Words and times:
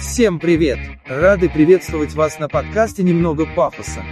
Всем 0.00 0.38
привет! 0.38 0.78
Рады 1.06 1.50
приветствовать 1.50 2.14
вас 2.14 2.38
на 2.38 2.48
подкасте 2.48 3.02
«Немного 3.02 3.44
пафоса». 3.44 4.02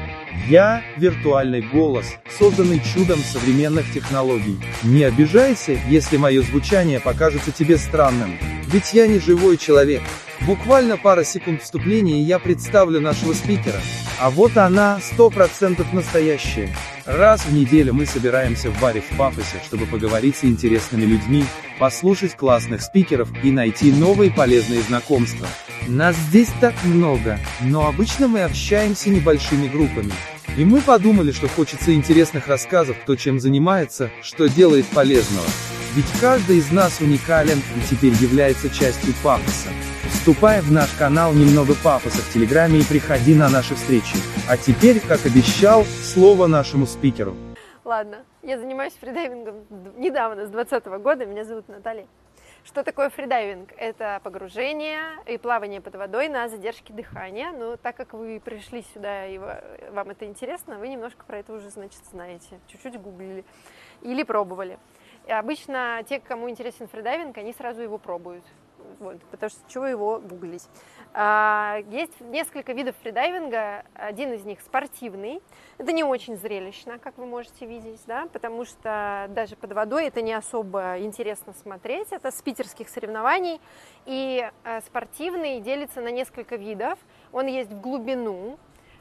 Я– 0.47 0.83
виртуальный 0.99 1.63
голос, 1.63 2.05
созданный 2.39 2.81
чудом 2.81 3.19
современных 3.21 3.91
технологий. 3.93 4.59
Не 4.83 5.05
обижайся, 5.05 5.79
если 5.89 6.19
мое 6.19 6.43
звучание 6.43 7.01
покажется 7.01 7.53
тебе 7.53 7.79
странным, 7.79 8.39
ведь 8.67 8.93
я 8.93 9.07
не 9.07 9.19
живой 9.19 9.57
человек. 9.57 10.03
Буквально 10.47 10.97
пара 10.97 11.25
секунд 11.25 11.63
вступления 11.63 12.21
и 12.21 12.25
я 12.25 12.39
представлю 12.39 13.01
нашего 13.01 13.33
спикера. 13.33 13.81
А 14.21 14.31
вот 14.31 14.57
она, 14.57 15.01
сто 15.01 15.31
процентов 15.31 15.93
настоящая. 15.93 16.75
Раз 17.05 17.45
в 17.47 17.53
неделю 17.53 17.95
мы 17.95 18.07
собираемся 18.07 18.71
в 18.71 18.81
баре 18.81 19.01
в 19.01 19.17
Пафосе, 19.17 19.61
чтобы 19.65 19.87
поговорить 19.87 20.37
с 20.37 20.45
интересными 20.45 21.05
людьми, 21.05 21.45
послушать 21.79 22.37
классных 22.37 22.83
спикеров 22.83 23.29
и 23.43 23.51
найти 23.51 23.93
новые 23.93 24.31
полезные 24.31 24.83
знакомства. 24.83 25.47
Нас 25.87 26.17
здесь 26.17 26.51
так 26.61 26.75
много, 26.85 27.39
но 27.61 27.87
обычно 27.87 28.29
мы 28.29 28.43
общаемся 28.43 29.11
небольшими 29.11 29.69
группами. 29.69 30.13
И 30.57 30.65
мы 30.65 30.81
подумали, 30.81 31.31
что 31.31 31.49
хочется 31.49 31.95
интересных 31.95 32.49
рассказов, 32.49 32.97
кто 33.03 33.15
чем 33.17 33.39
занимается, 33.39 34.11
что 34.23 34.49
делает 34.49 34.87
полезного. 34.87 35.47
Ведь 35.95 36.11
каждый 36.21 36.59
из 36.59 36.71
нас 36.71 37.01
уникален 37.01 37.59
и 37.59 37.81
теперь 37.89 38.13
является 38.15 38.69
частью 38.69 39.15
пафоса. 39.23 39.69
Вступай 40.29 40.61
в 40.61 40.71
наш 40.71 40.93
канал 40.93 41.33
«Немного 41.33 41.73
пафоса» 41.83 42.21
в 42.21 42.31
Телеграме 42.35 42.81
и 42.81 42.85
приходи 42.85 43.35
на 43.35 43.49
наши 43.49 43.75
встречи. 43.75 44.15
А 44.47 44.59
теперь, 44.59 45.01
как 45.01 45.25
обещал, 45.25 45.85
слово 45.85 46.47
нашему 46.47 46.85
спикеру. 46.85 47.35
Ладно, 47.83 48.27
я 48.43 48.59
занимаюсь 48.59 48.93
фридайвингом 49.01 49.65
недавно, 49.97 50.45
с 50.45 50.51
2020 50.51 51.03
года, 51.03 51.25
меня 51.25 51.45
зовут 51.45 51.67
Наталья. 51.69 52.07
Что 52.63 52.83
такое 52.83 53.09
фридайвинг? 53.09 53.71
Это 53.79 54.21
погружение 54.23 55.01
и 55.27 55.39
плавание 55.39 55.81
под 55.81 55.95
водой 55.95 56.29
на 56.29 56.47
задержке 56.51 56.93
дыхания. 56.93 57.51
Но 57.51 57.79
так 57.79 57.97
как 57.97 58.13
вы 58.13 58.39
пришли 58.39 58.85
сюда 58.93 59.27
и 59.27 59.39
вам 59.39 60.11
это 60.11 60.27
интересно, 60.27 60.79
вы 60.79 60.89
немножко 60.89 61.25
про 61.25 61.39
это 61.39 61.55
уже, 61.55 61.71
значит, 61.71 62.03
знаете. 62.13 62.61
Чуть-чуть 62.67 63.01
гуглили 63.01 63.47
или 64.03 64.25
пробовали. 64.25 64.79
И 65.27 65.33
обычно 65.33 66.03
те, 66.07 66.21
кому 66.21 66.51
интересен 66.51 66.87
фридайвинг, 66.87 67.39
они 67.39 67.55
сразу 67.55 67.81
его 67.81 67.97
пробуют. 67.97 68.45
Вот, 68.99 69.21
потому 69.31 69.51
что 69.51 69.61
чего 69.69 69.87
его 69.87 70.19
гуглить. 70.19 70.69
А, 71.15 71.79
есть 71.91 72.21
несколько 72.21 72.73
видов 72.73 72.95
фридайвинга. 73.03 73.85
Один 73.95 74.33
из 74.33 74.45
них 74.45 74.61
спортивный. 74.61 75.41
Это 75.79 75.93
не 75.93 76.05
очень 76.05 76.37
зрелищно, 76.37 76.99
как 76.99 77.19
вы 77.19 77.27
можете 77.27 77.67
видеть, 77.67 78.01
да, 78.07 78.29
потому 78.33 78.65
что 78.65 79.27
даже 79.31 79.57
под 79.57 79.73
водой 79.73 80.07
это 80.07 80.23
не 80.23 80.33
особо 80.33 80.99
интересно 80.99 81.53
смотреть. 81.53 82.09
Это 82.11 82.31
с 82.31 82.41
питерских 82.43 82.89
соревнований. 82.89 83.61
И 84.07 84.51
а, 84.65 84.81
спортивный 84.83 85.61
делится 85.61 86.01
на 86.01 86.11
несколько 86.11 86.57
видов. 86.57 86.99
Он 87.33 87.47
есть 87.47 87.71
в 87.71 87.81
глубину, 87.81 88.59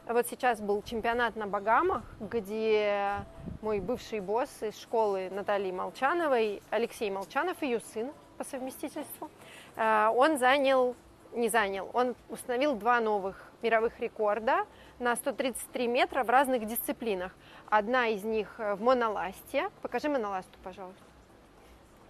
вот 0.08 0.26
сейчас 0.26 0.58
был 0.58 0.82
чемпионат 0.82 1.36
на 1.36 1.46
Багамах, 1.46 2.02
где 2.18 3.26
мой 3.60 3.78
бывший 3.78 4.20
босс 4.20 4.48
из 4.62 4.78
школы 4.80 5.28
Натальи 5.30 5.70
Молчановой, 5.70 6.62
Алексей 6.70 7.10
Молчанов, 7.10 7.60
ее 7.62 7.80
сын 7.92 8.10
по 8.38 8.44
совместительству, 8.44 9.30
он 9.78 10.38
занял, 10.38 10.96
не 11.32 11.48
занял, 11.48 11.88
он 11.92 12.16
установил 12.28 12.74
два 12.74 13.00
новых 13.00 13.52
мировых 13.62 13.98
рекорда 14.00 14.66
на 14.98 15.14
133 15.16 15.86
метра 15.86 16.24
в 16.24 16.30
разных 16.30 16.66
дисциплинах. 16.66 17.32
Одна 17.68 18.08
из 18.08 18.24
них 18.24 18.54
в 18.58 18.80
моноласте. 18.80 19.70
Покажи 19.82 20.08
моноласту, 20.08 20.58
пожалуйста. 20.62 21.02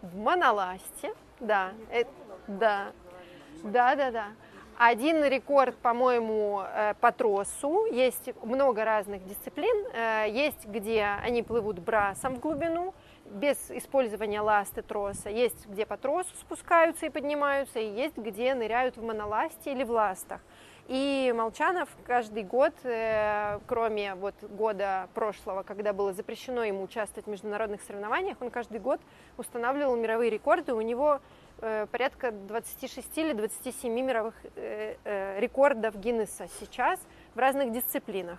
В 0.02 0.16
моноласте, 0.16 1.12
да, 1.40 1.72
это, 1.90 2.10
да, 2.46 2.92
да, 3.62 3.96
да, 3.96 4.10
да. 4.10 4.26
Один 4.78 5.24
рекорд, 5.24 5.76
по-моему, 5.78 6.62
э, 6.62 6.94
по 7.00 7.10
тросу. 7.10 7.86
Есть 7.86 8.30
много 8.44 8.84
разных 8.84 9.26
дисциплин. 9.26 9.86
Э, 9.92 10.26
есть, 10.30 10.66
где 10.66 11.04
они 11.20 11.42
плывут 11.42 11.80
брасом 11.80 12.36
в 12.36 12.38
глубину, 12.38 12.94
без 13.30 13.70
использования 13.70 14.40
ласты 14.40 14.82
троса. 14.82 15.30
Есть, 15.30 15.66
где 15.66 15.86
по 15.86 15.96
тросу 15.96 16.30
спускаются 16.40 17.06
и 17.06 17.10
поднимаются, 17.10 17.78
и 17.78 17.88
есть, 17.88 18.16
где 18.16 18.54
ныряют 18.54 18.96
в 18.96 19.02
моноласте 19.02 19.72
или 19.72 19.84
в 19.84 19.90
ластах. 19.90 20.40
И 20.86 21.34
Молчанов 21.36 21.90
каждый 22.06 22.44
год, 22.44 22.72
э, 22.82 23.58
кроме 23.66 24.14
вот 24.14 24.34
года 24.42 25.08
прошлого, 25.12 25.62
когда 25.62 25.92
было 25.92 26.14
запрещено 26.14 26.64
ему 26.64 26.82
участвовать 26.82 27.26
в 27.26 27.30
международных 27.30 27.82
соревнованиях, 27.82 28.38
он 28.40 28.50
каждый 28.50 28.80
год 28.80 29.00
устанавливал 29.36 29.96
мировые 29.96 30.30
рекорды. 30.30 30.72
У 30.72 30.80
него 30.80 31.20
Э, 31.60 31.86
порядка 31.90 32.30
26 32.30 33.18
или 33.18 33.32
27 33.32 33.92
мировых 33.92 34.34
э, 34.54 35.40
рекордов 35.40 35.98
Гиннесса 35.98 36.46
сейчас 36.60 37.00
в 37.34 37.38
разных 37.38 37.72
дисциплинах. 37.72 38.38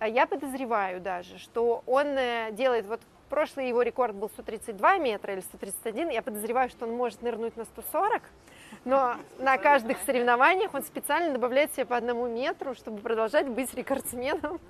Я 0.00 0.26
подозреваю 0.26 1.00
даже, 1.00 1.38
что 1.38 1.82
он 1.86 2.16
делает, 2.52 2.86
вот 2.86 3.00
прошлый 3.34 3.68
его 3.68 3.82
рекорд 3.82 4.14
был 4.14 4.28
132 4.28 4.98
метра 4.98 5.32
или 5.32 5.40
131, 5.40 6.10
я 6.10 6.22
подозреваю, 6.22 6.70
что 6.70 6.86
он 6.86 6.92
может 6.92 7.20
нырнуть 7.20 7.56
на 7.56 7.64
140, 7.64 8.22
но 8.84 9.16
на 9.40 9.58
каждых 9.58 9.98
соревнованиях 10.06 10.72
он 10.72 10.84
специально 10.84 11.32
добавляет 11.32 11.74
себе 11.74 11.84
по 11.84 11.96
одному 11.96 12.28
метру, 12.28 12.76
чтобы 12.76 13.00
продолжать 13.00 13.48
быть 13.48 13.74
рекордсменом 13.74 14.60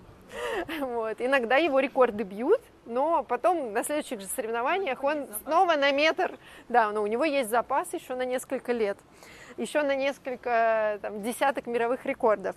Вот. 0.81 1.21
Иногда 1.21 1.57
его 1.57 1.79
рекорды 1.79 2.25
бьют, 2.25 2.63
но 2.87 3.23
потом 3.23 3.75
на 3.75 3.85
следующих 3.85 4.21
же 4.21 4.27
соревнованиях 4.27 5.05
он 5.05 5.27
снова 5.43 5.77
на 5.77 5.93
метр, 5.93 6.39
да, 6.71 6.91
но 6.91 7.03
у 7.03 7.07
него 7.07 7.25
есть 7.25 7.51
запас 7.51 7.93
еще 7.93 8.15
на 8.15 8.25
несколько 8.25 8.73
лет, 8.73 8.97
еще 9.59 9.83
на 9.83 9.95
несколько 9.95 10.99
там, 11.03 11.23
десяток 11.23 11.67
мировых 11.67 12.07
рекордов. 12.07 12.57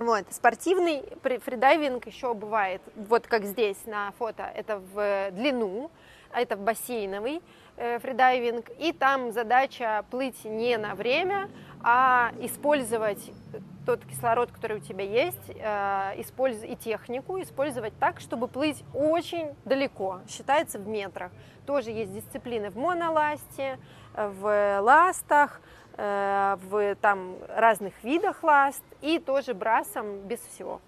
Вот. 0.00 0.24
Спортивный 0.30 1.02
фридайвинг 1.44 2.06
еще 2.06 2.32
бывает, 2.32 2.80
вот 2.96 3.26
как 3.26 3.44
здесь 3.44 3.76
на 3.84 4.12
фото, 4.12 4.50
это 4.54 4.78
в 4.94 5.30
длину, 5.32 5.90
это 6.32 6.56
в 6.56 6.60
бассейновый 6.60 7.42
э, 7.76 7.98
фридайвинг, 7.98 8.70
и 8.78 8.94
там 8.94 9.30
задача 9.30 10.06
плыть 10.10 10.42
не 10.46 10.78
на 10.78 10.94
время, 10.94 11.50
а 11.82 12.32
использовать 12.40 13.30
тот 13.84 14.02
кислород, 14.06 14.50
который 14.50 14.78
у 14.78 14.80
тебя 14.80 15.04
есть, 15.04 15.50
э, 15.50 16.14
и 16.16 16.76
технику 16.76 17.38
использовать 17.42 17.92
так, 18.00 18.20
чтобы 18.20 18.48
плыть 18.48 18.82
очень 18.94 19.54
далеко, 19.66 20.20
считается 20.30 20.78
в 20.78 20.88
метрах. 20.88 21.30
Тоже 21.66 21.90
есть 21.90 22.14
дисциплины 22.14 22.70
в 22.70 22.76
моноласте, 22.76 23.78
в 24.14 24.80
ластах, 24.80 25.60
э, 25.96 26.56
в 26.62 26.94
там 26.96 27.36
разных 27.48 27.92
видах 28.02 28.42
ласт 28.42 28.82
и 29.00 29.18
тоже 29.18 29.54
брасом 29.54 30.20
без 30.20 30.40
всего. 30.40 30.80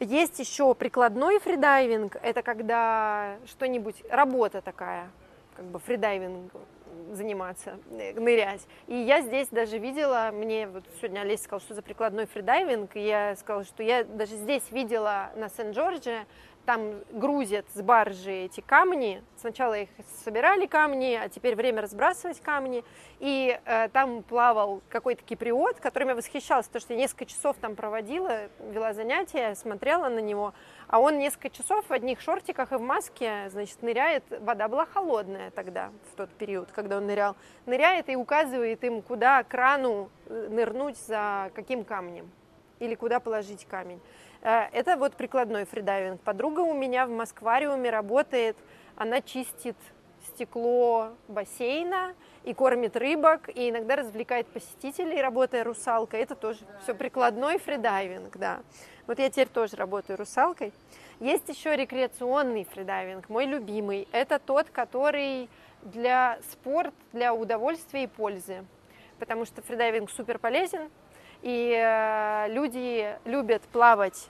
Есть 0.00 0.38
еще 0.38 0.74
прикладной 0.74 1.38
фридайвинг, 1.38 2.16
это 2.20 2.42
когда 2.42 3.36
что-нибудь, 3.46 4.02
работа 4.10 4.60
такая, 4.60 5.08
как 5.56 5.64
бы 5.66 5.78
фридайвинг 5.78 6.52
заниматься, 7.12 7.78
э, 7.90 8.18
нырять. 8.18 8.66
И 8.86 8.96
я 8.96 9.20
здесь 9.20 9.48
даже 9.48 9.78
видела, 9.78 10.30
мне 10.32 10.66
вот 10.66 10.84
сегодня 10.96 11.20
Олеся 11.20 11.44
сказала, 11.44 11.60
что 11.60 11.74
за 11.74 11.82
прикладной 11.82 12.26
фридайвинг, 12.26 12.96
и 12.96 13.06
я 13.06 13.36
сказала, 13.36 13.64
что 13.64 13.82
я 13.82 14.04
даже 14.04 14.36
здесь 14.36 14.70
видела 14.70 15.30
на 15.36 15.48
Сент-Джордже, 15.48 16.26
там 16.64 17.02
грузят 17.10 17.66
с 17.74 17.82
баржи 17.82 18.32
эти 18.44 18.60
камни. 18.60 19.22
Сначала 19.36 19.74
их 19.74 19.88
собирали 20.24 20.66
камни, 20.66 21.14
а 21.14 21.28
теперь 21.28 21.54
время 21.54 21.82
разбрасывать 21.82 22.40
камни. 22.40 22.84
И 23.20 23.58
э, 23.64 23.88
там 23.88 24.22
плавал 24.22 24.82
какой-то 24.88 25.22
киприот, 25.22 25.80
которым 25.80 26.10
я 26.10 26.14
восхищалась, 26.14 26.66
потому 26.66 26.80
что 26.80 26.94
я 26.94 27.00
несколько 27.00 27.26
часов 27.26 27.56
там 27.60 27.76
проводила, 27.76 28.48
вела 28.60 28.92
занятия, 28.92 29.54
смотрела 29.54 30.08
на 30.08 30.20
него. 30.20 30.54
А 30.88 31.00
он 31.00 31.18
несколько 31.18 31.50
часов 31.50 31.84
в 31.86 31.92
одних 31.92 32.20
шортиках 32.20 32.72
и 32.72 32.76
в 32.76 32.80
маске, 32.80 33.48
значит, 33.50 33.82
ныряет. 33.82 34.24
Вода 34.40 34.68
была 34.68 34.86
холодная 34.86 35.50
тогда, 35.50 35.90
в 36.12 36.16
тот 36.16 36.30
период, 36.30 36.70
когда 36.72 36.96
он 36.98 37.06
нырял. 37.06 37.36
Ныряет 37.66 38.08
и 38.08 38.16
указывает 38.16 38.82
им, 38.84 39.02
куда 39.02 39.42
крану 39.42 40.10
э, 40.26 40.48
нырнуть 40.50 40.96
за 40.96 41.50
каким 41.54 41.84
камнем 41.84 42.30
или 42.80 42.94
куда 42.94 43.20
положить 43.20 43.66
камень. 43.66 44.00
Э, 44.44 44.68
это 44.72 44.96
вот 44.96 45.14
прикладной 45.14 45.64
фридайвинг. 45.64 46.20
Подруга 46.20 46.60
у 46.60 46.74
меня 46.74 47.06
в 47.06 47.10
Москвариуме 47.10 47.90
работает, 47.90 48.56
она 48.94 49.22
чистит 49.22 49.76
стекло 50.28 51.12
бассейна 51.28 52.14
и 52.44 52.52
кормит 52.52 52.96
рыбок, 52.96 53.48
и 53.48 53.70
иногда 53.70 53.96
развлекает 53.96 54.46
посетителей, 54.46 55.20
работая 55.20 55.64
русалкой. 55.64 56.20
Это 56.20 56.34
тоже 56.34 56.60
все 56.82 56.94
прикладной 56.94 57.58
фридайвинг, 57.58 58.36
да. 58.36 58.60
Вот 59.06 59.18
я 59.18 59.30
теперь 59.30 59.48
тоже 59.48 59.76
работаю 59.76 60.18
русалкой. 60.18 60.72
Есть 61.20 61.48
еще 61.48 61.74
рекреационный 61.74 62.64
фридайвинг, 62.64 63.28
мой 63.30 63.46
любимый. 63.46 64.08
Это 64.12 64.38
тот, 64.38 64.68
который 64.70 65.48
для 65.82 66.38
спорт, 66.50 66.94
для 67.12 67.32
удовольствия 67.32 68.04
и 68.04 68.06
пользы. 68.06 68.64
Потому 69.18 69.46
что 69.46 69.62
фридайвинг 69.62 70.10
супер 70.10 70.38
полезен, 70.38 70.90
и 71.42 71.74
э, 71.76 72.46
люди 72.48 73.16
любят 73.26 73.62
плавать, 73.70 74.28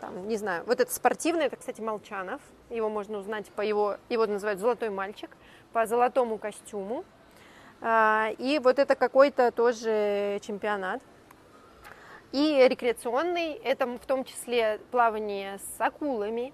там, 0.00 0.28
не 0.28 0.36
знаю, 0.36 0.64
вот 0.66 0.80
это 0.80 0.92
спортивный, 0.92 1.46
это, 1.46 1.56
кстати, 1.56 1.80
Молчанов, 1.80 2.40
его 2.70 2.88
можно 2.88 3.18
узнать 3.18 3.46
по 3.48 3.62
его, 3.62 3.96
его 4.08 4.26
называют 4.26 4.60
«Золотой 4.60 4.90
мальчик», 4.90 5.30
по 5.72 5.86
золотому 5.86 6.38
костюму. 6.38 7.04
А, 7.80 8.30
и 8.38 8.58
вот 8.58 8.78
это 8.78 8.94
какой-то 8.96 9.52
тоже 9.52 10.40
чемпионат. 10.42 11.02
И 12.32 12.66
рекреационный, 12.68 13.52
это 13.52 13.86
в 13.86 14.04
том 14.06 14.24
числе 14.24 14.80
плавание 14.90 15.58
с 15.58 15.80
акулами, 15.80 16.52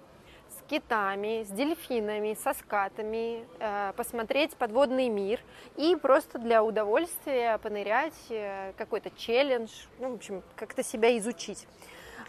с 0.49 0.69
китами, 0.69 1.43
с 1.43 1.49
дельфинами, 1.49 2.33
со 2.41 2.53
скатами, 2.53 3.45
э, 3.59 3.91
посмотреть 3.97 4.55
подводный 4.55 5.09
мир 5.09 5.41
и 5.75 5.97
просто 5.97 6.39
для 6.39 6.63
удовольствия 6.63 7.57
понырять, 7.57 8.13
э, 8.29 8.71
какой-то 8.77 9.11
челлендж, 9.11 9.69
ну, 9.99 10.11
в 10.11 10.15
общем, 10.15 10.43
как-то 10.55 10.81
себя 10.81 11.17
изучить. 11.17 11.67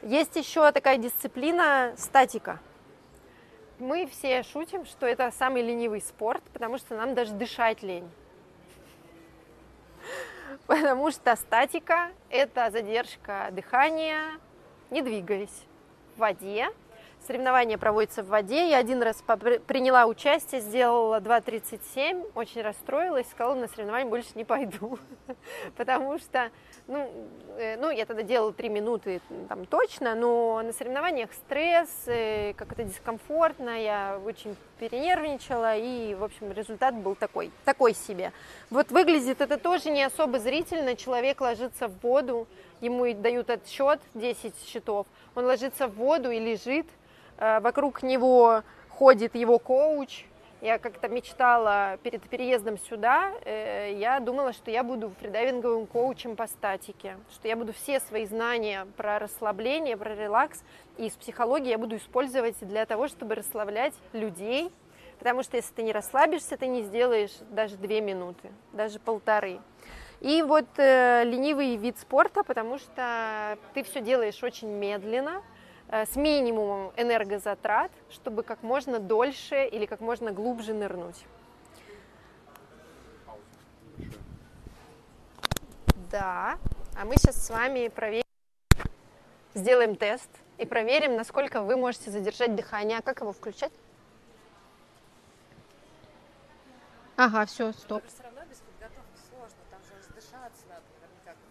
Есть 0.02 0.36
еще 0.36 0.70
такая 0.72 0.98
дисциплина 0.98 1.94
статика. 1.96 2.60
Мы 3.78 4.06
все 4.06 4.42
шутим, 4.42 4.84
что 4.84 5.06
это 5.06 5.30
самый 5.30 5.62
ленивый 5.62 6.00
спорт, 6.00 6.42
потому 6.52 6.78
что 6.78 6.96
нам 6.96 7.14
даже 7.14 7.32
дышать 7.32 7.82
лень. 7.82 8.08
Потому 10.66 11.10
что 11.10 11.36
статика– 11.36 12.10
это 12.30 12.70
задержка 12.70 13.48
дыхания, 13.52 14.38
не 14.90 15.02
двигаясь 15.02 15.64
в 16.14 16.20
воде. 16.20 16.68
Соревнования 17.26 17.76
проводятся 17.76 18.22
в 18.22 18.28
воде. 18.28 18.70
Я 18.70 18.78
один 18.78 19.02
раз 19.02 19.16
приняла 19.66 20.06
участие, 20.06 20.60
сделала 20.60 21.18
2.37, 21.18 22.30
очень 22.36 22.62
расстроилась, 22.62 23.28
сказала, 23.28 23.56
на 23.56 23.66
соревнования 23.66 24.08
больше 24.08 24.28
не 24.36 24.44
пойду. 24.44 24.98
Потому 25.76 26.18
что 26.20 26.50
ну, 26.86 27.10
э, 27.58 27.76
ну, 27.78 27.90
я 27.90 28.06
тогда 28.06 28.22
делала 28.22 28.52
три 28.52 28.68
минуты 28.68 29.20
там 29.48 29.66
точно, 29.66 30.14
но 30.14 30.62
на 30.62 30.72
соревнованиях 30.72 31.32
стресс, 31.32 31.88
э, 32.06 32.52
как 32.54 32.70
это 32.70 32.84
дискомфортно, 32.84 33.70
я 33.70 34.20
очень 34.24 34.54
перенервничала, 34.78 35.76
и, 35.76 36.14
в 36.14 36.22
общем, 36.22 36.52
результат 36.52 36.94
был 36.94 37.16
такой, 37.16 37.50
такой 37.64 37.94
себе. 37.94 38.32
Вот 38.70 38.92
выглядит 38.92 39.40
это 39.40 39.58
тоже 39.58 39.90
не 39.90 40.04
особо 40.04 40.38
зрительно, 40.38 40.94
человек 40.94 41.40
ложится 41.40 41.88
в 41.88 41.98
воду, 42.02 42.46
ему 42.80 43.12
дают 43.14 43.50
отсчет, 43.50 43.98
10 44.14 44.54
счетов, 44.64 45.08
он 45.34 45.46
ложится 45.46 45.88
в 45.88 45.96
воду 45.96 46.30
и 46.30 46.38
лежит, 46.38 46.86
вокруг 47.38 48.02
него 48.02 48.62
ходит 48.90 49.34
его 49.34 49.58
коуч, 49.58 50.24
я 50.62 50.78
как-то 50.78 51.08
мечтала 51.08 51.98
перед 52.02 52.22
переездом 52.22 52.78
сюда, 52.78 53.32
э, 53.44 53.92
я 53.98 54.20
думала, 54.20 54.54
что 54.54 54.70
я 54.70 54.82
буду 54.82 55.12
фридайвинговым 55.20 55.86
коучем 55.86 56.34
по 56.34 56.46
статике, 56.46 57.18
что 57.30 57.46
я 57.46 57.56
буду 57.56 57.74
все 57.74 58.00
свои 58.00 58.24
знания 58.24 58.86
про 58.96 59.18
расслабление, 59.18 59.98
про 59.98 60.14
релакс 60.14 60.62
из 60.96 61.12
психологии 61.12 61.68
я 61.68 61.78
буду 61.78 61.96
использовать 61.96 62.56
для 62.60 62.86
того, 62.86 63.06
чтобы 63.06 63.34
расслаблять 63.34 63.92
людей, 64.14 64.72
потому 65.18 65.42
что 65.42 65.58
если 65.58 65.74
ты 65.74 65.82
не 65.82 65.92
расслабишься, 65.92 66.56
ты 66.56 66.66
не 66.66 66.82
сделаешь 66.82 67.36
даже 67.50 67.76
две 67.76 68.00
минуты, 68.00 68.50
даже 68.72 68.98
полторы. 68.98 69.60
И 70.20 70.40
вот 70.40 70.66
э, 70.78 71.22
ленивый 71.24 71.76
вид 71.76 71.98
спорта, 71.98 72.42
потому 72.42 72.78
что 72.78 73.58
ты 73.74 73.82
все 73.82 74.00
делаешь 74.00 74.42
очень 74.42 74.68
медленно, 74.68 75.42
Э, 75.42 75.55
с 75.90 76.16
минимумом 76.16 76.92
энергозатрат, 76.96 77.92
чтобы 78.10 78.42
как 78.42 78.62
можно 78.62 78.98
дольше 78.98 79.66
или 79.66 79.86
как 79.86 80.00
можно 80.00 80.32
глубже 80.32 80.74
нырнуть. 80.74 81.24
Да, 86.10 86.58
а 86.98 87.04
мы 87.04 87.16
сейчас 87.16 87.44
с 87.44 87.50
вами 87.50 87.88
проверим, 87.88 88.24
сделаем 89.54 89.96
тест 89.96 90.30
и 90.58 90.64
проверим, 90.64 91.16
насколько 91.16 91.62
вы 91.62 91.76
можете 91.76 92.10
задержать 92.10 92.54
дыхание. 92.54 92.98
А 92.98 93.02
как 93.02 93.20
его 93.20 93.32
включать? 93.32 93.72
Ага, 97.16 97.46
все, 97.46 97.72
стоп. 97.72 98.02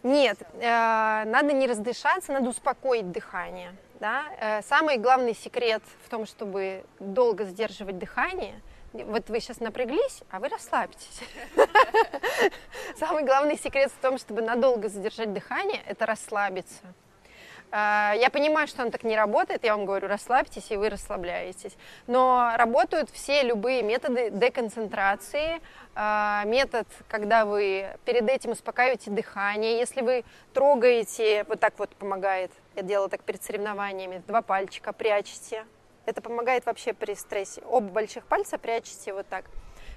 Нет, 0.04 0.38
э, 0.54 1.24
надо 1.26 1.52
не 1.52 1.68
раздышаться, 1.68 2.32
надо 2.32 2.50
успокоить 2.50 3.12
дыхание. 3.12 3.76
Да? 4.00 4.26
Э, 4.40 4.62
самый 4.64 4.98
главный 4.98 5.34
секрет 5.34 5.82
в 6.04 6.10
том, 6.10 6.26
чтобы 6.26 6.84
долго 7.00 7.46
сдерживать 7.46 7.98
дыхание, 7.98 8.62
вот 8.94 9.30
вы 9.30 9.40
сейчас 9.40 9.60
напряглись, 9.60 10.22
а 10.30 10.40
вы 10.40 10.50
расслабьтесь. 10.50 11.22
Самый 12.98 13.24
главный 13.24 13.58
секрет 13.58 13.92
в 13.92 14.02
том, 14.02 14.18
чтобы 14.18 14.42
надолго 14.42 14.90
задержать 14.90 15.34
дыхание, 15.34 15.82
это 15.86 16.06
расслабиться. 16.06 16.84
Э, 17.72 18.14
я 18.18 18.30
понимаю, 18.30 18.68
что 18.68 18.84
он 18.84 18.92
так 18.92 19.04
не 19.04 19.16
работает, 19.16 19.64
я 19.64 19.76
вам 19.76 19.86
говорю, 19.86 20.08
расслабьтесь, 20.08 20.72
и 20.72 20.78
вы 20.78 20.90
расслабляетесь. 20.90 21.76
Но 22.08 22.52
работают 22.56 23.10
все 23.10 23.44
любые 23.44 23.82
методы 23.82 24.30
деконцентрации, 24.30 25.62
э, 25.96 26.42
метод, 26.46 26.88
когда 27.08 27.46
вы 27.46 27.98
перед 28.06 28.30
этим 28.30 28.52
успокаиваете 28.52 29.12
дыхание. 29.12 29.78
Если 29.78 30.02
вы 30.02 30.24
трогаете, 30.54 31.46
вот 31.48 31.60
так 31.60 31.78
вот 31.78 31.90
помогает, 31.96 32.52
я 32.76 32.82
делала 32.82 33.10
так 33.10 33.24
перед 33.24 33.44
соревнованиями, 33.44 34.24
два 34.28 34.42
пальчика 34.42 34.94
прячете. 34.94 35.66
Это 36.06 36.22
помогает 36.22 36.66
вообще 36.66 36.94
при 36.94 37.16
стрессе. 37.16 37.62
Оба 37.70 37.88
больших 37.90 38.26
пальца 38.26 38.58
прячете 38.58 39.14
вот 39.14 39.28
так. 39.28 39.46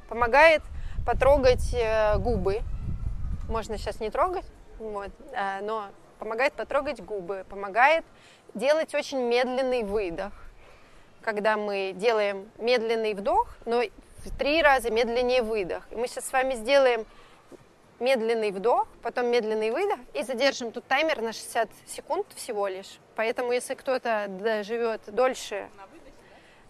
Помогает 0.08 0.62
потрогать 1.06 1.75
э, 1.75 2.19
губы. 2.19 2.60
Можно 3.48 3.78
сейчас 3.78 4.00
не 4.00 4.10
трогать, 4.10 4.44
вот, 4.78 5.10
но 5.62 5.88
помогает 6.19 6.52
потрогать 6.52 7.02
губы, 7.02 7.46
помогает 7.48 8.04
делать 8.54 8.94
очень 8.94 9.20
медленный 9.22 9.84
выдох. 9.84 10.32
Когда 11.22 11.56
мы 11.56 11.94
делаем 11.96 12.50
медленный 12.58 13.14
вдох, 13.14 13.48
но 13.64 13.82
в 14.25 14.38
три 14.38 14.62
раза 14.62 14.90
медленнее 14.90 15.42
выдох. 15.42 15.86
И 15.90 15.96
мы 15.96 16.08
сейчас 16.08 16.26
с 16.26 16.32
вами 16.32 16.54
сделаем 16.54 17.06
медленный 18.00 18.50
вдох, 18.50 18.86
потом 19.02 19.26
медленный 19.26 19.70
выдох 19.70 19.98
и 20.14 20.22
задержим 20.22 20.72
тут 20.72 20.86
таймер 20.86 21.20
на 21.20 21.32
60 21.32 21.68
секунд 21.86 22.26
всего 22.34 22.68
лишь. 22.68 22.98
Поэтому 23.16 23.52
если 23.52 23.74
кто-то 23.74 24.26
доживет 24.28 25.02
дольше 25.06 25.68
на, 25.76 25.86
выдохе, 25.86 26.12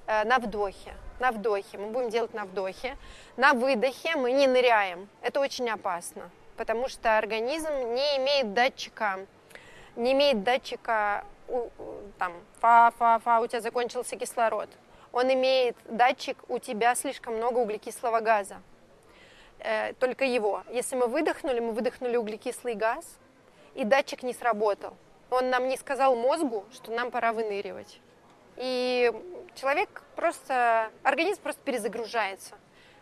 да? 0.06 0.22
э, 0.22 0.25
на 0.25 0.38
вдохе, 0.38 0.94
на 1.20 1.32
вдохе, 1.32 1.78
мы 1.78 1.90
будем 1.90 2.10
делать 2.10 2.34
на 2.34 2.44
вдохе, 2.44 2.96
на 3.36 3.52
выдохе 3.52 4.16
мы 4.16 4.32
не 4.32 4.46
ныряем. 4.46 5.08
Это 5.22 5.40
очень 5.40 5.69
опасно, 5.69 6.30
потому 6.56 6.88
что 6.88 7.19
организм 7.19 7.72
не 7.94 8.16
имеет 8.16 8.54
датчика 8.54 9.26
не 9.98 10.12
имеет 10.12 10.42
датчика, 10.44 11.24
там, 12.19 12.32
фа-фа-фа, 12.60 13.40
у 13.40 13.46
тебя 13.46 13.60
закончился 13.60 14.16
кислород. 14.16 14.69
Он 15.12 15.32
имеет 15.32 15.76
датчик, 15.88 16.38
у 16.48 16.58
тебя 16.58 16.94
слишком 16.94 17.36
много 17.36 17.58
углекислого 17.58 18.20
газа. 18.20 18.62
Э, 19.60 19.93
только 19.94 20.25
его. 20.25 20.62
Если 20.70 20.96
мы 20.96 21.06
выдохнули, 21.06 21.60
мы 21.60 21.72
выдохнули 21.72 22.17
углекислый 22.17 22.74
газ, 22.74 23.19
и 23.74 23.84
датчик 23.84 24.22
не 24.22 24.32
сработал. 24.32 24.96
Он 25.31 25.50
нам 25.50 25.69
не 25.69 25.77
сказал 25.77 26.17
мозгу, 26.17 26.65
что 26.72 26.93
нам 26.93 27.10
пора 27.10 27.32
выныривать. 27.32 28.00
И 28.56 29.12
человек 29.55 30.03
просто, 30.17 30.91
организм 31.03 31.43
просто 31.43 31.60
перезагружается. 31.62 32.56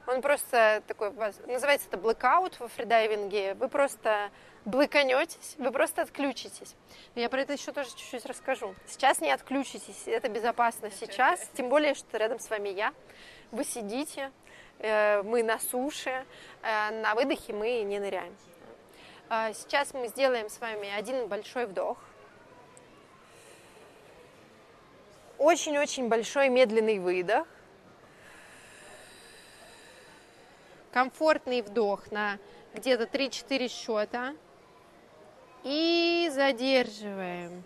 Он 0.06 0.22
просто 0.22 0.82
такой, 0.86 1.10
называется 1.46 1.88
это 1.90 1.96
blackout 1.96 2.54
во 2.58 2.68
фридайвинге. 2.68 3.54
Вы 3.54 3.68
просто 3.68 4.30
блыканетесь, 4.64 5.54
вы 5.58 5.70
просто 5.72 6.02
отключитесь. 6.02 6.74
Я 7.14 7.28
про 7.28 7.40
это 7.40 7.52
еще 7.54 7.72
тоже 7.72 7.90
чуть-чуть 7.90 8.26
расскажу. 8.26 8.74
Сейчас 8.86 9.20
не 9.20 9.30
отключитесь, 9.32 10.06
это 10.06 10.28
безопасно 10.28 10.90
сейчас, 10.90 11.48
тем 11.54 11.68
более, 11.68 11.94
что 11.94 12.18
рядом 12.18 12.38
с 12.38 12.50
вами 12.50 12.68
я. 12.68 12.92
Вы 13.50 13.64
сидите, 13.64 14.30
мы 14.78 15.42
на 15.42 15.58
суше, 15.58 16.24
э, 16.62 17.00
на 17.00 17.14
выдохе 17.14 17.52
мы 17.52 17.82
не 17.82 17.98
ныряем. 17.98 18.36
А 19.28 19.52
сейчас 19.52 19.92
мы 19.94 20.08
сделаем 20.08 20.48
с 20.48 20.60
вами 20.60 20.88
один 20.88 21.26
большой 21.26 21.66
вдох. 21.66 21.98
Очень-очень 25.38 26.08
большой 26.08 26.48
медленный 26.48 26.98
выдох. 26.98 27.46
Комфортный 30.92 31.62
вдох 31.62 32.10
на 32.10 32.38
где-то 32.74 33.04
3-4 33.04 33.68
счета. 33.68 34.34
И 35.64 36.30
задерживаем. 36.32 37.64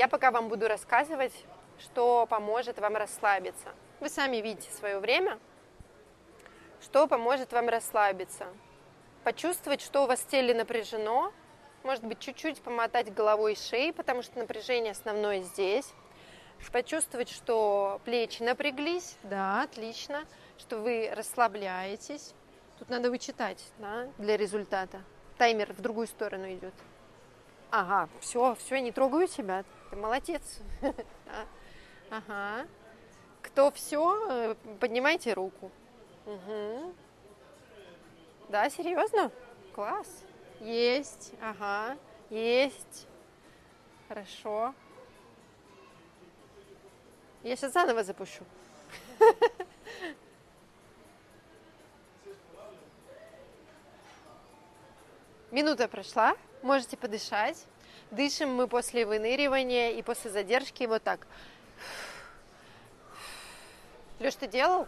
Я 0.00 0.08
пока 0.08 0.30
вам 0.30 0.48
буду 0.48 0.66
рассказывать, 0.66 1.34
что 1.78 2.26
поможет 2.30 2.78
вам 2.78 2.96
расслабиться. 2.96 3.68
Вы 4.00 4.08
сами 4.08 4.38
видите 4.38 4.70
свое 4.70 4.98
время, 4.98 5.38
что 6.80 7.06
поможет 7.06 7.52
вам 7.52 7.68
расслабиться. 7.68 8.46
Почувствовать, 9.24 9.82
что 9.82 10.04
у 10.04 10.06
вас 10.06 10.20
в 10.20 10.26
теле 10.28 10.54
напряжено, 10.54 11.34
может 11.82 12.02
быть, 12.02 12.18
чуть-чуть 12.18 12.62
помотать 12.62 13.12
головой 13.12 13.52
и 13.52 13.56
шеей, 13.56 13.92
потому 13.92 14.22
что 14.22 14.38
напряжение 14.38 14.92
основное 14.92 15.42
здесь 15.42 15.92
почувствовать, 16.72 17.28
что 17.28 18.00
плечи 18.06 18.42
напряглись, 18.42 19.18
да, 19.24 19.64
отлично, 19.64 20.24
что 20.56 20.78
вы 20.78 21.12
расслабляетесь. 21.14 22.32
Тут 22.78 22.88
надо 22.88 23.10
вычитать, 23.10 23.62
да, 23.76 24.08
для 24.16 24.38
результата. 24.38 25.02
Таймер 25.36 25.74
в 25.74 25.82
другую 25.82 26.06
сторону 26.06 26.50
идет. 26.50 26.72
Ага, 27.70 28.08
все, 28.20 28.54
все, 28.56 28.80
не 28.80 28.90
трогаю 28.92 29.28
тебя. 29.28 29.64
Ты 29.90 29.96
молодец. 29.96 30.60
Ага. 32.12 32.66
Кто 33.40 33.70
все, 33.70 34.26
э, 34.28 34.56
поднимайте 34.80 35.32
руку. 35.32 35.70
Угу. 36.26 36.92
Да, 38.48 38.68
серьезно? 38.68 39.30
Класс. 39.72 40.24
Есть. 40.58 41.32
Ага. 41.40 41.96
Есть. 42.30 43.06
Хорошо. 44.08 44.74
Я 47.44 47.54
сейчас 47.54 47.72
заново 47.72 48.02
запущу. 48.02 48.42
Минута 55.52 55.86
прошла, 55.86 56.34
можете 56.62 56.96
подышать. 56.96 57.64
Дышим 58.10 58.54
мы 58.54 58.66
после 58.66 59.06
выныривания 59.06 59.90
и 59.90 60.02
после 60.02 60.30
задержки 60.30 60.84
вот 60.84 61.02
так. 61.02 61.26
Леш, 64.18 64.34
ты 64.34 64.46
делал? 64.46 64.86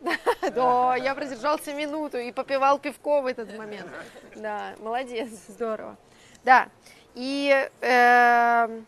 Да. 0.00 0.12
Да, 0.50 0.96
я 0.96 1.14
продержался 1.14 1.72
минуту 1.74 2.18
и 2.18 2.32
попивал 2.32 2.78
пивко 2.78 3.22
в 3.22 3.26
этот 3.26 3.56
момент. 3.56 3.88
Да, 4.34 4.74
молодец, 4.80 5.30
здорово. 5.48 5.96
Да, 6.42 6.68
и 7.14 7.68
э, 7.80 8.80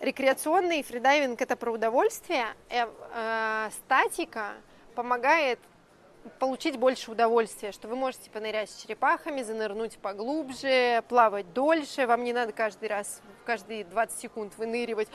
рекреационный 0.00 0.82
фридайвинг 0.82 1.40
это 1.40 1.56
про 1.56 1.72
удовольствие, 1.72 2.46
э, 2.68 2.86
э, 3.14 3.70
статика 3.72 4.52
помогает 4.94 5.58
получить 6.38 6.76
больше 6.76 7.10
удовольствия, 7.10 7.72
что 7.72 7.88
вы 7.88 7.96
можете 7.96 8.30
понырять 8.30 8.70
с 8.70 8.82
черепахами, 8.82 9.42
занырнуть 9.42 9.98
поглубже, 9.98 11.02
плавать 11.08 11.52
дольше, 11.52 12.06
вам 12.06 12.24
не 12.24 12.32
надо 12.32 12.52
каждый 12.52 12.88
раз, 12.88 13.20
каждые 13.44 13.84
20 13.84 14.18
секунд 14.18 14.52
выныривать, 14.58 15.08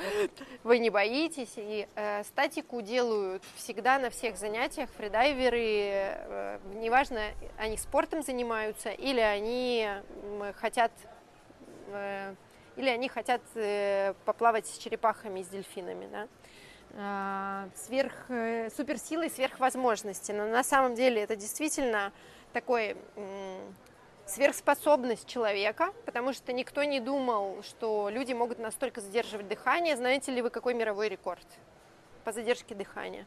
вы 0.63 0.79
не 0.79 0.89
боитесь. 0.89 1.53
И 1.57 1.87
э, 1.95 2.23
статику 2.23 2.81
делают 2.81 3.43
всегда 3.55 3.99
на 3.99 4.09
всех 4.09 4.37
занятиях 4.37 4.89
фридайверы, 4.91 5.59
э, 5.59 6.59
неважно, 6.75 7.21
они 7.57 7.77
спортом 7.77 8.23
занимаются 8.23 8.89
или 8.89 9.19
они 9.19 9.87
хотят 10.59 10.91
э, 11.87 12.35
или 12.75 12.89
они 12.89 13.07
хотят 13.07 13.41
э, 13.55 14.13
поплавать 14.25 14.67
с 14.67 14.77
черепахами 14.77 15.43
с 15.43 15.47
дельфинами, 15.47 16.07
да. 16.11 16.27
А, 16.95 17.69
сверх, 17.75 18.13
э, 18.29 18.69
суперсилы, 18.69 19.29
сверхвозможности. 19.29 20.31
Но 20.31 20.47
на 20.47 20.63
самом 20.63 20.95
деле 20.95 21.23
это 21.23 21.35
действительно 21.35 22.11
такой 22.53 22.95
сверхспособность 24.25 25.27
человека, 25.27 25.93
потому 26.05 26.33
что 26.33 26.53
никто 26.53 26.83
не 26.83 26.99
думал, 26.99 27.61
что 27.63 28.09
люди 28.09 28.33
могут 28.33 28.59
настолько 28.59 29.01
задерживать 29.01 29.47
дыхание. 29.47 29.97
Знаете 29.97 30.31
ли 30.31 30.41
вы, 30.41 30.49
какой 30.49 30.73
мировой 30.73 31.09
рекорд 31.09 31.45
по 32.23 32.31
задержке 32.31 32.75
дыхания? 32.75 33.25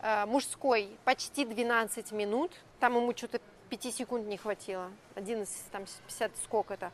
А, 0.00 0.26
мужской 0.26 0.96
почти 1.04 1.44
12 1.44 2.12
минут, 2.12 2.52
там 2.80 2.96
ему 2.96 3.16
что-то 3.16 3.40
5 3.70 3.94
секунд 3.94 4.26
не 4.26 4.36
хватило, 4.36 4.90
11, 5.14 5.70
там 5.70 5.84
50 6.06 6.32
сколько-то. 6.42 6.92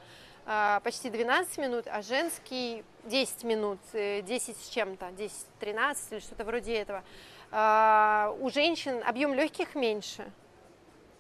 А, 0.53 0.81
почти 0.81 1.11
12 1.11 1.59
минут, 1.59 1.87
а 1.87 2.03
женский 2.03 2.83
10 3.05 3.45
минут, 3.45 3.79
10 3.93 4.49
э, 4.49 4.53
с 4.53 4.69
чем-то, 4.69 5.07
10-13 5.61 5.97
или 6.11 6.19
что-то 6.19 6.45
вроде 6.45 6.75
этого. 6.75 7.05
А, 7.53 8.35
у 8.41 8.51
женщин 8.51 9.01
объем 9.07 9.33
легких 9.33 9.77
меньше, 9.77 10.29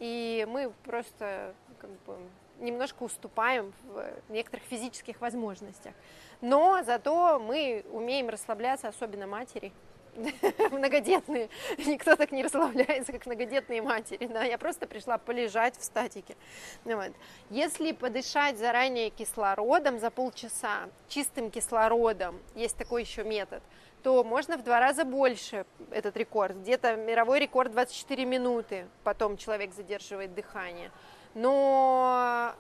и 0.01 0.45
мы 0.51 0.73
просто 0.83 1.55
как 1.79 1.91
бы, 2.07 2.17
немножко 2.59 3.05
уступаем 3.05 3.73
в 3.85 4.05
некоторых 4.31 4.65
физических 4.65 5.21
возможностях. 5.21 5.95
Но 6.41 6.83
зато 6.83 7.39
мы 7.39 7.85
умеем 7.93 8.31
расслабляться, 8.31 8.89
особенно 8.89 9.29
матери. 9.29 9.71
многодетные. 10.71 11.49
Никто 11.79 12.17
так 12.17 12.33
не 12.33 12.43
расслабляется, 12.43 13.13
как 13.13 13.27
многодетные 13.27 13.83
матери. 13.83 14.27
Да? 14.27 14.43
Я 14.45 14.59
просто 14.59 14.87
пришла 14.87 15.19
полежать 15.19 15.77
в 15.77 15.85
статике. 15.85 16.37
Вот. 16.85 17.13
Если 17.51 17.93
подышать 17.93 18.59
заранее 18.59 19.11
кислородом 19.11 19.99
за 19.99 20.11
полчаса, 20.11 20.89
чистым 21.09 21.51
кислородом, 21.51 22.41
есть 22.55 22.77
такой 22.77 23.03
еще 23.03 23.25
метод, 23.25 23.63
то 24.03 24.25
можно 24.25 24.57
в 24.57 24.65
два 24.65 24.81
раза 24.81 25.05
больше 25.05 25.67
этот 25.91 26.17
рекорд. 26.17 26.57
Где-то 26.57 26.97
мировой 26.97 27.41
рекорд 27.41 27.73
24 27.73 28.25
минуты, 28.25 28.87
потом 29.05 29.37
человек 29.37 29.75
задерживает 29.75 30.35
дыхание. 30.35 30.91
Но 31.35 32.55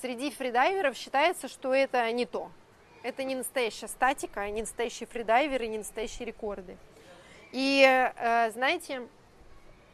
среди 0.00 0.30
фридайверов 0.30 0.96
считается, 0.96 1.48
что 1.48 1.74
это 1.74 2.10
не 2.12 2.26
то. 2.26 2.50
Это 3.02 3.22
не 3.22 3.36
настоящая 3.36 3.86
статика, 3.86 4.48
не 4.50 4.62
настоящие 4.62 5.06
фридайверы, 5.06 5.68
не 5.68 5.78
настоящие 5.78 6.26
рекорды. 6.26 6.76
И 7.56 7.82
э, 7.86 8.50
знаете, 8.50 9.08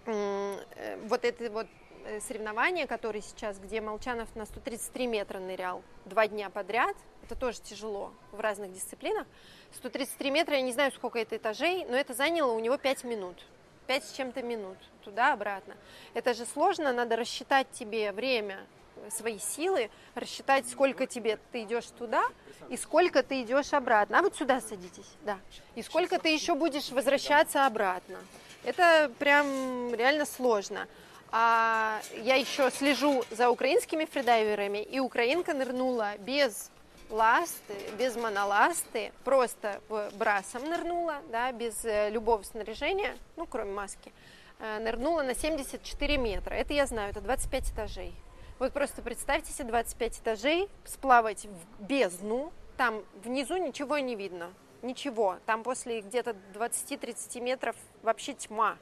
э, 0.07 0.99
вот 1.05 1.25
это 1.25 1.49
вот 1.49 1.69
э, 2.05 2.19
соревнование, 2.19 2.89
которое 2.89 3.21
сейчас, 3.21 3.61
где 3.61 3.81
Молчанов 3.81 4.35
на 4.35 4.47
133 4.47 5.07
метра 5.07 5.39
нырял 5.39 5.85
два 6.05 6.27
дня 6.27 6.51
подряд, 6.51 6.97
это 7.23 7.37
тоже 7.37 7.61
тяжело 7.61 8.13
в 8.33 8.41
разных 8.41 8.73
дисциплинах. 8.73 9.29
133 9.77 10.33
метра, 10.33 10.57
я 10.57 10.63
не 10.63 10.73
знаю, 10.73 10.91
сколько 10.91 11.21
это 11.21 11.37
этажей, 11.37 11.85
но 11.85 11.95
это 11.95 12.15
заняло 12.15 12.51
у 12.51 12.59
него 12.59 12.79
5 12.79 13.05
минут. 13.05 13.47
5 13.87 14.05
с 14.07 14.13
чем-то 14.17 14.43
минут, 14.43 14.79
туда-обратно. 15.05 15.77
Это 16.15 16.35
же 16.35 16.47
сложно, 16.47 16.93
надо 16.93 17.15
рассчитать 17.15 17.71
тебе 17.71 18.11
время, 18.11 18.67
свои 19.11 19.39
силы, 19.39 19.91
рассчитать, 20.15 20.69
сколько 20.69 21.07
тебе 21.07 21.39
ты 21.51 21.63
идешь 21.63 21.87
туда, 21.99 22.25
и 22.69 22.77
сколько 22.77 23.23
ты 23.23 23.43
идешь 23.43 23.73
обратно. 23.73 24.19
А 24.19 24.23
вот 24.23 24.37
сюда 24.37 24.61
садитесь, 24.61 25.11
да. 25.25 25.39
И 25.75 25.83
сколько 25.83 26.19
ты 26.19 26.29
еще 26.29 26.55
будешь 26.55 26.91
возвращаться 26.91 27.67
обратно. 27.67 28.19
Это 28.65 29.11
прям 29.19 29.95
реально 29.95 30.25
сложно. 30.25 30.87
А 31.31 32.01
я 32.23 32.37
еще 32.37 32.71
слежу 32.71 33.25
за 33.31 33.51
украинскими 33.51 34.05
фридайверами, 34.05 34.83
и 34.83 35.01
украинка 35.01 35.55
нырнула 35.55 36.17
без 36.19 36.71
ласты, 37.09 37.75
без 37.99 38.17
моноласты, 38.17 39.13
просто 39.25 39.81
брасом 40.15 40.65
нырнула, 40.69 41.17
да, 41.31 41.53
без 41.53 41.85
э, 41.85 42.11
любого 42.11 42.43
снаряжения, 42.43 43.17
ну, 43.37 43.47
кроме 43.47 43.73
маски, 43.73 44.13
э, 44.59 44.79
нырнула 44.81 45.23
на 45.23 45.35
74 45.35 46.17
метра. 46.17 46.55
Это 46.55 46.73
я 46.75 46.87
знаю, 46.87 47.11
это 47.11 47.21
25 47.21 47.71
этажей. 47.73 48.15
Вот 48.63 48.73
просто 48.73 49.03
представьте 49.03 49.53
себе 49.53 49.71
25 49.71 50.21
этажей, 50.21 50.69
сплавать 50.85 51.47
в 51.47 51.83
бездну, 51.83 52.53
там 52.77 53.03
внизу 53.25 53.57
ничего 53.57 53.99
не 53.99 54.15
видно, 54.15 54.55
ничего. 54.83 55.39
Там 55.47 55.65
после 55.65 56.01
где-то 56.01 56.37
20-30 56.55 57.41
метров 57.41 57.75
вообще 58.05 58.35
тьма. 58.35 58.79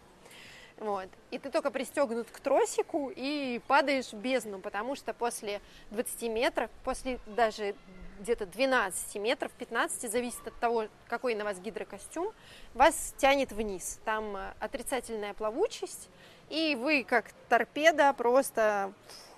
Вот. 0.76 1.08
И 1.30 1.38
ты 1.38 1.48
только 1.48 1.70
пристегнут 1.70 2.30
к 2.30 2.40
тросику 2.40 3.10
и 3.16 3.58
падаешь 3.68 4.12
в 4.12 4.18
бездну, 4.18 4.58
потому 4.58 4.96
что 4.96 5.14
после 5.14 5.62
20 5.92 6.22
метров, 6.24 6.70
после 6.84 7.18
даже 7.24 7.74
где-то 8.20 8.44
12 8.44 9.14
метров, 9.14 9.50
15, 9.52 10.12
зависит 10.12 10.46
от 10.46 10.60
того, 10.60 10.88
какой 11.08 11.34
на 11.34 11.44
вас 11.44 11.58
гидрокостюм, 11.58 12.34
вас 12.74 13.14
тянет 13.16 13.50
вниз. 13.50 13.98
Там 14.04 14.36
э, 14.36 14.52
отрицательная 14.60 15.32
плавучесть, 15.32 16.10
и 16.50 16.76
вы 16.78 17.02
как 17.02 17.32
торпеда 17.48 18.12
просто 18.12 18.92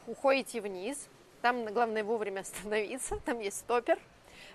уходите 0.06 0.60
вниз, 0.60 1.08
там 1.40 1.64
главное 1.66 2.04
вовремя 2.04 2.40
остановиться, 2.40 3.16
там 3.24 3.40
есть 3.40 3.58
стопер, 3.60 3.98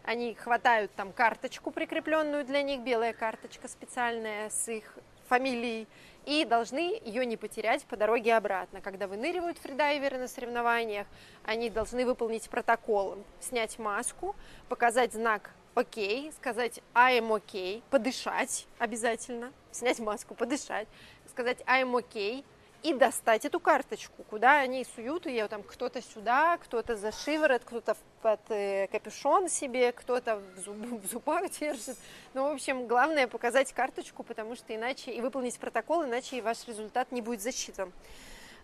они 0.03 0.33
хватают 0.35 0.91
там 0.95 1.11
карточку 1.11 1.71
прикрепленную 1.71 2.45
для 2.45 2.61
них, 2.61 2.81
белая 2.81 3.13
карточка 3.13 3.67
специальная 3.67 4.49
с 4.49 4.67
их 4.69 4.97
фамилией, 5.27 5.87
и 6.25 6.43
должны 6.43 6.99
ее 7.03 7.25
не 7.25 7.37
потерять 7.37 7.85
по 7.85 7.95
дороге 7.95 8.35
обратно. 8.35 8.81
Когда 8.81 9.07
выныривают 9.07 9.57
фридайверы 9.57 10.17
на 10.17 10.27
соревнованиях, 10.27 11.07
они 11.45 11.69
должны 11.69 12.05
выполнить 12.05 12.49
протокол, 12.49 13.17
снять 13.39 13.79
маску, 13.79 14.35
показать 14.67 15.13
знак 15.13 15.51
окей, 15.73 16.31
сказать 16.33 16.81
I'm 16.93 17.29
okay, 17.29 17.83
подышать 17.91 18.67
обязательно, 18.79 19.53
снять 19.71 19.99
маску, 19.99 20.33
подышать, 20.33 20.87
сказать 21.29 21.61
I'm 21.61 21.93
okay, 21.93 22.43
и 22.87 22.93
достать 22.93 23.43
эту 23.43 23.59
карточку, 23.59 24.23
куда 24.29 24.59
они 24.59 24.85
суют 24.95 25.25
ее, 25.25 25.49
там 25.49 25.61
кто-то 25.61 26.01
сюда, 26.01 26.57
кто-то 26.57 26.95
за 26.95 27.11
шиворот, 27.11 27.61
кто-то 27.65 27.97
под 28.21 28.39
э, 28.49 28.87
капюшон 28.87 29.49
себе, 29.49 29.91
кто-то 29.91 30.37
в, 30.37 30.59
зуб, 30.59 30.77
в 31.03 31.05
зубах 31.11 31.49
держит. 31.51 31.97
Ну, 32.33 32.47
в 32.49 32.53
общем, 32.53 32.87
главное 32.87 33.27
показать 33.27 33.73
карточку, 33.73 34.23
потому 34.23 34.55
что 34.55 34.73
иначе, 34.73 35.11
и 35.11 35.19
выполнить 35.19 35.59
протокол, 35.59 36.05
иначе 36.05 36.41
ваш 36.41 36.65
результат 36.65 37.11
не 37.11 37.21
будет 37.21 37.41
засчитан. 37.41 37.91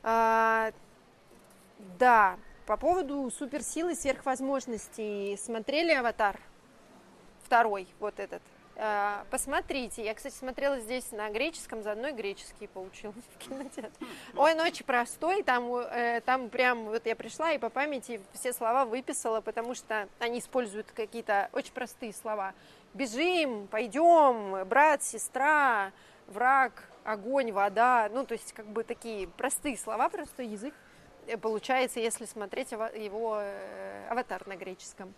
А, 0.04 0.72
да, 2.00 2.38
по 2.66 2.78
поводу 2.78 3.30
суперсилы, 3.30 3.94
сверхвозможностей. 3.94 5.38
Смотрели 5.38 5.92
«Аватар»? 5.92 6.40
Второй, 7.44 7.88
вот 8.00 8.22
этот. 8.22 8.42
Э, 8.76 9.24
посмотрите. 9.30 10.04
Я, 10.04 10.14
кстати, 10.14 10.34
смотрела 10.34 10.80
здесь 10.80 11.12
на 11.12 11.30
греческом, 11.30 11.84
заодно 11.84 12.08
и 12.08 12.12
греческий 12.12 12.68
получил 12.68 13.12
в 13.12 13.38
кинотеатре. 13.38 14.08
Ой, 14.36 14.54
он 14.54 14.60
очень 14.62 14.86
простой, 14.86 15.44
там, 15.44 15.74
э, 15.76 16.22
там 16.26 16.50
прям, 16.50 16.86
вот 16.86 17.06
я 17.06 17.16
пришла 17.16 17.52
и 17.52 17.60
по 17.60 17.70
памяти 17.70 18.20
все 18.34 18.52
слова 18.52 18.86
выписала, 18.86 19.42
потому 19.42 19.76
что 19.76 20.08
они 20.20 20.40
используют 20.40 20.92
какие-то 20.92 21.50
очень 21.54 21.74
простые 21.74 22.14
слова. 22.14 22.54
Бежим, 22.94 23.68
пойдем, 23.68 24.68
брат, 24.68 25.04
сестра, 25.04 25.92
враг, 26.28 26.84
огонь, 27.04 27.52
вода. 27.52 28.10
Ну, 28.12 28.26
то 28.26 28.34
есть, 28.34 28.54
как 28.54 28.66
бы 28.66 28.84
такие 28.84 29.28
простые 29.28 29.78
слова, 29.78 30.10
простой 30.10 30.48
язык 30.48 30.74
э, 31.28 31.38
получается, 31.38 32.00
если 32.00 32.26
смотреть 32.26 32.72
его 32.72 33.40
аватар 34.10 34.48
на 34.48 34.56
греческом. 34.56 35.14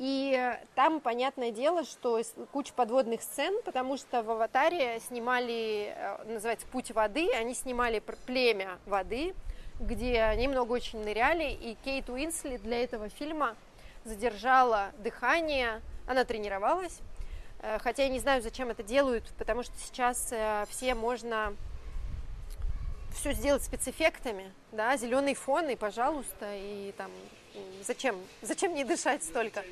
И 0.00 0.56
там, 0.76 0.98
понятное 1.00 1.50
дело, 1.50 1.84
что 1.84 2.22
куча 2.52 2.72
подводных 2.72 3.20
сцен, 3.20 3.60
потому 3.66 3.98
что 3.98 4.22
в 4.22 4.30
«Аватаре» 4.30 4.98
снимали, 5.00 5.92
э, 5.94 6.24
называется 6.24 6.66
«Путь 6.68 6.90
воды», 6.92 7.30
они 7.34 7.52
снимали 7.52 8.02
племя 8.24 8.78
воды, 8.86 9.34
где 9.78 10.22
они 10.22 10.48
много 10.48 10.72
очень 10.72 11.04
ныряли, 11.04 11.52
и 11.52 11.76
Кейт 11.84 12.08
Уинсли 12.08 12.56
для 12.56 12.82
этого 12.82 13.10
фильма 13.10 13.56
задержала 14.06 14.92
дыхание, 14.96 15.82
она 16.06 16.24
тренировалась, 16.24 17.00
э, 17.60 17.78
хотя 17.80 18.04
я 18.04 18.08
не 18.08 18.20
знаю, 18.20 18.40
зачем 18.40 18.70
это 18.70 18.82
делают, 18.82 19.30
потому 19.36 19.62
что 19.62 19.74
сейчас 19.76 20.28
э, 20.30 20.64
все 20.70 20.94
можно 20.94 21.54
все 23.12 23.34
сделать 23.34 23.62
спецэффектами, 23.62 24.50
да, 24.72 24.96
зеленый 24.96 25.34
фон 25.34 25.68
и, 25.68 25.76
пожалуйста, 25.76 26.54
и 26.54 26.94
там 26.96 27.10
зачем, 27.82 28.16
зачем 28.42 28.74
не 28.74 28.84
дышать 28.84 29.22
столько? 29.22 29.64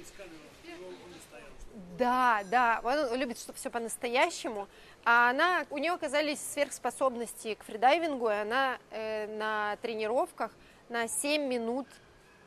Да, 1.99 2.43
да, 2.51 2.81
он 2.85 3.19
любит, 3.19 3.39
чтобы 3.39 3.59
все 3.59 3.71
по-настоящему. 3.71 4.69
А 5.05 5.31
она, 5.31 5.67
у 5.71 5.79
нее 5.79 5.93
оказались 5.93 6.41
сверхспособности 6.41 7.55
к 7.55 7.65
фридайвингу, 7.65 8.29
и 8.29 8.35
она 8.35 8.79
э, 8.91 9.27
на 9.37 9.77
тренировках 9.83 10.53
на 10.89 11.09
7 11.09 11.43
минут 11.43 11.87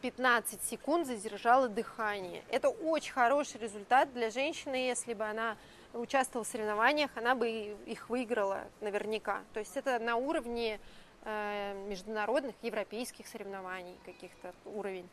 15 0.02 0.64
секунд 0.64 1.08
задержала 1.08 1.68
дыхание. 1.68 2.44
Это 2.50 2.70
очень 2.70 3.14
хороший 3.14 3.60
результат 3.60 4.14
для 4.14 4.30
женщины, 4.30 4.76
если 4.76 5.14
бы 5.14 5.26
она 5.26 5.58
участвовала 5.94 6.44
в 6.44 6.48
соревнованиях, 6.48 7.12
она 7.16 7.36
бы 7.36 7.76
их 7.86 8.10
выиграла 8.10 8.62
наверняка. 8.80 9.42
То 9.54 9.60
есть 9.60 9.76
это 9.76 10.00
на 10.00 10.16
уровне 10.16 10.80
международных, 11.24 12.56
европейских 12.64 13.28
соревнований 13.28 13.96
каких-то 14.06 14.54
уровень. 14.66 15.08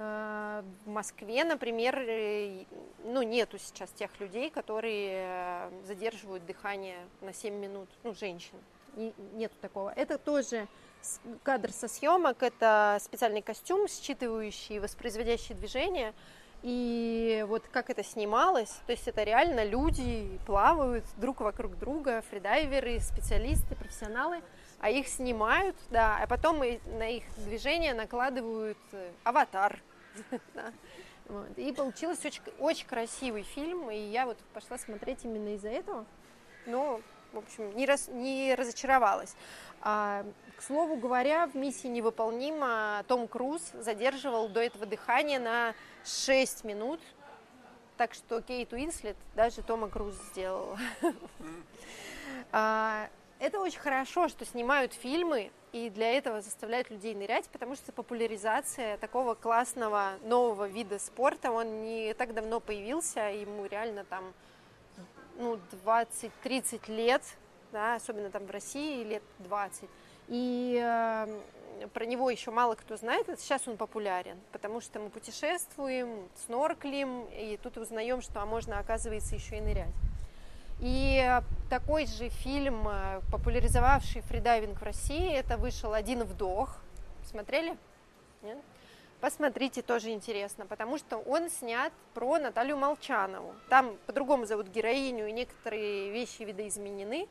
Э, 0.00 0.62
в 0.84 0.88
Москве, 0.88 1.42
например, 1.42 1.98
э, 1.98 2.64
ну, 3.04 3.22
нету 3.22 3.58
сейчас 3.58 3.90
тех 3.90 4.10
людей, 4.20 4.48
которые 4.48 5.10
э, 5.10 5.70
задерживают 5.86 6.46
дыхание 6.46 6.98
на 7.20 7.32
7 7.32 7.52
минут, 7.52 7.88
ну, 8.04 8.14
женщин. 8.14 8.54
Нету 9.34 9.56
такого. 9.60 9.90
Это 9.90 10.16
тоже 10.16 10.68
кадр 11.42 11.72
со 11.72 11.88
съемок, 11.88 12.44
это 12.44 12.98
специальный 13.00 13.42
костюм, 13.42 13.86
считывающий 13.86 14.76
и 14.76 14.78
воспроизводящий 14.78 15.56
движение. 15.56 16.14
И 16.62 17.44
вот 17.48 17.66
как 17.68 17.90
это 17.90 18.04
снималось, 18.04 18.80
то 18.86 18.92
есть 18.92 19.06
это 19.08 19.24
реально 19.24 19.64
люди 19.64 20.38
плавают 20.46 21.04
друг 21.16 21.40
вокруг 21.40 21.76
друга, 21.76 22.22
фридайверы, 22.30 23.00
специалисты, 23.00 23.74
профессионалы, 23.74 24.42
а 24.80 24.90
их 24.90 25.08
снимают, 25.08 25.76
да, 25.90 26.18
а 26.22 26.26
потом 26.26 26.58
на 26.58 27.08
их 27.08 27.24
движение 27.36 27.94
накладывают 27.94 28.78
аватар, 29.24 29.80
Вот. 31.28 31.58
И 31.58 31.72
получился 31.72 32.28
очень, 32.28 32.42
очень 32.58 32.86
красивый 32.86 33.42
фильм, 33.42 33.90
и 33.90 33.98
я 33.98 34.24
вот 34.24 34.38
пошла 34.54 34.78
смотреть 34.78 35.24
именно 35.24 35.54
из-за 35.56 35.68
этого. 35.68 36.06
Но, 36.64 37.02
в 37.32 37.38
общем, 37.38 37.76
не, 37.76 37.84
раз, 37.84 38.08
не 38.08 38.54
разочаровалась. 38.54 39.36
А, 39.82 40.24
к 40.56 40.62
слову 40.62 40.96
говоря, 40.96 41.46
в 41.46 41.54
миссии 41.54 41.88
невыполнима 41.88 43.04
Том 43.08 43.28
Круз 43.28 43.60
задерживал 43.74 44.48
до 44.48 44.60
этого 44.60 44.86
дыхание 44.86 45.38
на 45.38 45.74
6 46.04 46.64
минут. 46.64 47.00
Так 47.98 48.14
что 48.14 48.40
Кейт 48.40 48.72
Уинслет 48.72 49.16
даже 49.34 49.62
Тома 49.62 49.88
Круз 49.88 50.14
сделала. 50.30 50.78
А, 52.52 53.08
это 53.38 53.60
очень 53.60 53.78
хорошо, 53.78 54.28
что 54.28 54.44
снимают 54.44 54.92
фильмы 54.92 55.50
и 55.72 55.90
для 55.90 56.12
этого 56.12 56.40
заставляют 56.40 56.90
людей 56.90 57.14
нырять, 57.14 57.48
потому 57.50 57.74
что 57.76 57.92
популяризация 57.92 58.96
такого 58.98 59.34
классного 59.34 60.12
нового 60.24 60.66
вида 60.66 60.98
спорта, 60.98 61.50
он 61.50 61.82
не 61.82 62.14
так 62.14 62.34
давно 62.34 62.60
появился, 62.60 63.20
ему 63.30 63.66
реально 63.66 64.04
там 64.04 64.32
ну, 65.36 65.58
20-30 65.84 66.90
лет, 66.90 67.22
да, 67.70 67.94
особенно 67.94 68.30
там 68.30 68.46
в 68.46 68.50
России 68.50 69.04
лет 69.04 69.22
20. 69.40 69.88
И 70.28 70.80
э, 70.82 71.88
про 71.92 72.06
него 72.06 72.30
еще 72.30 72.50
мало 72.50 72.74
кто 72.74 72.96
знает, 72.96 73.28
это 73.28 73.40
сейчас 73.40 73.68
он 73.68 73.76
популярен, 73.76 74.38
потому 74.52 74.80
что 74.80 74.98
мы 75.00 75.10
путешествуем, 75.10 76.28
снорклим, 76.46 77.26
и 77.26 77.58
тут 77.62 77.76
узнаем, 77.76 78.20
что 78.20 78.40
а 78.42 78.46
можно, 78.46 78.78
оказывается, 78.78 79.34
еще 79.34 79.58
и 79.58 79.60
нырять. 79.60 79.94
И 80.80 81.40
такой 81.68 82.06
же 82.06 82.28
фильм, 82.28 82.86
э, 82.88 83.20
популяризовавший 83.32 84.22
фридайвинг 84.22 84.80
в 84.80 84.82
России, 84.82 85.32
это 85.32 85.56
вышел 85.56 85.92
«Один 85.92 86.22
вдох». 86.22 86.76
Смотрели? 87.24 87.76
Нет? 88.42 88.58
Посмотрите, 89.20 89.82
тоже 89.82 90.10
интересно, 90.10 90.64
потому 90.66 90.96
что 90.96 91.16
он 91.18 91.50
снят 91.50 91.92
про 92.14 92.38
Наталью 92.38 92.76
Молчанову. 92.76 93.52
Там 93.68 93.96
по-другому 94.06 94.46
зовут 94.46 94.68
героиню, 94.68 95.26
и 95.26 95.32
некоторые 95.32 96.12
вещи 96.12 96.42
видоизменены. 96.42 97.26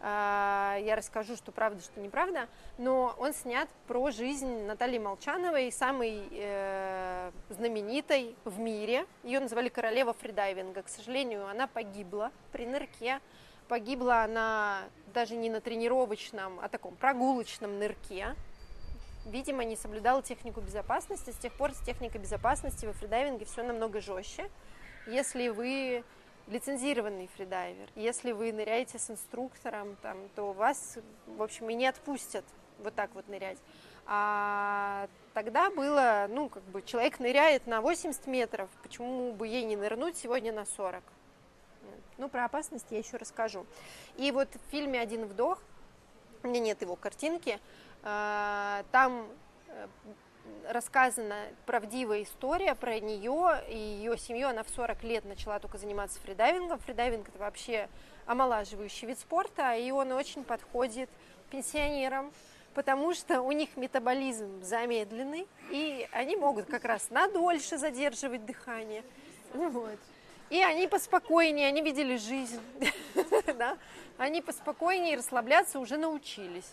А, 0.00 0.78
я 0.80 0.96
расскажу, 0.96 1.36
что 1.36 1.52
правда, 1.52 1.82
что 1.82 2.00
неправда, 2.00 2.48
но 2.78 3.14
он 3.18 3.34
снят 3.34 3.68
про 3.86 4.10
жизнь 4.10 4.64
Натальи 4.64 4.98
Молчановой, 4.98 5.70
самой 5.72 6.22
э, 6.30 7.05
знаменитой 7.48 8.36
в 8.44 8.58
мире. 8.58 9.06
Ее 9.22 9.40
называли 9.40 9.68
королева 9.68 10.12
фридайвинга. 10.12 10.82
К 10.82 10.88
сожалению, 10.88 11.46
она 11.46 11.66
погибла 11.66 12.32
при 12.52 12.66
нырке. 12.66 13.20
Погибла 13.68 14.22
она 14.22 14.84
даже 15.12 15.36
не 15.36 15.50
на 15.50 15.60
тренировочном, 15.60 16.60
а 16.60 16.68
таком 16.68 16.96
прогулочном 16.96 17.78
нырке. 17.78 18.34
Видимо, 19.26 19.64
не 19.64 19.76
соблюдала 19.76 20.22
технику 20.22 20.60
безопасности. 20.60 21.30
С 21.30 21.36
тех 21.38 21.52
пор 21.52 21.72
с 21.72 21.80
техникой 21.80 22.20
безопасности 22.20 22.86
во 22.86 22.92
фридайвинге 22.92 23.44
все 23.44 23.62
намного 23.62 24.00
жестче. 24.00 24.50
Если 25.06 25.48
вы 25.48 26.04
лицензированный 26.46 27.28
фридайвер. 27.34 27.88
Если 27.94 28.32
вы 28.32 28.52
ныряете 28.52 28.98
с 28.98 29.10
инструктором, 29.10 29.96
там, 30.02 30.28
то 30.34 30.52
вас, 30.52 30.98
в 31.26 31.42
общем, 31.42 31.68
и 31.70 31.74
не 31.74 31.86
отпустят 31.86 32.44
вот 32.78 32.94
так 32.94 33.10
вот 33.14 33.28
нырять. 33.28 33.58
А 34.06 35.08
тогда 35.34 35.70
было, 35.70 36.26
ну, 36.28 36.48
как 36.48 36.62
бы 36.64 36.82
человек 36.82 37.18
ныряет 37.18 37.66
на 37.66 37.80
80 37.80 38.26
метров, 38.26 38.70
почему 38.82 39.32
бы 39.32 39.48
ей 39.48 39.64
не 39.64 39.76
нырнуть 39.76 40.16
сегодня 40.16 40.52
на 40.52 40.64
40? 40.64 41.02
Ну, 42.18 42.28
про 42.28 42.44
опасность 42.44 42.86
я 42.90 42.98
еще 42.98 43.16
расскажу. 43.16 43.66
И 44.16 44.30
вот 44.30 44.48
в 44.54 44.70
фильме 44.70 45.00
«Один 45.00 45.26
вдох», 45.26 45.60
у 46.42 46.48
меня 46.48 46.60
нет 46.60 46.80
его 46.80 46.96
картинки, 46.96 47.58
а, 48.02 48.84
там 48.92 49.26
э, 49.68 49.86
рассказана 50.68 51.36
правдивая 51.66 52.22
история 52.22 52.74
про 52.74 53.00
нее 53.00 53.62
и 53.68 53.76
ее 53.76 54.16
семью. 54.16 54.48
Она 54.48 54.62
в 54.62 54.68
40 54.68 55.02
лет 55.02 55.24
начала 55.24 55.58
только 55.58 55.78
заниматься 55.78 56.20
фридайвингом. 56.20 56.78
Фридайвинг 56.78 57.28
это 57.28 57.38
вообще 57.38 57.88
омолаживающий 58.26 59.08
вид 59.08 59.18
спорта, 59.18 59.74
и 59.74 59.90
он 59.90 60.12
очень 60.12 60.44
подходит 60.44 61.10
пенсионерам, 61.50 62.32
потому 62.76 63.14
что 63.14 63.40
у 63.40 63.52
них 63.52 63.78
метаболизм 63.78 64.62
замедленный, 64.62 65.48
и 65.70 66.06
они 66.12 66.36
могут 66.36 66.66
как 66.66 66.84
раз 66.84 67.08
надольше 67.08 67.78
задерживать 67.78 68.44
дыхание. 68.44 69.02
Вот. 69.54 69.98
И 70.50 70.62
они 70.62 70.86
поспокойнее, 70.86 71.68
они 71.68 71.80
видели 71.80 72.18
жизнь, 72.18 72.60
да? 73.58 73.78
они 74.18 74.42
поспокойнее 74.42 75.16
расслабляться 75.16 75.80
уже 75.80 75.96
научились. 75.96 76.70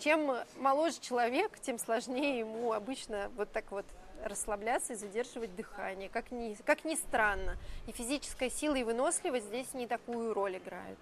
Чем 0.00 0.36
моложе 0.56 0.98
человек, 1.00 1.52
тем 1.60 1.78
сложнее 1.78 2.40
ему 2.40 2.72
обычно 2.72 3.30
вот 3.36 3.52
так 3.52 3.70
вот 3.70 3.86
расслабляться 4.24 4.94
и 4.94 4.96
задерживать 4.96 5.54
дыхание, 5.54 6.08
как 6.08 6.32
ни, 6.32 6.54
как 6.64 6.84
ни 6.84 6.96
странно. 6.96 7.56
И 7.86 7.92
физическая 7.92 8.50
сила 8.50 8.74
и 8.74 8.82
выносливость 8.82 9.46
здесь 9.46 9.72
не 9.74 9.86
такую 9.86 10.34
роль 10.34 10.56
играют. 10.56 10.98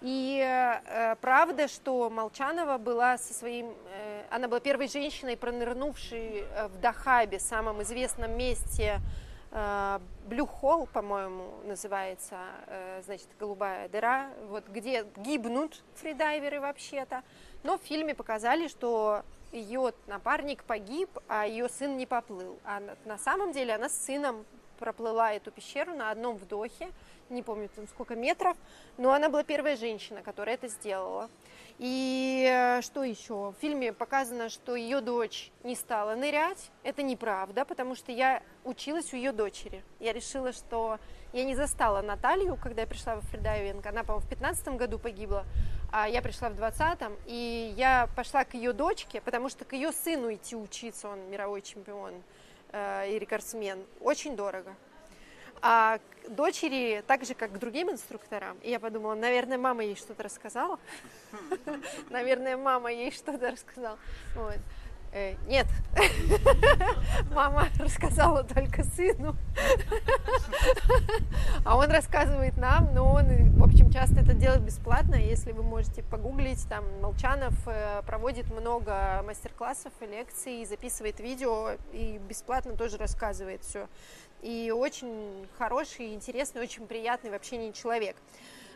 И 0.00 0.40
э, 0.44 1.16
правда, 1.20 1.68
что 1.68 2.10
Молчанова 2.10 2.78
была 2.78 3.16
со 3.18 3.32
своим, 3.32 3.74
э, 3.90 4.24
она 4.30 4.48
была 4.48 4.60
первой 4.60 4.88
женщиной, 4.88 5.36
пронырнувшей 5.36 6.44
э, 6.44 6.68
в 6.68 6.80
Дахабе, 6.80 7.38
самом 7.38 7.82
известном 7.82 8.36
месте 8.36 9.00
Blue 9.54 10.50
Hole, 10.60 10.88
по-моему, 10.92 11.60
называется, 11.64 12.38
э, 12.66 13.02
значит, 13.04 13.28
голубая 13.38 13.88
дыра, 13.88 14.30
вот 14.48 14.66
где 14.68 15.06
гибнут 15.16 15.80
фридайверы 15.94 16.60
вообще-то. 16.60 17.22
Но 17.62 17.78
в 17.78 17.82
фильме 17.82 18.16
показали, 18.16 18.66
что 18.66 19.22
ее 19.52 19.92
напарник 20.08 20.64
погиб, 20.64 21.08
а 21.28 21.46
ее 21.46 21.68
сын 21.68 21.96
не 21.96 22.04
поплыл. 22.04 22.58
А 22.64 22.82
на 23.04 23.16
самом 23.16 23.52
деле 23.52 23.76
она 23.76 23.88
с 23.88 23.96
сыном 23.96 24.44
проплыла 24.78 25.32
эту 25.32 25.50
пещеру 25.50 25.94
на 25.94 26.10
одном 26.10 26.36
вдохе, 26.36 26.92
не 27.30 27.42
помню 27.42 27.68
там 27.74 27.86
сколько 27.88 28.14
метров, 28.14 28.56
но 28.98 29.12
она 29.12 29.28
была 29.28 29.42
первая 29.42 29.76
женщина, 29.76 30.22
которая 30.22 30.56
это 30.56 30.68
сделала. 30.68 31.28
И 31.78 32.46
э, 32.48 32.82
что 32.82 33.02
еще? 33.02 33.50
В 33.50 33.54
фильме 33.60 33.92
показано, 33.92 34.48
что 34.48 34.76
ее 34.76 35.00
дочь 35.00 35.50
не 35.64 35.74
стала 35.74 36.14
нырять. 36.14 36.70
Это 36.84 37.02
неправда, 37.02 37.64
потому 37.64 37.96
что 37.96 38.12
я 38.12 38.42
училась 38.62 39.12
у 39.12 39.16
ее 39.16 39.32
дочери. 39.32 39.82
Я 39.98 40.12
решила, 40.12 40.52
что 40.52 40.98
я 41.32 41.44
не 41.44 41.56
застала 41.56 42.00
Наталью, 42.00 42.56
когда 42.62 42.82
я 42.82 42.86
пришла 42.86 43.16
в 43.16 43.22
фридайвинг. 43.22 43.84
Она, 43.86 44.04
по-моему, 44.04 44.24
в 44.24 44.28
15 44.28 44.68
году 44.76 45.00
погибла, 45.00 45.44
а 45.90 46.08
я 46.08 46.22
пришла 46.22 46.48
в 46.48 46.54
20-м. 46.54 47.16
И 47.26 47.74
я 47.76 48.08
пошла 48.14 48.44
к 48.44 48.54
ее 48.54 48.72
дочке, 48.72 49.20
потому 49.20 49.48
что 49.48 49.64
к 49.64 49.72
ее 49.72 49.90
сыну 49.90 50.32
идти 50.32 50.54
учиться, 50.54 51.08
он 51.08 51.28
мировой 51.28 51.60
чемпион 51.62 52.14
и 53.08 53.18
рекордсмен, 53.18 53.84
очень 54.00 54.36
дорого 54.36 54.74
а 55.66 55.98
дочери 56.28 57.02
так 57.06 57.24
же, 57.24 57.32
как 57.32 57.52
к 57.52 57.58
другим 57.58 57.90
инструкторам. 57.90 58.58
И 58.62 58.68
я 58.68 58.78
подумала, 58.78 59.14
наверное, 59.14 59.56
мама 59.56 59.82
ей 59.82 59.96
что-то 59.96 60.22
рассказала. 60.22 60.78
Наверное, 62.10 62.58
мама 62.58 62.92
ей 62.92 63.10
что-то 63.10 63.50
рассказала. 63.50 63.98
Э, 65.16 65.36
нет, 65.46 65.68
мама 67.32 67.68
рассказала 67.78 68.42
только 68.42 68.82
сыну, 68.82 69.36
а 71.64 71.76
он 71.76 71.88
рассказывает 71.88 72.56
нам, 72.56 72.92
но 72.92 73.12
он, 73.12 73.52
в 73.52 73.62
общем, 73.62 73.92
часто 73.92 74.22
это 74.22 74.34
делает 74.34 74.62
бесплатно. 74.62 75.14
Если 75.14 75.52
вы 75.52 75.62
можете 75.62 76.02
погуглить, 76.02 76.68
там 76.68 76.84
Молчанов 77.00 77.54
э, 77.66 78.02
проводит 78.04 78.50
много 78.50 79.22
мастер-классов 79.24 79.92
и 80.00 80.06
лекций, 80.06 80.64
записывает 80.66 81.20
видео 81.20 81.76
и 81.92 82.18
бесплатно 82.18 82.72
тоже 82.72 82.96
рассказывает 82.96 83.62
все 83.62 83.86
и 84.44 84.70
очень 84.70 85.48
хороший, 85.56 86.12
интересный, 86.12 86.60
очень 86.60 86.86
приятный 86.86 87.30
в 87.30 87.34
общении 87.34 87.72
человек. 87.72 88.16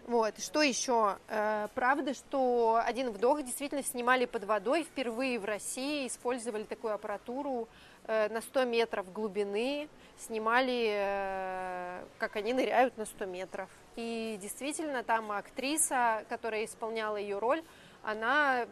Вот. 0.09 0.41
Что 0.41 0.63
еще? 0.63 1.19
Э, 1.29 1.69
правда, 1.75 2.15
что 2.15 2.81
один 2.83 3.11
вдох 3.11 3.43
действительно 3.43 3.83
снимали 3.83 4.25
под 4.25 4.45
водой. 4.45 4.85
Впервые 4.85 5.39
в 5.39 5.45
России 5.45 6.07
использовали 6.07 6.63
такую 6.63 6.95
аппаратуру 6.95 7.69
э, 8.07 8.31
на 8.31 8.41
100 8.41 8.65
метров 8.65 9.13
глубины. 9.13 9.87
Снимали, 10.19 10.89
э, 10.95 12.05
как 12.17 12.37
они 12.37 12.55
ныряют 12.55 12.97
на 12.97 13.05
100 13.05 13.27
метров. 13.27 13.69
И 13.97 14.39
действительно, 14.41 15.03
там 15.03 15.31
актриса, 15.31 16.25
которая 16.31 16.65
исполняла 16.65 17.19
ее 17.19 17.39
роль, 17.39 17.63
она 18.03 18.65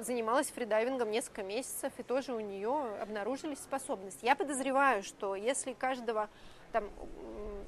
занималась 0.00 0.50
фридайвингом 0.50 1.10
несколько 1.10 1.42
месяцев, 1.42 1.94
и 1.96 2.02
тоже 2.02 2.34
у 2.34 2.40
нее 2.40 2.98
обнаружились 3.00 3.60
способности. 3.60 4.26
Я 4.26 4.36
подозреваю, 4.36 5.02
что 5.02 5.36
если 5.36 5.72
каждого 5.72 6.28
там, 6.72 6.90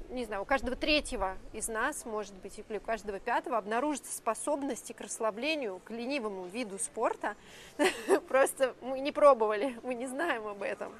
не 0.09 0.25
знаю, 0.25 0.41
у 0.41 0.45
каждого 0.45 0.75
третьего 0.75 1.37
из 1.53 1.67
нас, 1.67 2.05
может 2.05 2.33
быть, 2.35 2.59
или 2.69 2.77
у 2.77 2.81
каждого 2.81 3.19
пятого 3.19 3.57
обнаружится 3.57 4.15
способности 4.15 4.93
к 4.93 5.01
расслаблению, 5.01 5.81
к 5.83 5.91
ленивому 5.91 6.45
виду 6.45 6.77
спорта. 6.79 7.35
Просто 8.27 8.75
мы 8.81 8.99
не 8.99 9.11
пробовали, 9.11 9.77
мы 9.83 9.95
не 9.95 10.07
знаем 10.07 10.47
об 10.47 10.61
этом. 10.61 10.93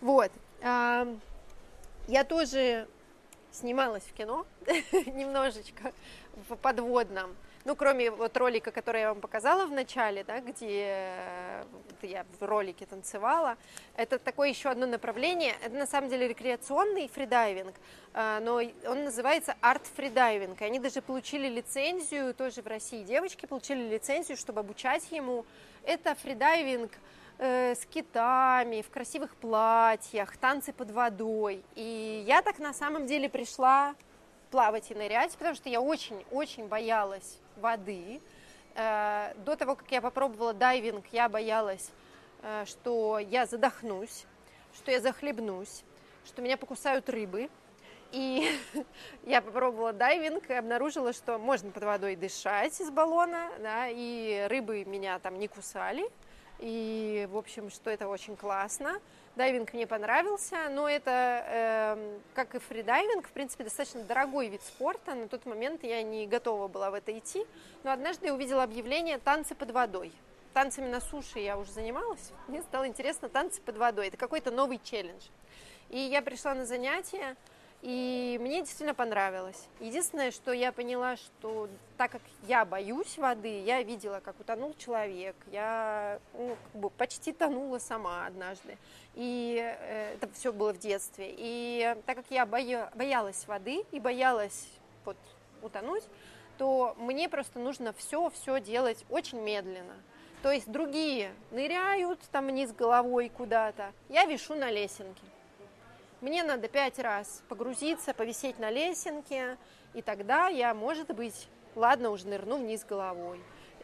Вот. 0.00 0.30
Я 0.62 2.24
тоже 2.26 2.88
снималась 3.52 4.02
в 4.02 4.12
кино 4.12 4.46
немножечко 4.92 5.92
в 6.48 6.56
подводном 6.56 7.36
ну, 7.64 7.76
кроме 7.76 8.10
вот 8.10 8.36
ролика, 8.36 8.72
который 8.72 9.02
я 9.02 9.08
вам 9.10 9.20
показала 9.20 9.66
в 9.66 9.70
начале, 9.70 10.24
да, 10.24 10.40
где 10.40 11.14
я 12.02 12.26
в 12.40 12.44
ролике 12.44 12.86
танцевала, 12.86 13.56
это 13.96 14.18
такое 14.18 14.48
еще 14.48 14.68
одно 14.68 14.86
направление. 14.86 15.54
Это 15.62 15.76
на 15.76 15.86
самом 15.86 16.10
деле 16.10 16.26
рекреационный 16.26 17.06
фридайвинг, 17.06 17.74
а, 18.14 18.40
но 18.40 18.60
он 18.86 19.04
называется 19.04 19.54
арт-фридайвинг. 19.60 20.60
Они 20.60 20.80
даже 20.80 21.02
получили 21.02 21.48
лицензию, 21.48 22.34
тоже 22.34 22.62
в 22.62 22.66
России 22.66 23.04
девочки 23.04 23.46
получили 23.46 23.88
лицензию, 23.88 24.36
чтобы 24.36 24.60
обучать 24.60 25.10
ему. 25.12 25.44
Это 25.84 26.16
фридайвинг 26.16 26.90
э, 27.38 27.74
с 27.76 27.86
китами, 27.86 28.82
в 28.82 28.90
красивых 28.90 29.36
платьях, 29.36 30.36
танцы 30.36 30.72
под 30.72 30.90
водой. 30.90 31.62
И 31.76 32.24
я 32.26 32.42
так 32.42 32.58
на 32.58 32.72
самом 32.72 33.06
деле 33.06 33.28
пришла 33.28 33.94
плавать 34.50 34.90
и 34.90 34.94
нырять, 34.94 35.32
потому 35.36 35.54
что 35.54 35.68
я 35.68 35.80
очень-очень 35.80 36.66
боялась 36.66 37.38
воды. 37.56 38.20
Э, 38.74 39.34
до 39.44 39.56
того, 39.56 39.76
как 39.76 39.90
я 39.90 40.00
попробовала 40.00 40.52
дайвинг, 40.52 41.04
я 41.12 41.28
боялась, 41.28 41.90
э, 42.42 42.64
что 42.66 43.18
я 43.18 43.46
задохнусь, 43.46 44.24
что 44.74 44.90
я 44.90 45.00
захлебнусь, 45.00 45.84
что 46.24 46.42
меня 46.42 46.56
покусают 46.56 47.08
рыбы. 47.08 47.50
И 48.12 48.50
я 49.24 49.40
попробовала 49.40 49.92
дайвинг 49.92 50.48
и 50.50 50.52
обнаружила, 50.52 51.12
что 51.12 51.38
можно 51.38 51.70
под 51.70 51.84
водой 51.84 52.16
дышать 52.16 52.78
из 52.80 52.90
баллона, 52.90 53.50
да, 53.60 53.88
и 53.88 54.46
рыбы 54.48 54.84
меня 54.84 55.18
там 55.18 55.38
не 55.38 55.48
кусали. 55.48 56.04
И, 56.58 57.26
в 57.30 57.36
общем, 57.36 57.70
что 57.70 57.90
это 57.90 58.08
очень 58.08 58.36
классно. 58.36 59.00
Дайвинг 59.34 59.72
мне 59.72 59.86
понравился, 59.86 60.68
но 60.68 60.86
это, 60.86 61.44
э, 61.46 62.18
как 62.34 62.54
и 62.54 62.58
фридайвинг, 62.58 63.26
в 63.26 63.30
принципе, 63.30 63.64
достаточно 63.64 64.02
дорогой 64.02 64.48
вид 64.48 64.62
спорта. 64.62 65.14
На 65.14 65.26
тот 65.26 65.46
момент 65.46 65.84
я 65.84 66.02
не 66.02 66.26
готова 66.26 66.68
была 66.68 66.90
в 66.90 66.94
это 66.94 67.16
идти. 67.18 67.46
Но 67.82 67.92
однажды 67.92 68.26
я 68.26 68.34
увидела 68.34 68.62
объявление 68.62 69.16
«Танцы 69.16 69.54
под 69.54 69.70
водой». 69.70 70.12
Танцами 70.52 70.86
на 70.86 71.00
суше 71.00 71.38
я 71.38 71.56
уже 71.56 71.72
занималась. 71.72 72.30
Мне 72.46 72.60
стало 72.60 72.86
интересно 72.86 73.30
танцы 73.30 73.62
под 73.62 73.78
водой. 73.78 74.08
Это 74.08 74.18
какой-то 74.18 74.50
новый 74.50 74.78
челлендж. 74.84 75.28
И 75.88 75.98
я 75.98 76.20
пришла 76.20 76.54
на 76.54 76.66
занятия, 76.66 77.36
и 77.82 78.38
мне 78.40 78.60
действительно 78.60 78.94
понравилось. 78.94 79.68
Единственное, 79.80 80.30
что 80.30 80.52
я 80.52 80.70
поняла, 80.70 81.16
что 81.16 81.68
так 81.96 82.12
как 82.12 82.22
я 82.46 82.64
боюсь 82.64 83.18
воды, 83.18 83.60
я 83.62 83.82
видела, 83.82 84.20
как 84.20 84.38
утонул 84.38 84.72
человек, 84.74 85.34
я 85.50 86.20
ну, 86.34 86.56
как 86.72 86.80
бы 86.80 86.90
почти 86.90 87.32
тонула 87.32 87.80
сама 87.80 88.26
однажды. 88.26 88.78
И 89.16 89.58
э, 89.60 90.14
это 90.14 90.32
все 90.32 90.52
было 90.52 90.72
в 90.72 90.78
детстве. 90.78 91.34
И 91.36 91.96
так 92.06 92.18
как 92.18 92.26
я 92.30 92.46
боя, 92.46 92.88
боялась 92.94 93.48
воды 93.48 93.84
и 93.90 93.98
боялась 93.98 94.68
вот, 95.04 95.16
утонуть, 95.60 96.04
то 96.58 96.94
мне 96.98 97.28
просто 97.28 97.58
нужно 97.58 97.92
все-все 97.92 98.60
делать 98.60 99.04
очень 99.10 99.40
медленно. 99.40 99.94
То 100.44 100.52
есть 100.52 100.70
другие 100.70 101.32
ныряют 101.50 102.20
там 102.30 102.46
вниз 102.46 102.72
головой 102.72 103.28
куда-то, 103.28 103.92
я 104.08 104.24
вишу 104.26 104.54
на 104.54 104.70
лесенке. 104.70 105.22
Мне 106.22 106.44
надо 106.44 106.68
пять 106.68 107.00
раз 107.00 107.42
погрузиться, 107.48 108.14
повисеть 108.14 108.60
на 108.60 108.70
лесенке, 108.70 109.58
и 109.92 110.02
тогда 110.02 110.46
я, 110.46 110.72
может 110.72 111.12
быть, 111.12 111.48
ладно, 111.74 112.10
уже 112.10 112.28
нырну 112.28 112.58
вниз 112.58 112.84
головой. 112.84 113.40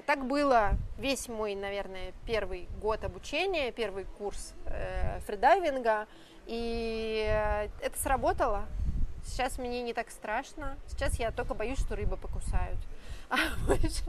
Так 0.07 0.25
было 0.25 0.71
весь 0.99 1.27
мой, 1.27 1.57
наверное, 1.57 2.13
первый 2.27 2.69
год 2.81 3.03
обучения, 3.03 3.73
первый 3.73 4.05
курс 4.05 4.55
э, 4.67 5.19
фридайвинга, 5.27 6.07
и 6.47 7.27
э, 7.29 7.71
это 7.85 7.99
сработало. 7.99 8.67
Сейчас 9.25 9.59
мне 9.59 9.83
не 9.83 9.93
так 9.93 10.09
страшно. 10.09 10.79
Сейчас 10.87 11.19
я 11.19 11.33
только 11.33 11.55
боюсь, 11.55 11.81
что 11.81 11.97
рыбы 11.97 12.17
покусают. 12.17 12.79
А 13.31 13.37
больше 13.67 14.05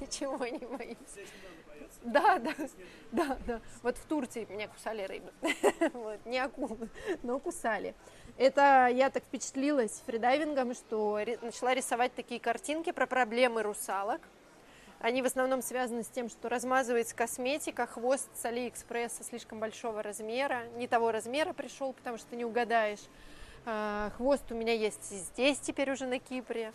ничего 0.00 0.46
не 0.46 0.66
боюсь. 0.66 0.96
Да, 2.02 2.38
да, 2.38 2.52
да, 3.12 3.38
да. 3.46 3.60
Вот 3.82 3.96
в 3.96 4.04
Турции 4.04 4.46
меня 4.50 4.68
кусали 4.68 5.02
рыбы. 5.02 5.32
вот, 5.94 6.24
не 6.26 6.38
акулы, 6.38 6.88
но 7.22 7.38
кусали. 7.38 7.94
Это 8.36 8.88
я 8.92 9.10
так 9.10 9.24
впечатлилась 9.24 10.02
фридайвингом, 10.06 10.74
что 10.74 11.18
начала 11.40 11.72
рисовать 11.72 12.14
такие 12.14 12.40
картинки 12.40 12.92
про 12.92 13.06
проблемы 13.06 13.62
русалок. 13.62 14.20
Они 15.00 15.22
в 15.22 15.26
основном 15.26 15.62
связаны 15.62 16.02
с 16.02 16.08
тем, 16.08 16.28
что 16.28 16.48
размазывается 16.48 17.14
косметика, 17.14 17.86
хвост 17.86 18.28
с 18.34 18.44
Алиэкспресса 18.44 19.22
слишком 19.22 19.60
большого 19.60 20.02
размера, 20.02 20.64
не 20.76 20.88
того 20.88 21.12
размера 21.12 21.52
пришел, 21.52 21.92
потому 21.92 22.16
что 22.16 22.36
не 22.36 22.44
угадаешь. 22.44 23.02
А, 23.66 24.10
хвост 24.16 24.50
у 24.50 24.54
меня 24.54 24.72
есть 24.72 25.04
здесь 25.10 25.58
теперь 25.58 25.90
уже 25.90 26.06
на 26.06 26.18
Кипре 26.18 26.72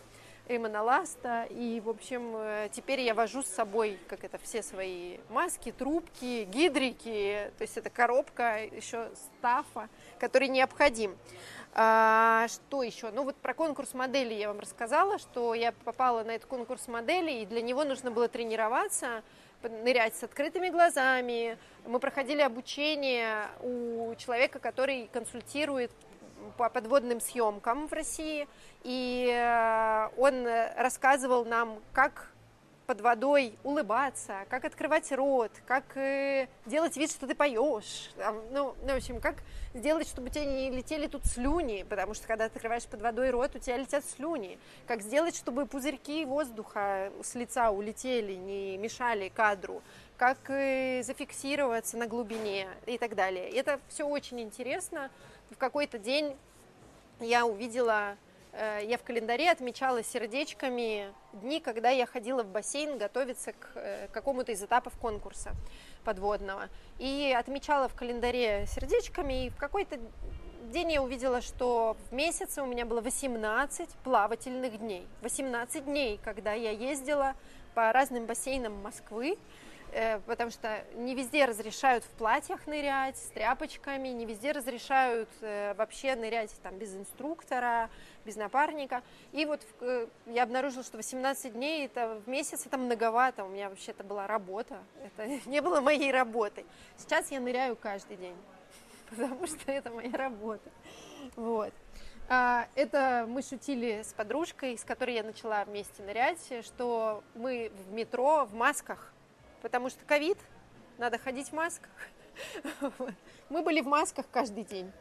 и 0.49 0.57
моноласта. 0.57 1.45
И, 1.49 1.79
в 1.79 1.89
общем, 1.89 2.33
э, 2.35 2.69
теперь 2.71 3.01
я 3.01 3.13
вожу 3.13 3.43
с 3.43 3.47
собой, 3.47 3.99
как 4.07 4.23
это, 4.23 4.37
все 4.39 4.63
свои 4.63 5.17
маски, 5.29 5.71
трубки, 5.71 6.45
гидрики. 6.45 7.51
То 7.57 7.61
есть 7.61 7.77
это 7.77 7.89
коробка 7.89 8.63
еще 8.65 9.09
стафа, 9.15 9.89
который 10.19 10.47
необходим. 10.47 11.15
А, 11.73 12.47
что 12.47 12.81
еще? 12.81 13.11
Ну 13.11 13.23
вот 13.23 13.35
про 13.35 13.53
конкурс 13.53 13.93
модели 13.93 14.33
я 14.33 14.47
вам 14.47 14.59
рассказала, 14.59 15.19
что 15.19 15.53
я 15.53 15.71
попала 15.71 16.23
на 16.23 16.31
этот 16.31 16.49
конкурс 16.49 16.87
модели, 16.87 17.31
и 17.31 17.45
для 17.45 17.61
него 17.61 17.83
нужно 17.83 18.09
было 18.09 18.27
тренироваться, 18.27 19.23
нырять 19.61 20.15
с 20.15 20.23
открытыми 20.23 20.69
глазами. 20.69 21.57
Мы 21.85 21.99
проходили 21.99 22.41
обучение 22.41 23.47
у 23.61 24.15
человека, 24.15 24.57
который 24.57 25.09
консультирует 25.13 25.91
по 26.57 26.69
подводным 26.69 27.19
съемкам 27.21 27.87
в 27.87 27.93
России, 27.93 28.47
и 28.83 29.29
э, 29.31 30.09
он 30.17 30.45
рассказывал 30.77 31.45
нам, 31.45 31.79
как 31.93 32.31
под 32.89 33.01
водой 33.01 33.53
улыбаться, 33.63 34.47
как 34.49 34.65
открывать 34.65 35.11
рот, 35.11 35.51
как 35.67 35.95
э, 35.95 36.47
делать 36.65 36.97
вид, 36.97 37.11
что 37.11 37.27
ты 37.27 37.35
поешь. 37.35 38.09
Ну, 38.49 38.73
ну, 38.81 38.93
в 38.93 38.95
общем, 38.95 39.21
как 39.21 39.35
сделать, 39.75 40.07
чтобы 40.07 40.29
у 40.29 40.31
тебя 40.31 40.45
не 40.45 40.71
летели 40.71 41.05
тут 41.05 41.23
слюни, 41.27 41.85
потому 41.87 42.15
что 42.15 42.25
когда 42.25 42.49
ты 42.49 42.55
открываешь 42.55 42.87
под 42.87 43.03
водой 43.03 43.29
рот, 43.29 43.55
у 43.55 43.59
тебя 43.59 43.77
летят 43.77 44.03
слюни. 44.03 44.57
Как 44.87 45.03
сделать, 45.03 45.35
чтобы 45.35 45.67
пузырьки 45.67 46.25
воздуха 46.25 47.11
с 47.21 47.35
лица 47.35 47.69
улетели, 47.69 48.33
не 48.33 48.75
мешали 48.79 49.29
кадру. 49.29 49.83
Как 50.17 50.49
э, 50.49 51.03
зафиксироваться 51.03 51.95
на 51.95 52.07
глубине 52.07 52.67
и 52.87 52.97
так 52.97 53.13
далее. 53.13 53.51
Это 53.51 53.79
все 53.89 54.07
очень 54.07 54.41
интересно. 54.41 55.11
В 55.49 55.57
какой-то 55.57 55.97
день 55.97 56.35
я 57.19 57.45
увидела 57.45 58.17
Э, 58.51 58.79
я 58.83 58.97
в 58.97 59.03
календаре 59.03 59.51
отмечала 59.51 60.03
сердечками 60.03 61.13
дни, 61.33 61.59
когда 61.59 61.89
я 61.89 62.05
ходила 62.05 62.43
в 62.43 62.47
бассейн 62.47 62.97
готовиться 62.97 63.53
к 63.53 63.71
э, 63.75 64.07
какому-то 64.11 64.51
из 64.51 64.63
этапов 64.63 64.97
конкурса 64.97 65.51
подводного. 66.03 66.69
И 66.97 67.35
отмечала 67.37 67.87
в 67.87 67.95
календаре 67.95 68.65
сердечками, 68.67 69.45
и 69.45 69.49
в 69.49 69.57
какой-то 69.57 69.99
день 70.71 70.91
я 70.93 71.03
увидела, 71.03 71.41
что 71.41 71.95
в 72.09 72.13
месяце 72.13 72.61
у 72.61 72.65
меня 72.65 72.85
было 72.85 73.01
18 73.01 73.89
плавательных 74.03 74.79
дней. 74.79 75.07
18 75.21 75.85
дней, 75.85 76.19
когда 76.23 76.53
я 76.53 76.71
ездила 76.71 77.35
по 77.75 77.91
разным 77.91 78.25
бассейнам 78.25 78.73
Москвы, 78.81 79.37
потому 80.25 80.51
что 80.51 80.83
не 80.95 81.15
везде 81.15 81.45
разрешают 81.45 82.03
в 82.03 82.09
платьях 82.09 82.67
нырять, 82.67 83.17
с 83.17 83.29
тряпочками, 83.29 84.09
не 84.09 84.25
везде 84.25 84.51
разрешают 84.51 85.29
э, 85.41 85.73
вообще 85.75 86.15
нырять 86.15 86.51
там 86.61 86.77
без 86.77 86.95
инструктора, 86.95 87.89
без 88.25 88.35
напарника. 88.35 89.01
И 89.31 89.45
вот 89.45 89.61
э, 89.81 90.07
я 90.27 90.43
обнаружила, 90.43 90.83
что 90.83 90.97
18 90.97 91.53
дней 91.53 91.85
это 91.85 92.21
в 92.25 92.29
месяц 92.29 92.65
это 92.65 92.77
многовато, 92.77 93.43
у 93.43 93.49
меня 93.49 93.69
вообще 93.69 93.91
это 93.91 94.03
была 94.03 94.27
работа, 94.27 94.77
это 95.03 95.27
не 95.49 95.61
было 95.61 95.81
моей 95.81 96.11
работой. 96.11 96.65
Сейчас 96.97 97.31
я 97.31 97.39
ныряю 97.39 97.75
каждый 97.75 98.17
день, 98.17 98.35
потому 99.09 99.47
что 99.47 99.71
это 99.71 99.89
моя 99.89 100.15
работа. 100.15 100.69
Вот. 101.35 101.73
А, 102.31 102.67
это 102.75 103.25
мы 103.27 103.41
шутили 103.41 104.03
с 104.03 104.13
подружкой, 104.13 104.77
с 104.77 104.83
которой 104.83 105.15
я 105.15 105.23
начала 105.23 105.65
вместе 105.65 106.03
нырять, 106.03 106.63
что 106.63 107.23
мы 107.33 107.71
в 107.87 107.91
метро 107.91 108.45
в 108.45 108.53
масках 108.53 109.11
потому 109.61 109.89
что 109.89 110.03
ковид, 110.05 110.37
надо 110.97 111.17
ходить 111.17 111.49
в 111.49 111.53
масках. 111.53 111.91
Мы 113.49 113.61
были 113.61 113.81
в 113.81 113.87
масках 113.87 114.25
каждый 114.31 114.63
день. 114.63 114.91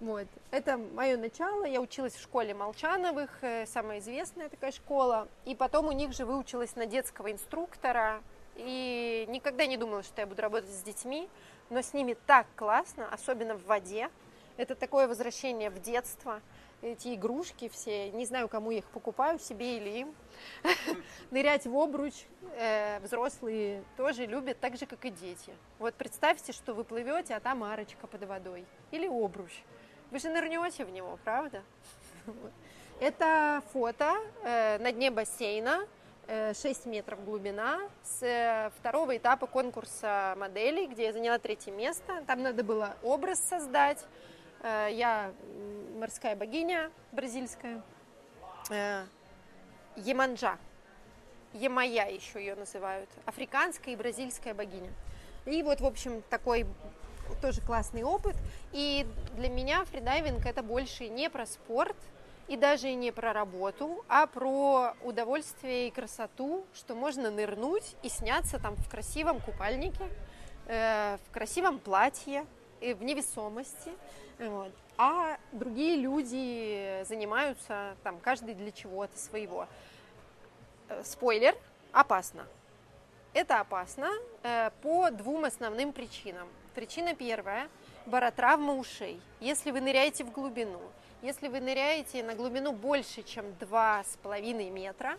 Вот. 0.00 0.28
Это 0.52 0.76
мое 0.76 1.16
начало. 1.16 1.64
Я 1.64 1.80
училась 1.80 2.14
в 2.14 2.22
школе 2.22 2.54
Молчановых, 2.54 3.30
э, 3.42 3.66
самая 3.66 3.98
известная 3.98 4.48
такая 4.48 4.70
школа. 4.70 5.28
И 5.44 5.54
потом 5.54 5.86
у 5.86 5.92
них 5.92 6.12
же 6.12 6.24
выучилась 6.24 6.76
на 6.76 6.86
детского 6.86 7.32
инструктора. 7.32 8.22
И 8.56 9.26
никогда 9.28 9.66
не 9.66 9.76
думала, 9.76 10.02
что 10.02 10.20
я 10.20 10.26
буду 10.26 10.40
работать 10.42 10.70
с 10.70 10.82
детьми. 10.82 11.28
Но 11.70 11.82
с 11.82 11.94
ними 11.94 12.16
так 12.26 12.46
классно, 12.54 13.08
особенно 13.12 13.54
в 13.54 13.64
воде. 13.66 14.10
Это 14.56 14.74
такое 14.74 15.08
возвращение 15.08 15.70
в 15.70 15.80
детство 15.80 16.40
эти 16.82 17.14
игрушки 17.14 17.68
все, 17.68 18.10
не 18.10 18.24
знаю, 18.24 18.48
кому 18.48 18.70
я 18.70 18.78
их 18.78 18.86
покупаю, 18.86 19.38
себе 19.38 19.78
или 19.78 19.88
им. 20.00 20.14
Нырять 21.30 21.66
в 21.66 21.76
обруч 21.76 22.14
э, 22.56 23.00
взрослые 23.00 23.82
тоже 23.96 24.26
любят, 24.26 24.60
так 24.60 24.76
же, 24.76 24.86
как 24.86 25.04
и 25.04 25.10
дети. 25.10 25.52
Вот 25.78 25.94
представьте, 25.94 26.52
что 26.52 26.74
вы 26.74 26.84
плывете, 26.84 27.34
а 27.34 27.40
там 27.40 27.64
арочка 27.64 28.06
под 28.06 28.24
водой 28.24 28.64
или 28.90 29.06
обруч. 29.06 29.62
Вы 30.10 30.18
же 30.18 30.28
нырнете 30.30 30.84
в 30.84 30.90
него, 30.90 31.18
правда? 31.24 31.62
Это 33.00 33.62
фото 33.72 34.16
э, 34.44 34.78
на 34.78 34.92
дне 34.92 35.10
бассейна, 35.10 35.86
6 36.26 36.64
э, 36.64 36.88
метров 36.88 37.24
глубина, 37.24 37.80
с 38.02 38.70
второго 38.78 39.16
этапа 39.16 39.46
конкурса 39.46 40.34
моделей, 40.36 40.86
где 40.86 41.04
я 41.06 41.12
заняла 41.12 41.38
третье 41.38 41.72
место. 41.72 42.22
Там 42.26 42.42
надо 42.42 42.62
было 42.62 42.96
образ 43.02 43.40
создать, 43.40 44.04
я 44.62 45.32
морская 45.98 46.36
богиня 46.36 46.90
бразильская. 47.12 47.82
Э, 48.70 49.04
Еманджа. 49.96 50.58
Емая 51.54 52.10
еще 52.10 52.38
ее 52.38 52.54
называют. 52.54 53.08
Африканская 53.24 53.94
и 53.94 53.96
бразильская 53.96 54.54
богиня. 54.54 54.90
И 55.46 55.62
вот, 55.62 55.80
в 55.80 55.86
общем, 55.86 56.22
такой 56.28 56.66
тоже 57.40 57.60
классный 57.60 58.02
опыт. 58.02 58.36
И 58.72 59.06
для 59.36 59.48
меня 59.48 59.84
фридайвинг 59.84 60.44
это 60.46 60.62
больше 60.62 61.08
не 61.08 61.30
про 61.30 61.46
спорт, 61.46 61.96
и 62.48 62.56
даже 62.56 62.94
не 62.94 63.12
про 63.12 63.32
работу, 63.32 64.04
а 64.08 64.26
про 64.26 64.94
удовольствие 65.02 65.88
и 65.88 65.90
красоту, 65.90 66.64
что 66.74 66.94
можно 66.94 67.30
нырнуть 67.30 67.94
и 68.02 68.08
сняться 68.08 68.58
там 68.58 68.74
в 68.76 68.88
красивом 68.88 69.40
купальнике, 69.40 70.08
э, 70.66 71.18
в 71.26 71.32
красивом 71.32 71.78
платье, 71.78 72.46
в 72.80 73.02
невесомости. 73.02 73.92
Вот. 74.38 74.72
А 74.96 75.38
другие 75.52 75.96
люди 75.96 77.04
занимаются 77.04 77.96
там 78.02 78.18
каждый 78.18 78.54
для 78.54 78.72
чего-то 78.72 79.16
своего. 79.18 79.68
Э, 80.88 81.02
спойлер, 81.04 81.56
опасно. 81.92 82.46
Это 83.32 83.60
опасно 83.60 84.10
э, 84.42 84.70
по 84.82 85.10
двум 85.10 85.44
основным 85.44 85.92
причинам. 85.92 86.48
Причина 86.74 87.14
первая– 87.14 87.68
баротравма 88.06 88.74
ушей. 88.74 89.20
Если 89.40 89.70
вы 89.70 89.80
ныряете 89.80 90.24
в 90.24 90.32
глубину, 90.32 90.80
если 91.22 91.48
вы 91.48 91.60
ныряете 91.60 92.22
на 92.22 92.34
глубину 92.34 92.72
больше, 92.72 93.22
чем 93.22 93.46
2,5 93.60 94.70
метра, 94.70 95.18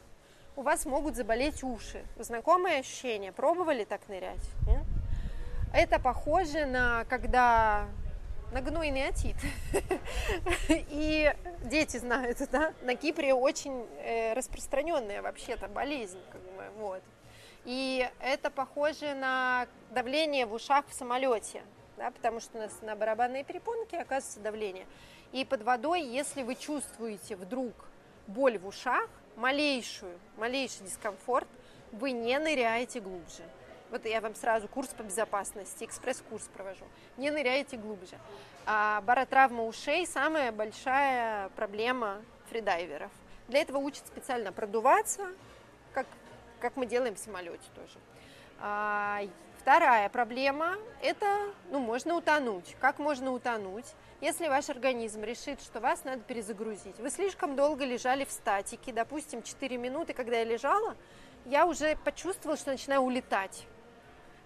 у 0.55 0.61
вас 0.61 0.85
могут 0.85 1.15
заболеть 1.15 1.63
уши. 1.63 2.03
Знакомое 2.17 2.79
ощущение? 2.79 3.31
Пробовали 3.31 3.85
так 3.85 4.07
нырять? 4.09 4.43
Нет? 4.67 4.83
Это 5.73 5.99
похоже 5.99 6.65
на 6.65 7.05
когда 7.05 7.87
на 8.51 8.61
гнойный 8.61 9.07
отит. 9.07 9.35
И 10.69 11.31
дети 11.65 11.97
знают, 11.97 12.37
да, 12.51 12.73
на 12.81 12.95
Кипре 12.95 13.33
очень 13.33 13.85
э, 13.99 14.33
распространенная 14.33 15.21
вообще-то 15.21 15.67
болезнь, 15.67 16.19
как 16.31 16.41
бы, 16.41 16.63
вот. 16.77 17.03
И 17.65 18.09
это 18.19 18.49
похоже 18.49 19.13
на 19.13 19.67
давление 19.91 20.47
в 20.47 20.53
ушах 20.53 20.85
в 20.87 20.93
самолете, 20.93 21.61
да, 21.97 22.09
потому 22.09 22.39
что 22.39 22.57
у 22.57 22.61
нас 22.61 22.81
на 22.81 22.95
барабанной 22.95 23.43
перепонке 23.43 23.99
оказывается 23.99 24.39
давление. 24.39 24.87
И 25.31 25.45
под 25.45 25.61
водой, 25.61 26.01
если 26.01 26.41
вы 26.41 26.55
чувствуете 26.55 27.35
вдруг 27.35 27.73
боль 28.25 28.57
в 28.57 28.65
ушах, 28.65 29.07
малейшую, 29.35 30.17
малейший 30.37 30.85
дискомфорт, 30.87 31.47
вы 31.91 32.11
не 32.11 32.37
ныряете 32.39 32.99
глубже. 32.99 33.43
Вот 33.91 34.05
я 34.05 34.21
вам 34.21 34.35
сразу 34.35 34.67
курс 34.67 34.89
по 34.89 35.01
безопасности, 35.01 35.83
экспресс-курс 35.83 36.43
провожу. 36.53 36.85
Не 37.17 37.31
ныряйте 37.31 37.75
глубже. 37.75 38.17
А 38.65 39.01
баротравма 39.01 39.65
ушей– 39.65 40.05
самая 40.07 40.51
большая 40.51 41.49
проблема 41.49 42.21
фридайверов. 42.49 43.11
Для 43.47 43.61
этого 43.61 43.79
учат 43.79 44.05
специально 44.05 44.51
продуваться, 44.51 45.27
как, 45.93 46.05
как 46.59 46.75
мы 46.75 46.85
делаем 46.85 47.15
в 47.15 47.19
самолете 47.19 47.67
тоже. 47.73 47.97
А, 48.59 49.21
вторая 49.57 50.07
проблема– 50.09 50.75
это, 51.01 51.25
ну, 51.71 51.79
можно 51.79 52.13
утонуть. 52.13 52.75
Как 52.79 52.99
можно 52.99 53.31
утонуть? 53.31 53.87
Если 54.21 54.47
ваш 54.47 54.69
организм 54.69 55.23
решит, 55.23 55.61
что 55.61 55.79
вас 55.79 56.03
надо 56.03 56.21
перезагрузить. 56.21 56.99
Вы 56.99 57.09
слишком 57.09 57.55
долго 57.55 57.85
лежали 57.85 58.23
в 58.23 58.31
статике, 58.31 58.93
допустим, 58.93 59.41
4 59.41 59.77
минуты, 59.77 60.13
когда 60.13 60.37
я 60.37 60.43
лежала, 60.43 60.95
я 61.45 61.65
уже 61.65 61.95
почувствовала, 62.03 62.55
что 62.55 62.69
начинаю 62.69 63.01
улетать 63.01 63.65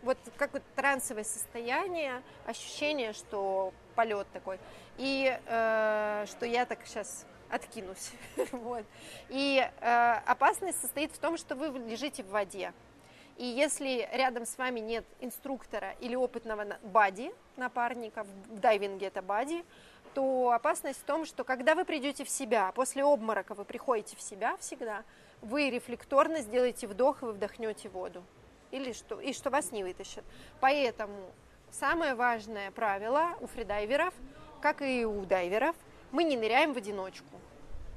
вот 0.03 0.17
как 0.37 0.53
вот 0.53 0.61
трансовое 0.75 1.23
состояние, 1.23 2.21
ощущение, 2.45 3.13
что 3.13 3.73
полет 3.95 4.27
такой, 4.33 4.59
и 4.97 5.37
э, 5.45 6.25
что 6.27 6.45
я 6.45 6.65
так 6.65 6.79
сейчас 6.85 7.25
откинусь. 7.49 8.11
вот. 8.51 8.85
И 9.29 9.67
э, 9.81 10.13
опасность 10.25 10.79
состоит 10.81 11.11
в 11.11 11.17
том, 11.17 11.37
что 11.37 11.55
вы 11.55 11.67
лежите 11.79 12.23
в 12.23 12.29
воде. 12.29 12.73
И 13.37 13.45
если 13.45 14.07
рядом 14.13 14.45
с 14.45 14.57
вами 14.57 14.79
нет 14.79 15.05
инструктора 15.19 15.95
или 15.99 16.15
опытного 16.15 16.77
бади, 16.83 17.33
напарника, 17.57 18.23
в 18.23 18.59
дайвинге 18.59 19.07
это 19.07 19.21
бади, 19.21 19.65
то 20.13 20.51
опасность 20.51 20.99
в 20.99 21.03
том, 21.03 21.25
что 21.25 21.43
когда 21.43 21.73
вы 21.73 21.85
придете 21.85 22.23
в 22.23 22.29
себя, 22.29 22.71
после 22.73 23.03
обморока 23.03 23.55
вы 23.55 23.65
приходите 23.65 24.15
в 24.15 24.21
себя 24.21 24.55
всегда, 24.57 25.03
вы 25.41 25.71
рефлекторно 25.71 26.41
сделаете 26.41 26.85
вдох, 26.87 27.23
и 27.23 27.25
вы 27.25 27.33
вдохнете 27.33 27.89
воду 27.89 28.23
или 28.73 28.91
что, 28.91 29.21
и 29.21 29.33
что 29.33 29.49
вас 29.49 29.71
не 29.71 29.83
вытащат. 29.83 30.23
Поэтому 30.59 31.31
самое 31.71 32.15
важное 32.15 32.71
правило 32.71 33.37
у 33.39 33.47
фридайверов, 33.47 34.13
как 34.61 34.81
и 34.81 35.05
у 35.05 35.25
дайверов, 35.25 35.75
мы 36.11 36.23
не 36.23 36.35
ныряем 36.35 36.73
в 36.73 36.77
одиночку. 36.77 37.39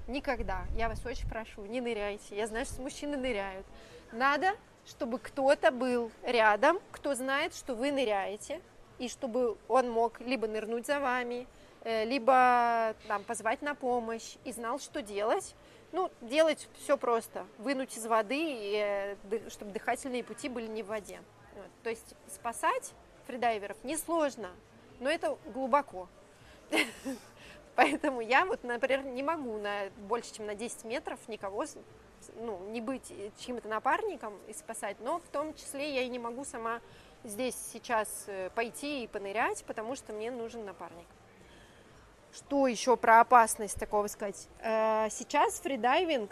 Никогда. 0.07 0.65
Я 0.77 0.89
вас 0.89 1.05
очень 1.05 1.29
прошу, 1.29 1.65
не 1.65 1.81
ныряйте. 1.81 2.37
Я 2.37 2.47
знаю, 2.47 2.67
что 2.67 2.83
мужчины 2.83 3.17
ныряют. 3.17 3.67
Надо, 4.13 4.55
чтобы 4.87 5.19
кто-то 5.19 5.71
был 5.71 6.13
рядом, 6.23 6.79
кто 6.93 7.15
знает, 7.15 7.55
что 7.55 7.75
вы 7.75 7.91
ныряете, 7.91 8.61
и 8.99 9.09
чтобы 9.09 9.57
он 9.69 9.91
мог 9.91 10.21
либо 10.21 10.47
нырнуть 10.47 10.87
за 10.87 11.01
вами, 11.01 11.47
э, 11.85 12.05
либо 12.05 12.95
там, 13.09 13.25
позвать 13.25 13.63
на 13.63 13.75
помощь 13.75 14.37
и 14.45 14.53
знал, 14.53 14.79
что 14.79 15.03
делать. 15.03 15.55
Ну, 15.97 16.11
делать 16.21 16.69
все 16.75 16.99
просто. 16.99 17.47
Вынуть 17.57 17.97
из 17.97 18.05
воды, 18.05 18.39
и, 18.39 19.17
э, 19.31 19.49
чтобы 19.49 19.73
дыхательные 19.73 20.23
пути 20.23 20.51
были 20.51 20.67
не 20.67 20.83
в 20.83 20.89
воде. 20.89 21.23
Вот. 21.55 21.71
То 21.85 21.89
есть 21.89 22.15
спасать 22.29 22.93
фридайверов 23.27 23.79
несложно, 23.83 24.51
но 25.01 25.09
это 25.09 25.39
глубоко. 25.55 26.07
Поэтому 27.77 28.21
я 28.21 28.45
вот, 28.45 28.63
например, 28.63 29.07
не 29.07 29.23
могу 29.23 29.57
на 29.57 29.89
больше, 30.07 30.35
чем 30.35 30.45
на 30.45 30.55
10 30.55 30.85
метров 30.85 31.19
никого 31.29 31.65
ну, 32.35 32.59
не 32.69 32.83
быть 32.83 33.11
чьим-то 33.39 33.67
напарником 33.67 34.35
и 34.49 34.53
спасать, 34.53 34.99
но 35.01 35.21
в 35.21 35.29
том 35.29 35.55
числе 35.55 35.95
я 35.95 36.03
и 36.03 36.09
не 36.09 36.19
могу 36.19 36.45
сама 36.45 36.83
здесь 37.25 37.57
сейчас 37.73 38.25
э, 38.27 38.51
пойти 38.55 39.05
и 39.05 39.07
понырять, 39.07 39.65
потому 39.65 39.97
что 39.97 40.13
мне 40.13 40.31
нужен 40.31 40.63
напарник. 40.67 41.07
Что 42.37 42.67
еще 42.67 42.99
про 42.99 43.21
опасность 43.23 43.81
такого 43.81 44.09
сказать? 44.09 44.47
Э, 44.61 45.09
сейчас 45.09 45.59
фридайвинг, 45.59 46.31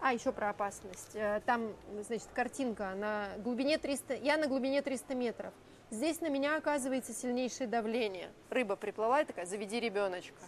а, 0.00 0.12
еще 0.12 0.32
про 0.32 0.50
опасность. 0.50 1.14
Э, 1.14 1.40
там, 1.46 1.72
значит, 2.02 2.26
картинка 2.34 2.94
на 2.96 3.28
глубине 3.38 3.78
300, 3.78 4.14
я 4.14 4.36
на 4.36 4.48
глубине 4.48 4.82
300 4.82 5.14
метров. 5.14 5.54
Здесь 5.90 6.20
на 6.20 6.28
меня 6.28 6.56
оказывается 6.56 7.12
сильнейшее 7.12 7.68
давление. 7.68 8.32
Рыба 8.50 8.74
приплыла 8.74 9.20
и 9.20 9.24
такая, 9.24 9.46
заведи 9.46 9.78
ребеночка. 9.78 10.40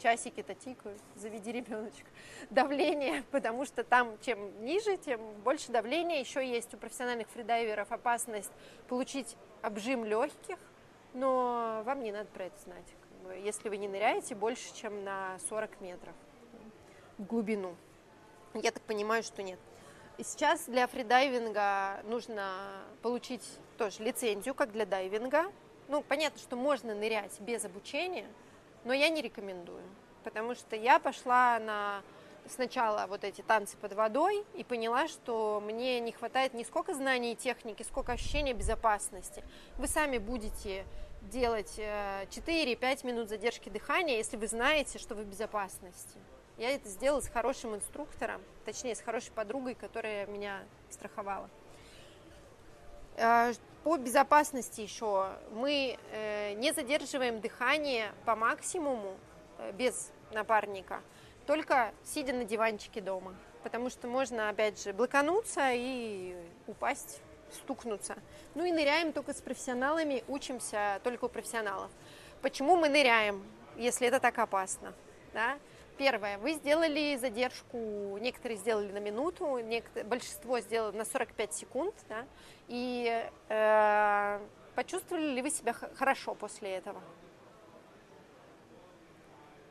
Часики-то 0.00 0.54
тикают, 0.54 1.00
заведи 1.16 1.50
ребеночка. 1.50 2.06
Давление, 2.50 3.24
потому 3.32 3.64
что 3.64 3.82
там 3.82 4.16
чем 4.20 4.64
ниже, 4.64 4.96
тем 4.96 5.20
больше 5.42 5.72
давления. 5.72 6.20
Еще 6.20 6.48
есть 6.48 6.72
у 6.72 6.76
профессиональных 6.76 7.28
фридайверов 7.30 7.90
опасность 7.90 8.52
получить 8.86 9.36
обжим 9.60 10.04
легких, 10.04 10.58
но 11.14 11.82
вам 11.84 12.04
не 12.04 12.12
надо 12.12 12.26
про 12.26 12.44
это 12.44 12.60
знать 12.60 12.86
если 13.32 13.68
вы 13.68 13.76
не 13.76 13.88
ныряете 13.88 14.34
больше, 14.34 14.74
чем 14.74 15.04
на 15.04 15.38
40 15.48 15.80
метров 15.80 16.14
в 17.18 17.24
глубину. 17.24 17.76
Я 18.54 18.70
так 18.70 18.82
понимаю, 18.82 19.22
что 19.22 19.42
нет. 19.42 19.58
И 20.16 20.24
сейчас 20.24 20.64
для 20.66 20.86
фридайвинга 20.86 22.00
нужно 22.04 22.82
получить 23.02 23.44
тоже 23.76 24.02
лицензию, 24.02 24.54
как 24.54 24.72
для 24.72 24.84
дайвинга. 24.84 25.52
Ну, 25.88 26.02
понятно, 26.02 26.38
что 26.38 26.56
можно 26.56 26.94
нырять 26.94 27.38
без 27.40 27.64
обучения, 27.64 28.26
но 28.84 28.92
я 28.92 29.08
не 29.08 29.22
рекомендую, 29.22 29.82
потому 30.24 30.54
что 30.54 30.76
я 30.76 30.98
пошла 30.98 31.58
на 31.60 32.02
сначала 32.48 33.06
вот 33.06 33.24
эти 33.24 33.42
танцы 33.42 33.76
под 33.76 33.92
водой 33.92 34.44
и 34.54 34.64
поняла, 34.64 35.08
что 35.08 35.62
мне 35.64 36.00
не 36.00 36.12
хватает 36.12 36.54
не 36.54 36.64
сколько 36.64 36.94
знаний 36.94 37.32
и 37.32 37.36
техники, 37.36 37.82
сколько 37.82 38.12
ощущения 38.12 38.54
безопасности. 38.54 39.44
Вы 39.76 39.86
сами 39.86 40.18
будете 40.18 40.84
делать 41.22 41.78
4-5 41.78 42.78
э, 42.80 43.06
минут 43.06 43.28
задержки 43.28 43.68
дыхания, 43.68 44.16
если 44.16 44.36
вы 44.36 44.46
знаете, 44.46 44.98
что 44.98 45.14
вы 45.14 45.24
в 45.24 45.26
безопасности. 45.26 46.18
Я 46.56 46.70
это 46.70 46.88
сделала 46.88 47.20
с 47.20 47.28
хорошим 47.28 47.74
инструктором, 47.74 48.40
точнее, 48.64 48.94
с 48.94 49.00
хорошей 49.00 49.30
подругой, 49.32 49.74
которая 49.74 50.26
меня 50.26 50.62
страховала. 50.90 51.48
Э, 53.16 53.52
по 53.84 53.96
безопасности 53.96 54.80
еще 54.80 55.30
мы 55.52 55.98
э, 56.12 56.54
не 56.54 56.72
задерживаем 56.72 57.40
дыхание 57.40 58.12
по 58.24 58.34
максимуму 58.34 59.16
без 59.74 60.10
напарника, 60.32 61.00
только 61.46 61.92
сидя 62.04 62.32
на 62.32 62.44
диванчике 62.44 63.00
дома, 63.00 63.34
потому 63.62 63.90
что 63.90 64.06
можно, 64.06 64.48
опять 64.48 64.82
же, 64.82 64.92
блокануться 64.92 65.70
и 65.72 66.36
упасть 66.66 67.22
стукнуться. 67.52 68.16
Ну 68.54 68.64
и 68.64 68.72
ныряем 68.72 69.12
только 69.12 69.32
с 69.32 69.40
профессионалами, 69.40 70.24
учимся 70.28 71.00
только 71.04 71.26
у 71.26 71.28
профессионалов. 71.28 71.90
Почему 72.42 72.76
мы 72.76 72.88
ныряем, 72.88 73.42
если 73.76 74.06
это 74.06 74.20
так 74.20 74.38
опасно? 74.38 74.92
Да? 75.32 75.58
Первое, 75.98 76.38
вы 76.38 76.52
сделали 76.52 77.16
задержку, 77.16 78.18
некоторые 78.20 78.56
сделали 78.56 78.92
на 78.92 79.00
минуту, 79.00 79.58
некоторые, 79.58 80.04
большинство 80.04 80.60
сделали 80.60 80.96
на 80.96 81.04
45 81.04 81.52
секунд, 81.52 81.94
да? 82.08 82.24
и 82.68 83.28
э, 83.48 84.40
почувствовали 84.76 85.32
ли 85.32 85.42
вы 85.42 85.50
себя 85.50 85.72
хорошо 85.72 86.34
после 86.34 86.76
этого? 86.76 87.02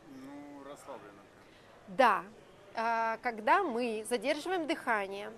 Ну, 0.10 0.64
расслабленно. 0.70 1.22
Да, 1.88 2.24
э, 2.76 3.18
когда 3.24 3.64
мы 3.64 4.06
задерживаем 4.10 4.68
дыхание, 4.68 5.32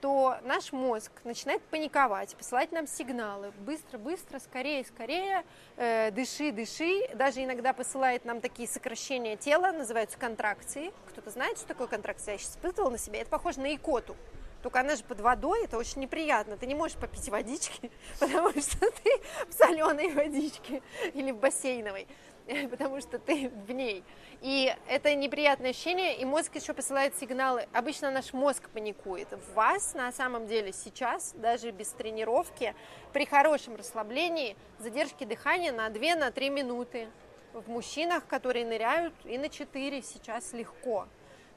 то 0.00 0.38
наш 0.44 0.72
мозг 0.72 1.12
начинает 1.24 1.62
паниковать, 1.62 2.34
посылать 2.36 2.72
нам 2.72 2.86
сигналы. 2.86 3.52
Быстро, 3.60 3.98
быстро, 3.98 4.38
скорее, 4.38 4.84
скорее, 4.84 5.44
э, 5.76 6.10
дыши, 6.10 6.52
дыши. 6.52 7.08
Даже 7.14 7.42
иногда 7.42 7.72
посылает 7.72 8.24
нам 8.24 8.40
такие 8.40 8.68
сокращения 8.68 9.36
тела, 9.36 9.72
называются 9.72 10.18
контракции. 10.18 10.92
Кто-то 11.08 11.30
знает, 11.30 11.58
что 11.58 11.68
такое 11.68 11.86
контракция? 11.86 12.32
Я 12.32 12.38
сейчас 12.38 12.52
испытывала 12.52 12.90
на 12.90 12.98
себе. 12.98 13.20
Это 13.20 13.30
похоже 13.30 13.60
на 13.60 13.74
икоту. 13.74 14.16
Только 14.62 14.80
она 14.80 14.96
же 14.96 15.04
под 15.04 15.20
водой, 15.20 15.64
это 15.64 15.78
очень 15.78 16.00
неприятно. 16.00 16.56
Ты 16.56 16.66
не 16.66 16.74
можешь 16.74 16.96
попить 16.96 17.28
водички, 17.28 17.90
потому 18.18 18.50
что 18.50 18.78
ты 18.78 19.20
в 19.48 19.52
соленой 19.52 20.12
водичке 20.12 20.82
или 21.14 21.30
в 21.30 21.38
бассейновой. 21.38 22.08
потому 22.70 23.00
что 23.00 23.18
ты 23.18 23.48
в 23.48 23.72
ней. 23.72 24.04
И 24.40 24.74
это 24.88 25.14
неприятное 25.14 25.70
ощущение, 25.70 26.16
и 26.16 26.24
мозг 26.24 26.54
еще 26.54 26.72
посылает 26.74 27.16
сигналы. 27.16 27.66
Обычно 27.72 28.10
наш 28.10 28.32
мозг 28.32 28.68
паникует. 28.70 29.28
В 29.30 29.54
вас 29.54 29.94
на 29.94 30.12
самом 30.12 30.46
деле 30.46 30.72
сейчас, 30.72 31.32
даже 31.36 31.70
без 31.70 31.88
тренировки, 31.88 32.74
при 33.12 33.26
хорошем 33.26 33.76
расслаблении, 33.76 34.56
задержки 34.78 35.24
дыхания 35.24 35.72
на 35.72 35.88
2-3 35.88 36.50
минуты. 36.50 37.08
В 37.52 37.68
мужчинах, 37.68 38.26
которые 38.26 38.66
ныряют, 38.66 39.14
и 39.24 39.38
на 39.38 39.48
4 39.48 40.02
сейчас 40.02 40.52
легко. 40.52 41.08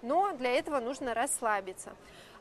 Но 0.01 0.31
для 0.33 0.51
этого 0.51 0.79
нужно 0.79 1.13
расслабиться. 1.13 1.93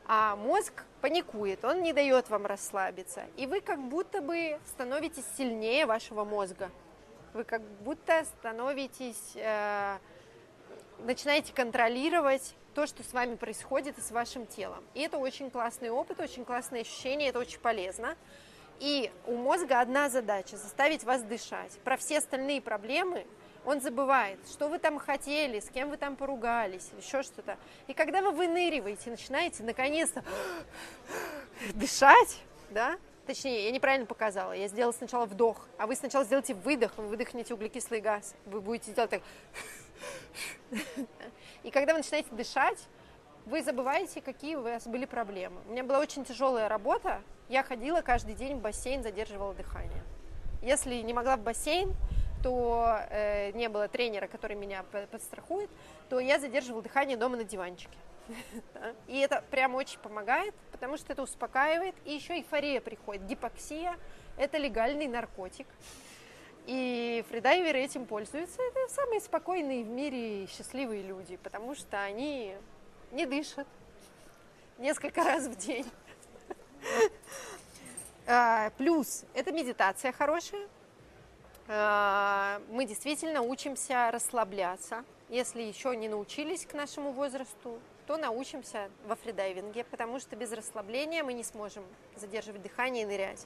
А 0.07 0.37
мозг 0.37 0.85
паникует, 1.01 1.63
он 1.65 1.83
не 1.83 1.93
дает 1.93 2.29
вам 2.29 2.45
расслабиться. 2.45 3.25
И 3.35 3.45
вы 3.45 3.59
как 3.59 3.79
будто 3.79 4.21
бы 4.21 4.57
становитесь 4.65 5.25
сильнее 5.37 5.85
вашего 5.85 6.23
мозга 6.23 6.71
вы 7.33 7.43
как 7.43 7.61
будто 7.83 8.23
становитесь, 8.25 9.33
э, 9.35 9.97
начинаете 10.99 11.53
контролировать 11.53 12.55
то, 12.73 12.87
что 12.87 13.03
с 13.03 13.13
вами 13.13 13.35
происходит 13.35 13.97
и 13.97 14.01
с 14.01 14.11
вашим 14.11 14.45
телом. 14.45 14.83
И 14.93 15.01
это 15.01 15.17
очень 15.17 15.49
классный 15.49 15.89
опыт, 15.89 16.19
очень 16.19 16.45
классное 16.45 16.81
ощущение, 16.81 17.29
это 17.29 17.39
очень 17.39 17.59
полезно. 17.59 18.15
И 18.79 19.11
у 19.25 19.35
мозга 19.35 19.81
одна 19.81 20.09
задача– 20.09 20.55
заставить 20.57 21.03
вас 21.03 21.23
дышать. 21.23 21.77
Про 21.83 21.97
все 21.97 22.19
остальные 22.19 22.61
проблемы 22.61 23.25
он 23.65 23.81
забывает, 23.81 24.39
что 24.49 24.69
вы 24.69 24.79
там 24.79 24.97
хотели, 24.99 25.59
с 25.59 25.69
кем 25.69 25.89
вы 25.89 25.97
там 25.97 26.15
поругались, 26.15 26.89
еще 26.97 27.23
что-то. 27.23 27.57
И 27.87 27.93
когда 27.93 28.21
вы 28.21 28.31
выныриваете, 28.31 29.09
начинаете 29.09 29.63
наконец-то 29.63 30.23
дышать, 31.73 32.41
да, 32.69 32.97
Точнее, 33.29 33.65
я 33.65 33.71
неправильно 33.71 34.07
показала. 34.07 34.53
Я 34.53 34.67
сделала 34.67 34.91
сначала 34.91 35.27
вдох, 35.27 35.67
а 35.77 35.85
вы 35.85 35.95
сначала 35.95 36.25
сделайте 36.25 36.55
выдох, 36.55 36.97
вы 36.97 37.05
выдохнете 37.05 37.53
углекислый 37.53 38.01
газ. 38.01 38.33
Вы 38.47 38.59
будете 38.59 38.91
делать 38.91 39.11
так. 39.11 39.21
И 41.63 41.69
когда 41.69 41.93
вы 41.93 41.99
начинаете 41.99 42.29
дышать, 42.31 42.79
вы 43.45 43.61
забываете, 43.61 44.21
какие 44.21 44.55
у 44.55 44.63
вас 44.63 44.87
были 44.87 45.05
проблемы. 45.05 45.61
У 45.67 45.73
меня 45.73 45.83
была 45.83 45.99
очень 45.99 46.25
тяжелая 46.25 46.67
работа. 46.67 47.21
Я 47.49 47.61
ходила 47.61 48.01
каждый 48.01 48.33
день 48.33 48.57
в 48.57 48.61
бассейн, 48.61 49.03
задерживала 49.03 49.53
дыхание. 49.53 50.03
Если 50.63 50.95
не 50.95 51.13
могла 51.13 51.37
в 51.37 51.41
бассейн, 51.41 51.93
то 52.41 52.97
э, 53.11 53.51
не 53.51 53.69
было 53.69 53.87
тренера, 53.87 54.25
который 54.25 54.55
меня 54.55 54.83
подстрахует, 55.11 55.69
то 56.09 56.19
я 56.19 56.39
задерживала 56.39 56.81
дыхание 56.81 57.15
дома 57.15 57.37
на 57.37 57.43
диванчике. 57.43 57.95
И 59.07 59.19
это 59.19 59.43
прям 59.51 59.75
очень 59.75 59.99
помогает, 59.99 60.53
потому 60.71 60.97
что 60.97 61.11
это 61.13 61.23
успокаивает. 61.23 61.95
И 62.05 62.13
еще 62.13 62.35
эйфория 62.35 62.81
приходит. 62.81 63.25
Гипоксия– 63.25 63.97
это 64.37 64.57
легальный 64.57 65.07
наркотик. 65.07 65.67
И 66.65 67.23
фридайверы 67.29 67.79
этим 67.79 68.05
пользуются. 68.05 68.61
Это 68.61 68.93
самые 68.93 69.21
спокойные 69.21 69.83
в 69.83 69.87
мире 69.87 70.47
счастливые 70.47 71.01
люди, 71.01 71.37
потому 71.37 71.75
что 71.75 72.01
они 72.01 72.55
не 73.11 73.25
дышат 73.25 73.67
несколько 74.77 75.23
раз 75.23 75.45
в 75.47 75.55
день. 75.55 75.85
А, 78.31 78.69
плюс 78.77 79.25
это 79.33 79.51
медитация 79.51 80.11
хорошая. 80.11 80.67
А, 81.67 82.61
мы 82.69 82.85
действительно 82.85 83.41
учимся 83.41 84.11
расслабляться. 84.11 85.03
Если 85.29 85.63
еще 85.63 85.95
не 85.95 86.07
научились 86.07 86.65
к 86.65 86.73
нашему 86.73 87.11
возрасту, 87.11 87.79
то 88.09 88.17
научимся 88.17 88.89
во 89.05 89.15
фридайвинге, 89.15 89.83
потому 89.83 90.19
что 90.19 90.35
без 90.35 90.51
расслабления 90.51 91.23
мы 91.23 91.33
не 91.33 91.43
сможем 91.43 91.83
задерживать 92.15 92.63
дыхание 92.63 93.03
и 93.03 93.05
нырять. 93.05 93.45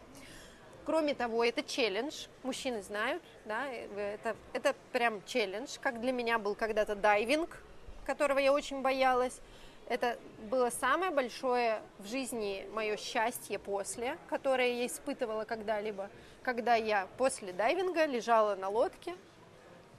Кроме 0.86 1.13
того, 1.13 1.43
это 1.43 1.62
челлендж, 1.62 2.28
мужчины 2.43 2.82
знают, 2.82 3.22
да, 3.43 3.68
это, 3.68 4.38
это 4.53 4.74
прям 4.93 5.22
челлендж, 5.26 5.78
как 5.82 5.99
для 5.99 6.14
меня 6.14 6.39
был 6.39 6.55
когда-то 6.55 6.95
дайвинг, 6.95 7.61
которого 8.05 8.39
я 8.39 8.53
очень 8.53 8.82
боялась. 8.82 9.41
Это 9.89 10.18
было 10.49 10.70
самое 10.70 11.11
большое 11.11 11.82
в 11.99 12.07
жизни 12.07 12.66
мое 12.72 12.95
счастье 12.95 13.59
после, 13.59 14.18
которое 14.30 14.76
я 14.76 14.88
испытывала 14.88 15.43
когда-либо, 15.43 16.09
когда 16.41 16.76
я 16.76 17.09
после 17.18 17.51
дайвинга 17.51 18.05
лежала 18.05 18.55
на 18.55 18.70
лодке 18.70 19.14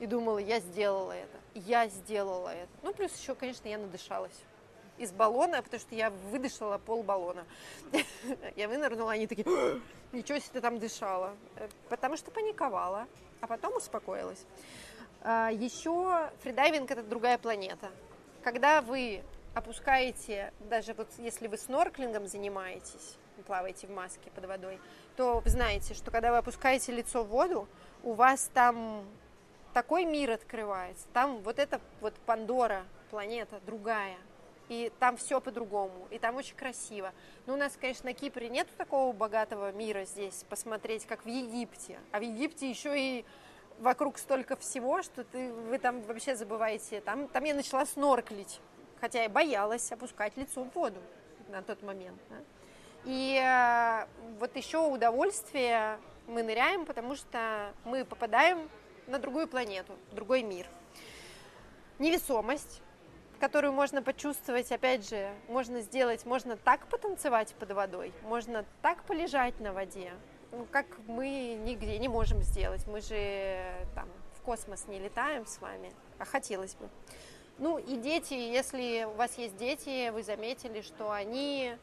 и 0.00 0.06
думала, 0.06 0.38
я 0.38 0.58
сделала 0.60 1.12
это, 1.12 1.36
я 1.52 1.86
сделала 1.88 2.48
это. 2.48 2.70
Ну, 2.82 2.94
плюс 2.94 3.14
еще, 3.14 3.34
конечно, 3.34 3.68
я 3.68 3.76
надышалась 3.76 4.32
из 4.98 5.12
баллона, 5.12 5.62
потому 5.62 5.80
что 5.80 5.94
я 5.94 6.10
выдышала 6.10 6.78
пол 6.78 7.02
баллона. 7.02 7.44
Я 8.56 8.68
вынырнула, 8.68 9.12
они 9.12 9.26
такие, 9.26 9.46
ничего 10.12 10.38
себе 10.38 10.50
ты 10.54 10.60
там 10.60 10.78
дышала. 10.78 11.34
Э, 11.56 11.68
потому 11.88 12.16
что 12.16 12.30
паниковала, 12.30 13.06
а 13.40 13.46
потом 13.46 13.76
успокоилась. 13.76 14.44
А, 15.22 15.50
Еще 15.50 16.30
фридайвинг– 16.42 16.90
это 16.92 17.02
другая 17.02 17.38
планета. 17.38 17.90
Когда 18.42 18.82
вы 18.82 19.22
опускаете, 19.54 20.52
даже 20.60 20.94
вот 20.94 21.08
если 21.18 21.48
вы 21.48 21.56
снорклингом 21.56 22.26
занимаетесь, 22.26 23.16
плаваете 23.46 23.86
в 23.86 23.90
маске 23.90 24.30
под 24.30 24.46
водой, 24.46 24.78
то 25.16 25.40
вы 25.40 25.50
знаете, 25.50 25.94
что 25.94 26.10
когда 26.10 26.30
вы 26.30 26.38
опускаете 26.38 26.92
лицо 26.92 27.24
в 27.24 27.28
воду, 27.28 27.68
у 28.02 28.12
вас 28.12 28.50
там 28.52 29.04
такой 29.72 30.04
мир 30.04 30.32
открывается. 30.32 31.06
Там 31.12 31.38
вот 31.38 31.58
эта 31.58 31.80
вот 32.00 32.14
Пандора, 32.26 32.84
планета 33.10 33.60
другая. 33.66 34.16
И 34.68 34.90
там 34.98 35.16
все 35.16 35.40
по-другому, 35.40 36.08
и 36.10 36.18
там 36.18 36.36
очень 36.36 36.56
красиво. 36.56 37.12
Но 37.46 37.54
у 37.54 37.56
нас, 37.56 37.76
конечно, 37.78 38.06
на 38.06 38.14
Кипре 38.14 38.48
нет 38.48 38.66
такого 38.78 39.12
богатого 39.12 39.72
мира 39.72 40.04
здесь 40.04 40.44
посмотреть, 40.48 41.04
как 41.06 41.24
в 41.24 41.28
Египте. 41.28 41.98
А 42.12 42.18
в 42.18 42.22
Египте 42.22 42.70
еще 42.70 42.98
и 42.98 43.24
вокруг 43.78 44.18
столько 44.18 44.56
всего, 44.56 45.02
что 45.02 45.24
ты, 45.24 45.52
вы 45.52 45.78
там 45.78 46.00
вообще 46.02 46.34
забываете. 46.36 47.00
Там, 47.00 47.28
там 47.28 47.44
я 47.44 47.54
начала 47.54 47.84
снорклить, 47.84 48.60
хотя 49.00 49.22
я 49.22 49.28
боялась 49.28 49.92
опускать 49.92 50.36
лицо 50.36 50.64
в 50.64 50.74
воду 50.74 51.00
на 51.48 51.62
тот 51.62 51.82
момент. 51.82 52.20
Да? 52.30 52.36
И 53.04 53.38
э, 53.38 54.06
вот 54.38 54.56
еще 54.56 54.78
удовольствие 54.78 55.98
мы 56.26 56.42
ныряем, 56.42 56.86
потому 56.86 57.16
что 57.16 57.72
мы 57.84 58.04
попадаем 58.04 58.70
на 59.06 59.18
другую 59.18 59.46
планету, 59.46 59.94
в 60.10 60.14
другой 60.14 60.42
мир. 60.42 60.66
Невесомость, 61.98 62.80
которую 63.38 63.72
можно 63.72 64.02
почувствовать, 64.02 64.70
опять 64.72 65.08
же, 65.08 65.32
можно 65.48 65.80
сделать, 65.80 66.24
можно 66.24 66.56
так 66.56 66.86
потанцевать 66.86 67.54
под 67.54 67.72
водой, 67.72 68.12
можно 68.22 68.64
так 68.82 69.02
полежать 69.04 69.58
на 69.60 69.72
воде, 69.72 70.12
ну, 70.52 70.66
как 70.70 70.86
мы 71.06 71.58
нигде 71.64 71.98
не 71.98 72.08
можем 72.08 72.42
сделать. 72.42 72.86
Мы 72.86 73.00
же 73.00 73.64
там 73.94 74.08
в 74.38 74.42
космос 74.42 74.86
не 74.86 74.98
летаем 74.98 75.46
с 75.46 75.60
вами, 75.60 75.92
а 76.18 76.24
хотелось 76.24 76.74
бы. 76.74 76.88
Ну 77.58 77.78
и 77.78 77.96
дети, 77.96 78.34
если 78.34 79.04
у 79.04 79.12
вас 79.12 79.36
есть 79.38 79.56
дети, 79.56 80.10
вы 80.10 80.22
заметили, 80.22 80.80
что 80.80 81.12
они 81.12 81.76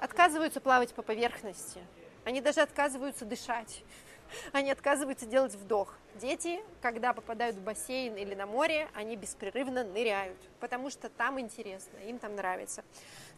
отказываются 0.00 0.60
плавать 0.60 0.92
по 0.94 1.02
поверхности, 1.02 1.80
они 2.24 2.40
даже 2.40 2.60
отказываются 2.60 3.24
дышать 3.24 3.82
они 4.52 4.70
отказываются 4.70 5.26
делать 5.26 5.54
вдох. 5.54 5.94
Дети, 6.20 6.60
когда 6.80 7.12
попадают 7.12 7.56
в 7.56 7.62
бассейн 7.62 8.16
или 8.16 8.34
на 8.34 8.46
море, 8.46 8.88
они 8.94 9.16
беспрерывно 9.16 9.84
ныряют, 9.84 10.38
потому 10.60 10.90
что 10.90 11.08
там 11.08 11.40
интересно, 11.40 11.96
им 12.06 12.18
там 12.18 12.36
нравится. 12.36 12.84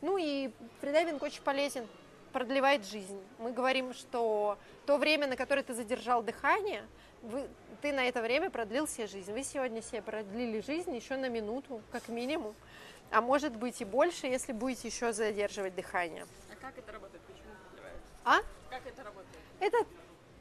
Ну 0.03 0.19
и 0.19 0.51
фридайвинг 0.81 1.23
очень 1.23 1.43
полезен, 1.43 1.87
продлевает 2.33 2.85
жизнь. 2.85 3.19
Мы 3.39 3.53
говорим, 3.53 3.95
что 3.95 4.59
то 4.85 4.99
время, 4.99 5.27
на 5.27 5.37
которое 5.37 5.63
ты 5.63 5.73
задержал 5.73 6.23
дыхание, 6.23 6.85
вы, 7.23 7.49
ты 7.81 7.93
на 7.93 8.07
это 8.07 8.21
время 8.21 8.51
продлил 8.51 8.87
себе 8.87 9.07
жизнь. 9.07 9.33
Вы 9.33 9.43
сегодня 9.43 9.81
себе 9.81 10.03
продлили 10.03 10.61
жизнь 10.61 10.95
еще 10.95 11.17
на 11.17 11.29
минуту, 11.29 11.81
как 11.91 12.09
минимум. 12.09 12.55
А 13.11 13.21
может 13.21 13.57
быть 13.57 13.81
и 13.81 13.85
больше, 13.85 14.27
если 14.27 14.53
будете 14.53 14.89
еще 14.89 15.13
задерживать 15.13 15.75
дыхание. 15.75 16.27
А 16.53 16.57
как 16.61 16.77
это 16.77 16.93
работает? 16.93 17.23
Почему 17.23 17.49
продлевает? 17.71 18.01
А? 18.25 18.39
Как 18.69 18.87
это 18.87 19.03
работает? 19.03 19.37
Это 19.61 19.79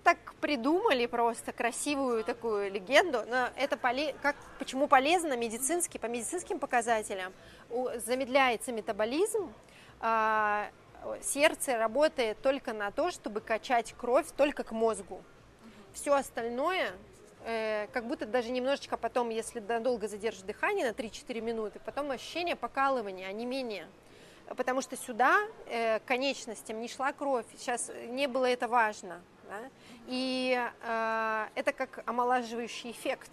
так 0.05 0.35
придумали 0.35 1.07
просто 1.07 1.51
красивую 1.51 2.23
такую 2.23 2.71
легенду, 2.71 3.23
но 3.27 3.49
это 3.57 3.75
поле... 3.75 4.13
как, 4.21 4.35
почему 4.59 4.87
полезно 4.87 5.35
медицински, 5.35 5.97
по 5.97 6.05
медицинским 6.05 6.59
показателям 6.59 7.33
замедляется 8.05 8.71
метаболизм, 8.71 9.51
а, 9.99 10.69
сердце 11.23 11.77
работает 11.79 12.39
только 12.43 12.71
на 12.73 12.91
то, 12.91 13.09
чтобы 13.09 13.41
качать 13.41 13.95
кровь 13.97 14.27
только 14.37 14.63
к 14.63 14.71
мозгу. 14.71 15.23
Все 15.91 16.13
остальное, 16.13 16.91
э, 17.43 17.87
как 17.91 18.05
будто 18.05 18.27
даже 18.27 18.51
немножечко 18.51 18.97
потом, 18.97 19.29
если 19.29 19.59
долго 19.59 20.07
задержишь 20.07 20.43
дыхание 20.43 20.85
на 20.85 20.93
3-4 20.93 21.41
минуты, 21.41 21.79
потом 21.83 22.11
ощущение 22.11 22.55
покалывания, 22.55 23.27
а 23.27 23.31
не 23.31 23.47
менее. 23.47 23.87
Потому 24.55 24.81
что 24.81 24.95
сюда 24.95 25.39
э, 25.65 25.99
конечностям 26.01 26.79
не 26.79 26.89
шла 26.89 27.11
кровь, 27.11 27.47
сейчас 27.57 27.89
не 28.09 28.27
было 28.27 28.45
это 28.45 28.67
важно. 28.67 29.23
Да? 29.47 29.69
И 30.07 30.69
э, 30.81 31.47
это 31.55 31.71
как 31.73 32.03
омолаживающий 32.05 32.91
эффект. 32.91 33.31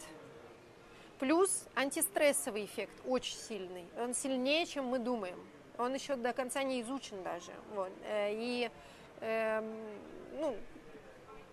Плюс 1.19 1.67
антистрессовый 1.75 2.65
эффект 2.65 2.95
очень 3.07 3.37
сильный. 3.37 3.85
Он 3.99 4.15
сильнее, 4.15 4.67
чем 4.67 4.87
мы 4.87 4.99
думаем. 4.99 5.39
Он 5.79 5.95
еще 5.95 6.17
до 6.17 6.33
конца 6.33 6.63
не 6.63 6.83
изучен 6.83 7.23
даже. 7.23 7.53
Вот. 7.75 7.93
Э, 8.05 8.31
и 8.33 8.71
э, 9.21 9.63
ну, 10.39 10.57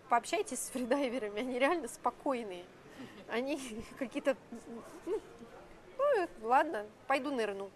пообщайтесь 0.09 0.59
с 0.59 0.69
фридайверами, 0.69 1.41
они 1.41 1.59
реально 1.59 1.87
спокойные. 1.87 2.65
Они 3.27 3.59
какие-то, 3.99 4.35
ну, 5.05 5.21
ну, 5.97 6.27
ладно, 6.41 6.85
пойду 7.07 7.31
нырну. 7.31 7.69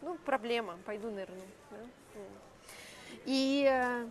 Ну, 0.00 0.16
проблема, 0.24 0.78
пойду 0.84 1.10
нырну. 1.10 1.42
Да? 1.70 1.76
И 3.24 3.66
э, 3.68 4.08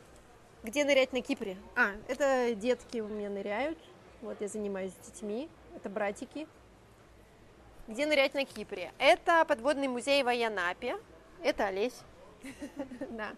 где 0.68 0.84
нырять 0.84 1.14
на 1.14 1.22
Кипре? 1.22 1.56
А, 1.78 1.92
это 2.10 2.54
детки 2.54 3.00
у 3.00 3.08
меня 3.08 3.30
ныряют. 3.30 3.78
Вот 4.22 4.42
я 4.42 4.50
занимаюсь 4.50 4.92
с 4.92 5.06
детьми. 5.06 5.50
Это 5.74 5.90
братики. 5.90 6.46
Где 7.88 8.06
нырять 8.06 8.34
на 8.34 8.44
Кипре? 8.44 8.92
Это 8.98 9.46
подводный 9.46 9.88
музей 9.88 10.22
в 10.24 10.28
Аянапе. 10.28 10.98
Это 11.42 11.68
Олесь. 11.68 12.02
Да. 13.12 13.30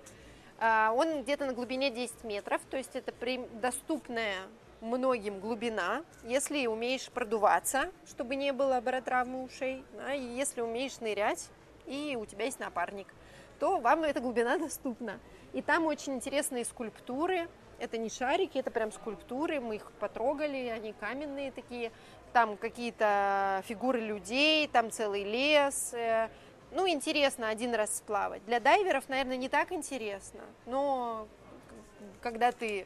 А, 0.57 0.91
он 0.91 1.21
где-то 1.21 1.45
на 1.45 1.53
глубине 1.53 1.91
10 1.91 2.23
метров, 2.23 2.61
то 2.69 2.77
есть 2.77 2.95
это 2.95 3.13
доступная 3.61 4.35
многим 4.81 5.39
глубина, 5.39 6.03
если 6.23 6.65
умеешь 6.65 7.09
продуваться, 7.09 7.91
чтобы 8.07 8.35
не 8.35 8.51
было 8.51 8.81
баротравмы 8.81 9.43
ушей, 9.43 9.85
и 10.13 10.19
если 10.19 10.61
умеешь 10.61 10.99
нырять, 10.99 11.47
и 11.85 12.17
у 12.19 12.25
тебя 12.25 12.45
есть 12.45 12.59
напарник, 12.59 13.07
то 13.59 13.79
вам 13.79 14.03
эта 14.03 14.19
глубина 14.19 14.57
доступна. 14.59 15.19
И 15.53 15.61
там 15.61 15.85
очень 15.85 16.15
интересные 16.15 16.65
скульптуры. 16.65 17.47
Это 17.79 17.97
не 17.97 18.09
шарики, 18.09 18.57
это 18.57 18.71
прям 18.71 18.91
скульптуры. 18.91 19.59
Мы 19.59 19.77
их 19.77 19.91
потрогали, 19.99 20.67
они 20.67 20.93
каменные 20.93 21.51
такие. 21.51 21.91
Там 22.33 22.57
какие-то 22.57 23.63
фигуры 23.65 23.99
людей, 23.99 24.67
там 24.67 24.91
целый 24.91 25.23
лес. 25.23 25.93
Э, 25.93 26.29
ну, 26.71 26.87
интересно 26.87 27.49
один 27.49 27.73
раз 27.73 27.97
сплавать. 27.97 28.45
Для 28.45 28.59
дайверов, 28.59 29.09
наверное, 29.09 29.37
не 29.37 29.49
так 29.49 29.71
интересно, 29.71 30.41
но 30.67 31.27
когда 32.21 32.51
ты 32.51 32.85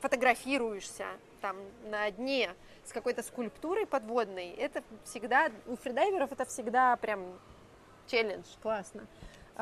фотографируешься 0.00 1.06
там 1.40 1.56
на 1.84 2.10
дне 2.10 2.50
с 2.84 2.92
какой-то 2.92 3.22
скульптурой 3.22 3.86
подводной, 3.86 4.50
это 4.50 4.82
всегда, 5.04 5.50
у 5.66 5.76
фридайверов 5.76 6.32
это 6.32 6.44
всегда 6.44 6.96
прям 6.96 7.38
челлендж, 8.08 8.46
классно. 8.60 9.06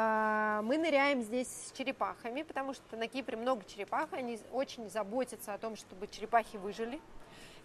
А, 0.01 0.63
мы 0.63 0.79
ныряем 0.79 1.23
здесь 1.23 1.49
с 1.49 1.73
черепахами, 1.77 2.43
потому 2.43 2.73
что 2.73 2.97
на 2.97 3.09
Кипре 3.09 3.37
много 3.37 3.65
черепах, 3.65 4.13
они 4.13 4.39
очень 4.53 4.89
заботятся 4.89 5.55
о 5.55 5.59
том, 5.59 5.75
чтобы 5.75 6.07
черепахи 6.07 6.57
выжили. 6.57 7.01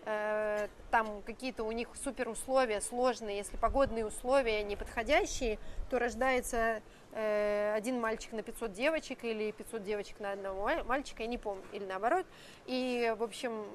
Э, 0.05 0.67
там 0.89 1.21
какие-то 1.21 1.63
у 1.63 1.71
них 1.71 1.89
супер 2.03 2.27
условия 2.27 2.81
сложные, 2.81 3.38
если 3.38 3.55
погодные 3.55 4.03
условия 4.03 4.63
неподходящие, 4.63 5.59
то 5.91 5.99
рождается 5.99 6.81
один 7.16 7.99
мальчик 7.99 8.32
на 8.34 8.41
500 8.41 8.74
девочек 8.74 9.24
или 9.24 9.51
500 9.51 9.84
девочек 9.84 10.20
на 10.20 10.32
одного 10.32 10.70
мальчика, 10.86 11.24
я 11.24 11.28
не 11.28 11.38
помню, 11.38 11.64
или 11.72 11.86
наоборот. 11.86 12.26
И, 12.66 13.14
в 13.18 13.24
общем, 13.24 13.66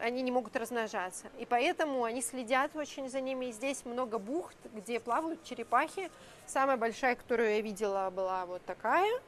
они 0.00 0.22
не 0.22 0.30
могут 0.30 0.56
размножаться. 0.56 1.28
И 1.38 1.46
поэтому 1.46 2.04
они 2.04 2.22
следят 2.22 2.76
очень 2.76 3.08
за 3.08 3.20
ними. 3.20 3.46
И 3.46 3.52
здесь 3.52 3.84
много 3.84 4.18
бухт, 4.18 4.56
где 4.74 5.00
плавают 5.00 5.42
черепахи. 5.44 6.10
Самая 6.46 6.76
большая, 6.76 7.16
которую 7.16 7.50
я 7.50 7.60
видела, 7.60 8.10
была 8.10 8.46
вот 8.46 8.62
такая. 8.64 9.20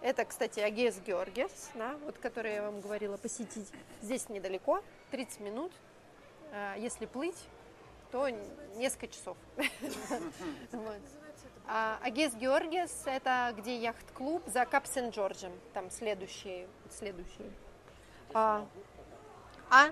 Это, 0.00 0.24
кстати, 0.24 0.58
Агес 0.58 0.98
Георгиевс, 1.06 1.70
да, 1.74 1.96
вот, 2.04 2.18
которую 2.18 2.52
я 2.52 2.62
вам 2.62 2.80
говорила 2.80 3.16
посетить. 3.16 3.68
Здесь 4.02 4.28
недалеко, 4.28 4.82
30 5.12 5.40
минут. 5.40 5.72
А, 6.52 6.74
если 6.76 7.06
плыть, 7.06 7.38
то 8.10 8.28
несколько 8.76 9.06
часов. 9.06 9.36
А 11.66 11.98
Агес 12.02 12.34
Георгиевс– 12.34 13.02
это 13.06 13.54
где 13.56 13.76
яхт-клуб 13.76 14.42
за 14.46 14.66
Кап 14.66 14.86
Сен-Джорджем. 14.86 15.52
Там 15.72 15.90
следующий. 15.90 16.66
следующий. 16.90 17.50
А, 18.34 18.66
а? 19.70 19.90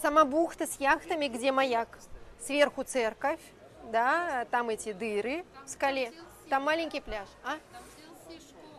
Сама 0.00 0.24
бухта 0.24 0.66
с 0.66 0.80
яхтами, 0.80 1.28
где 1.28 1.52
маяк. 1.52 1.98
Сверху 2.40 2.84
церковь, 2.84 3.40
да, 3.90 4.46
там 4.50 4.68
эти 4.68 4.92
дыры 4.92 5.44
в 5.64 5.70
скале. 5.70 6.12
Там 6.48 6.64
маленький 6.64 7.00
пляж. 7.00 7.28
А? 7.44 7.58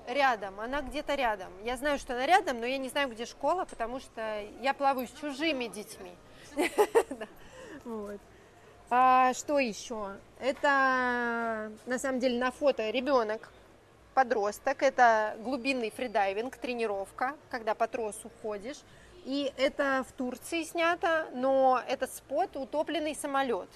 Рядом, 0.07 0.59
она 0.59 0.81
где-то 0.81 1.13
рядом. 1.15 1.51
Я 1.63 1.77
знаю, 1.77 1.99
что 1.99 2.13
она 2.13 2.25
рядом, 2.25 2.59
но 2.59 2.65
я 2.65 2.77
не 2.77 2.89
знаю, 2.89 3.09
где 3.09 3.25
школа, 3.25 3.65
потому 3.65 3.99
что 3.99 4.43
я 4.61 4.73
плаваю 4.73 5.07
с 5.07 5.11
чужими 5.11 5.67
детьми. 5.67 6.15
Вот. 7.85 8.19
А, 8.91 9.33
что 9.35 9.59
еще? 9.59 10.15
Это 10.39 11.71
на 11.85 11.99
самом 11.99 12.19
деле 12.19 12.39
на 12.39 12.49
фото 12.49 12.89
ребенок, 12.89 13.51
подросток. 14.15 14.81
Это 14.81 15.35
глубинный 15.41 15.91
фридайвинг, 15.91 16.57
тренировка, 16.57 17.35
когда 17.51 17.75
по 17.75 17.87
тросу 17.87 18.31
ходишь. 18.41 18.77
И 19.25 19.53
это 19.57 20.03
в 20.09 20.11
Турции 20.13 20.63
снято, 20.63 21.27
но 21.33 21.79
этот 21.87 22.11
спот 22.11 22.55
утопленный 22.55 23.13
самолет. 23.13 23.69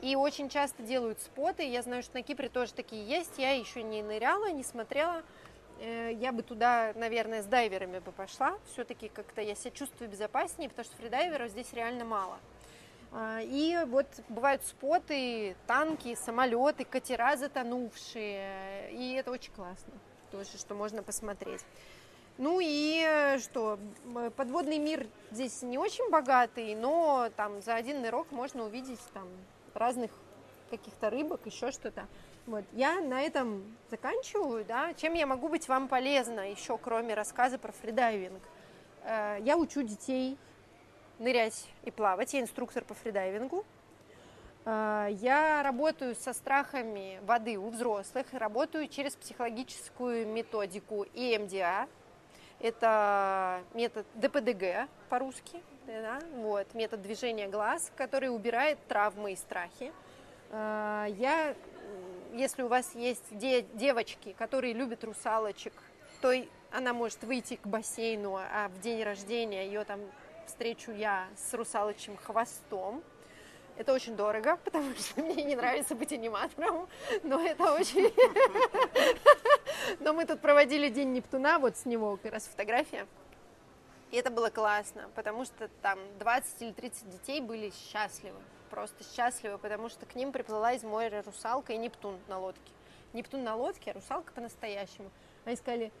И 0.00 0.16
очень 0.16 0.48
часто 0.48 0.82
делают 0.82 1.20
споты. 1.20 1.68
Я 1.68 1.82
знаю, 1.82 2.02
что 2.02 2.14
на 2.14 2.22
Кипре 2.22 2.48
тоже 2.48 2.72
такие 2.72 3.06
есть. 3.06 3.36
Я 3.36 3.52
еще 3.52 3.82
не 3.82 4.02
ныряла, 4.02 4.50
не 4.50 4.64
смотрела. 4.64 5.22
Э, 5.80 6.12
я 6.14 6.32
бы 6.32 6.42
туда, 6.42 6.92
наверное, 6.94 7.42
с 7.42 7.46
дайверами 7.46 7.98
бы 7.98 8.10
пошла. 8.10 8.56
Все-таки 8.72 9.10
как-то 9.10 9.42
я 9.42 9.54
себя 9.54 9.72
чувствую 9.72 10.08
безопаснее, 10.08 10.70
потому 10.70 10.86
что 10.86 10.96
фридайверов 10.96 11.50
здесь 11.50 11.74
реально 11.74 12.06
мало. 12.06 12.38
А, 13.12 13.40
и 13.42 13.76
вот 13.86 14.06
бывают 14.28 14.64
споты, 14.64 15.56
танки, 15.66 16.14
самолеты, 16.14 16.84
катера 16.84 17.36
затонувшие. 17.36 18.92
И 18.92 19.14
это 19.14 19.30
очень 19.30 19.52
классно 19.52 19.92
тоже, 20.30 20.58
что 20.58 20.74
можно 20.74 21.02
посмотреть. 21.02 21.64
Ну 22.38 22.58
и 22.62 23.04
э, 23.06 23.38
что, 23.38 23.78
подводный 24.36 24.78
мир 24.78 25.06
здесь 25.30 25.60
не 25.62 25.76
очень 25.76 26.08
богатый, 26.10 26.74
но 26.74 27.30
там 27.36 27.60
за 27.60 27.74
один 27.74 28.00
нырок 28.00 28.30
можно 28.30 28.64
увидеть 28.64 29.00
там 29.12 29.28
разных 29.74 30.10
каких-то 30.70 31.10
рыбок, 31.10 31.40
еще 31.44 31.70
что-то. 31.70 32.06
Вот, 32.46 32.64
я 32.72 33.00
на 33.00 33.20
этом 33.20 33.76
заканчиваю, 33.90 34.64
да. 34.64 34.94
Чем 34.94 35.14
я 35.14 35.26
могу 35.26 35.48
быть 35.48 35.68
вам 35.68 35.88
полезна 35.88 36.50
еще, 36.50 36.78
кроме 36.78 37.14
рассказа 37.14 37.58
про 37.58 37.72
фридайвинг? 37.72 38.42
Э, 39.02 39.36
я 39.40 39.58
учу 39.58 39.82
детей 39.82 40.38
нырять 41.20 41.68
и 41.84 41.92
плавать, 41.92 42.34
я 42.34 42.40
инструктор 42.40 42.82
по 42.82 42.94
фридайвингу. 42.94 43.64
Э, 44.64 45.06
я 45.10 45.62
работаю 45.62 46.16
со 46.16 46.32
страхами 46.32 47.20
воды 47.22 47.56
у 47.56 47.68
взрослых, 47.68 48.26
работаю 48.32 48.88
через 48.88 49.14
психологическую 49.14 50.26
методику 50.26 51.04
EMDA, 51.14 51.88
это 52.58 53.62
метод 53.72 54.06
ДПДГ 54.14 54.88
по-русски, 55.08 55.62
да, 55.86 56.20
вот, 56.36 56.74
метод 56.74 57.00
движения 57.00 57.48
глаз, 57.48 57.90
который 57.96 58.28
убирает 58.28 58.78
травмы 58.86 59.32
и 59.32 59.36
страхи. 59.36 59.92
А, 60.50 61.06
я, 61.06 61.54
если 62.32 62.62
у 62.62 62.68
вас 62.68 62.94
есть 62.94 63.24
де- 63.30 63.62
девочки, 63.74 64.34
которые 64.38 64.74
любят 64.74 65.04
русалочек, 65.04 65.72
то 66.20 66.32
она 66.70 66.92
может 66.92 67.22
выйти 67.24 67.56
к 67.56 67.66
бассейну, 67.66 68.36
а 68.36 68.68
в 68.68 68.80
день 68.80 69.02
рождения 69.02 69.64
ее 69.64 69.84
там 69.84 70.00
встречу 70.50 70.90
я 70.90 71.28
с 71.36 71.54
русалочим 71.54 72.16
хвостом. 72.16 73.02
Это 73.76 73.92
очень 73.94 74.16
дорого, 74.16 74.56
потому 74.64 74.94
что 74.96 75.22
мне 75.22 75.44
не 75.44 75.56
нравится 75.56 75.94
быть 75.94 76.12
аниматором, 76.12 76.88
но 77.22 77.40
это 77.40 77.72
очень... 77.72 78.12
Но 80.00 80.12
мы 80.12 80.26
тут 80.26 80.40
проводили 80.40 80.88
День 80.88 81.12
Нептуна, 81.12 81.58
вот 81.58 81.76
с 81.76 81.86
него 81.86 82.18
как 82.22 82.32
раз 82.32 82.46
фотография. 82.46 83.06
И 84.10 84.16
это 84.16 84.30
было 84.30 84.50
классно, 84.50 85.08
потому 85.14 85.44
что 85.44 85.68
там 85.82 85.98
20 86.18 86.62
или 86.62 86.72
30 86.72 87.10
детей 87.10 87.40
были 87.40 87.70
счастливы, 87.70 88.38
просто 88.70 89.04
счастливы, 89.04 89.56
потому 89.56 89.88
что 89.88 90.04
к 90.04 90.14
ним 90.14 90.32
приплыла 90.32 90.72
из 90.72 90.82
моря 90.82 91.22
русалка 91.24 91.72
и 91.72 91.78
Нептун 91.78 92.18
на 92.28 92.38
лодке. 92.38 92.72
Нептун 93.12 93.44
на 93.44 93.56
лодке, 93.56 93.92
а 93.92 93.94
русалка 93.94 94.32
по-настоящему. 94.32 95.10
Они 95.44 95.56
сказали, 95.56 95.92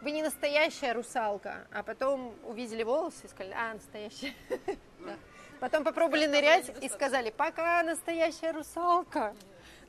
вы 0.00 0.12
не 0.12 0.22
настоящая 0.22 0.92
русалка, 0.92 1.66
а 1.72 1.82
потом 1.82 2.34
увидели 2.44 2.82
волосы 2.82 3.26
и 3.26 3.28
сказали, 3.28 3.54
а, 3.54 3.74
настоящая. 3.74 4.34
Потом 5.60 5.84
попробовали 5.84 6.24
нырять 6.24 6.72
и 6.82 6.88
сказали, 6.88 7.28
пока 7.28 7.82
настоящая 7.82 8.52
русалка, 8.52 9.34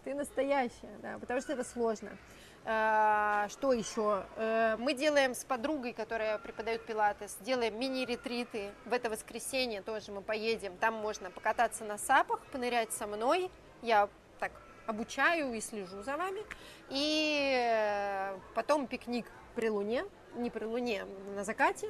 ты 0.03 0.13
настоящая, 0.13 0.97
да, 1.01 1.17
потому 1.17 1.39
что 1.39 1.53
это 1.53 1.63
сложно. 1.63 2.17
А, 2.65 3.47
что 3.49 3.71
еще? 3.71 4.25
Э, 4.35 4.75
мы 4.77 4.93
делаем 4.93 5.33
с 5.33 5.43
подругой, 5.43 5.93
которая 5.93 6.37
преподает 6.37 6.85
пилатес, 6.85 7.37
делаем 7.39 7.79
мини-ретриты. 7.79 8.71
В 8.85 8.93
это 8.93 9.09
воскресенье 9.09 9.81
тоже 9.81 10.11
мы 10.11 10.21
поедем. 10.21 10.77
Там 10.77 10.93
можно 10.95 11.31
покататься 11.31 11.85
на 11.85 11.97
сапах, 11.97 12.41
понырять 12.51 12.91
со 12.91 13.07
мной. 13.07 13.49
Я 13.81 14.09
так 14.39 14.51
обучаю 14.85 15.53
и 15.53 15.61
слежу 15.61 16.03
за 16.03 16.17
вами. 16.17 16.41
И 16.89 17.51
э, 17.55 18.37
потом 18.53 18.85
пикник 18.85 19.25
при 19.51 19.69
луне, 19.69 20.05
не 20.35 20.49
при 20.49 20.65
луне, 20.65 21.05
на 21.35 21.43
закате. 21.43 21.89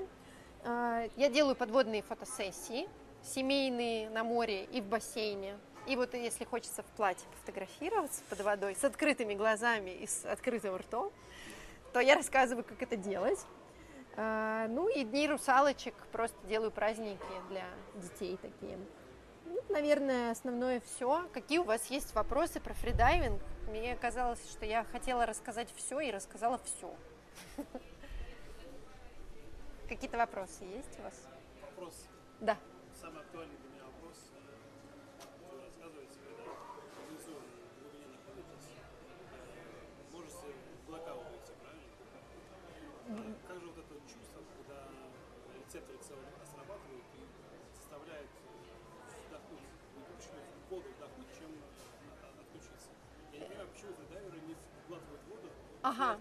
А, 0.63 1.07
я 1.15 1.29
делаю 1.29 1.55
подводные 1.55 2.01
фотосессии, 2.01 2.87
семейные 3.23 4.09
на 4.09 4.23
море 4.23 4.65
и 4.65 4.81
в 4.81 4.85
бассейне. 4.85 5.57
И 5.87 5.95
вот 5.95 6.13
если 6.13 6.45
хочется 6.45 6.83
в 6.83 6.85
платье 6.97 7.27
пофотографироваться 7.31 8.21
под 8.29 8.41
водой 8.41 8.75
с 8.75 8.83
открытыми 8.83 9.33
глазами 9.33 9.91
и 9.91 10.07
с 10.07 10.25
открытым 10.25 10.75
ртом, 10.75 11.11
то 11.93 11.99
я 11.99 12.15
рассказываю, 12.15 12.63
как 12.63 12.81
это 12.81 12.95
делать. 12.95 13.39
А, 14.15 14.67
ну 14.67 14.87
и 14.89 15.03
дни 15.03 15.27
русалочек 15.27 15.95
просто 16.11 16.37
делаю 16.47 16.71
праздники 16.71 17.21
для 17.49 17.65
детей 17.95 18.37
такие. 18.41 18.77
Ну, 19.45 19.59
наверное, 19.69 20.31
основное 20.31 20.81
все. 20.81 21.27
Какие 21.33 21.59
у 21.59 21.63
вас 21.63 21.87
есть 21.87 22.13
вопросы 22.13 22.59
про 22.59 22.73
фридайвинг? 22.73 23.41
Мне 23.69 23.95
казалось, 23.95 24.39
что 24.51 24.65
я 24.65 24.83
хотела 24.83 25.25
рассказать 25.25 25.69
все 25.75 25.99
и 25.99 26.11
рассказала 26.11 26.59
все. 26.63 26.93
Какие-то 29.89 30.17
вопросы 30.17 30.63
есть 30.63 30.99
у 30.99 31.03
вас? 31.03 31.27
Вопрос. 31.61 32.07
Да. 32.39 32.57
Самый 32.99 33.21
актуальный 33.21 33.57
для 33.57 33.69
меня 33.69 33.83
вопрос. 33.85 34.31
Вы 35.51 35.61
рассказываете, 35.61 36.17
когда 36.23 36.43
внизу 37.09 37.33
в 37.33 37.81
глубине 37.81 38.07
находитесь, 38.07 38.69
э, 38.71 40.11
можете 40.11 40.55
блокаут 40.87 41.27
выйти, 41.29 41.51
правильно? 41.61 41.91
Ага. 55.81 56.17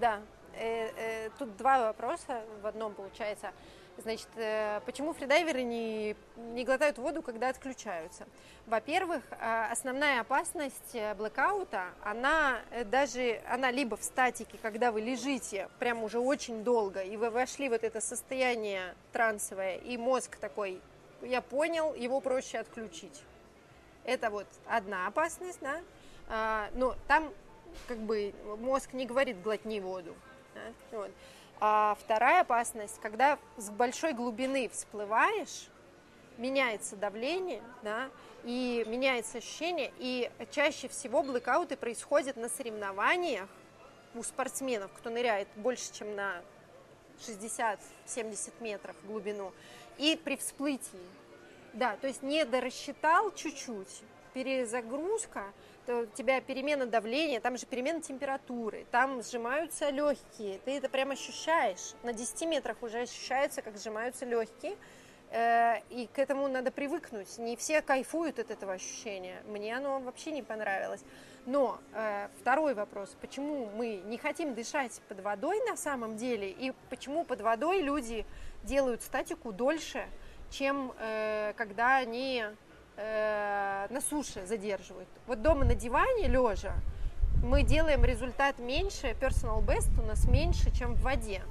Да, 0.00 0.20
Э, 0.56 0.90
э, 0.96 1.30
тут 1.38 1.56
два 1.56 1.86
вопроса 1.86 2.42
в 2.62 2.66
одном 2.66 2.94
получается. 2.94 3.52
Значит, 3.96 4.28
э, 4.36 4.80
почему 4.86 5.12
фридайверы 5.12 5.62
не, 5.62 6.16
не 6.36 6.64
глотают 6.64 6.98
воду, 6.98 7.22
когда 7.22 7.48
отключаются? 7.48 8.24
Во-первых, 8.66 9.22
основная 9.70 10.20
опасность 10.20 10.96
блэкаута, 11.16 11.84
она 12.02 12.60
даже, 12.86 13.40
она 13.48 13.70
либо 13.70 13.96
в 13.96 14.02
статике, 14.02 14.58
когда 14.62 14.90
вы 14.90 15.00
лежите 15.02 15.68
прям 15.78 16.02
уже 16.02 16.18
очень 16.18 16.64
долго, 16.64 17.02
и 17.02 17.16
вы 17.16 17.30
вошли 17.30 17.68
в 17.68 17.72
вот 17.72 17.84
это 17.84 18.00
состояние 18.00 18.94
трансовое, 19.12 19.76
и 19.76 19.96
мозг 19.96 20.36
такой, 20.36 20.80
я 21.20 21.42
понял, 21.42 21.94
его 21.94 22.20
проще 22.20 22.58
отключить. 22.58 23.22
Это 24.04 24.30
вот 24.30 24.46
одна 24.66 25.06
опасность, 25.06 25.58
да. 25.60 25.80
А, 26.28 26.68
но 26.74 26.96
там 27.06 27.32
как 27.86 27.98
бы 27.98 28.34
мозг 28.60 28.92
не 28.92 29.06
говорит 29.06 29.42
глотни 29.42 29.80
воду. 29.80 30.14
да, 30.54 30.98
вот. 30.98 31.10
А 31.60 31.96
вторая 32.00 32.40
опасность, 32.40 33.00
когда 33.00 33.38
с 33.56 33.70
большой 33.70 34.12
глубины 34.12 34.68
всплываешь, 34.68 35.68
меняется 36.36 36.96
давление, 36.96 37.62
да, 37.82 38.10
и 38.44 38.84
меняется 38.86 39.38
ощущение, 39.38 39.92
и 39.98 40.30
чаще 40.50 40.88
всего 40.88 41.22
блэкауты 41.22 41.76
происходят 41.76 42.36
на 42.36 42.48
соревнованиях 42.48 43.48
у 44.14 44.22
спортсменов, 44.22 44.90
кто 44.92 45.10
ныряет 45.10 45.48
больше, 45.56 45.92
чем 45.92 46.14
на 46.14 46.42
60-70 47.20 47.78
метров 48.60 48.96
глубину, 49.06 49.52
и 49.98 50.20
при 50.22 50.36
всплытии. 50.36 51.06
Да, 51.72 51.96
то 51.96 52.06
есть 52.06 52.22
не 52.22 52.44
дорассчитал 52.44 53.32
чуть-чуть, 53.34 54.02
перезагрузка, 54.32 55.44
у 55.88 56.06
тебя 56.06 56.40
перемена 56.40 56.86
давления, 56.86 57.40
там 57.40 57.56
же 57.56 57.66
перемена 57.66 58.00
температуры, 58.00 58.86
там 58.90 59.22
сжимаются 59.22 59.90
легкие, 59.90 60.58
ты 60.64 60.76
это 60.76 60.88
прям 60.88 61.10
ощущаешь. 61.10 61.94
На 62.02 62.12
10 62.12 62.48
метрах 62.48 62.82
уже 62.82 63.00
ощущается, 63.00 63.62
как 63.62 63.78
сжимаются 63.78 64.24
легкие, 64.24 64.76
э, 65.30 65.80
и 65.90 66.08
к 66.12 66.18
этому 66.18 66.48
надо 66.48 66.70
привыкнуть. 66.70 67.38
Не 67.38 67.56
все 67.56 67.82
кайфуют 67.82 68.38
от 68.38 68.50
этого 68.50 68.74
ощущения. 68.74 69.42
Мне 69.46 69.76
оно 69.76 70.00
вообще 70.00 70.30
не 70.30 70.42
понравилось. 70.42 71.02
Но 71.46 71.78
э, 71.92 72.28
второй 72.40 72.74
вопрос, 72.74 73.14
почему 73.20 73.68
мы 73.74 73.96
не 74.06 74.16
хотим 74.16 74.54
дышать 74.54 75.00
под 75.08 75.20
водой 75.20 75.60
на 75.68 75.76
самом 75.76 76.16
деле, 76.16 76.50
и 76.50 76.72
почему 76.88 77.24
под 77.24 77.42
водой 77.42 77.82
люди 77.82 78.24
делают 78.62 79.02
статику 79.02 79.52
дольше, 79.52 80.06
чем 80.50 80.92
э, 80.98 81.52
когда 81.56 81.96
они 81.96 82.44
э, 82.96 83.86
на 83.90 84.00
суше 84.00 84.46
задерживают. 84.46 85.08
Вот 85.26 85.42
дома 85.42 85.64
на 85.64 85.74
диване 85.74 86.28
лежа 86.28 86.74
мы 87.42 87.62
делаем 87.62 88.04
результат 88.04 88.58
меньше, 88.58 89.08
personal 89.20 89.62
best 89.62 89.90
у 90.00 90.06
нас 90.06 90.26
меньше, 90.26 90.70
чем 90.74 90.94
в 90.94 91.02
воде. 91.02 91.42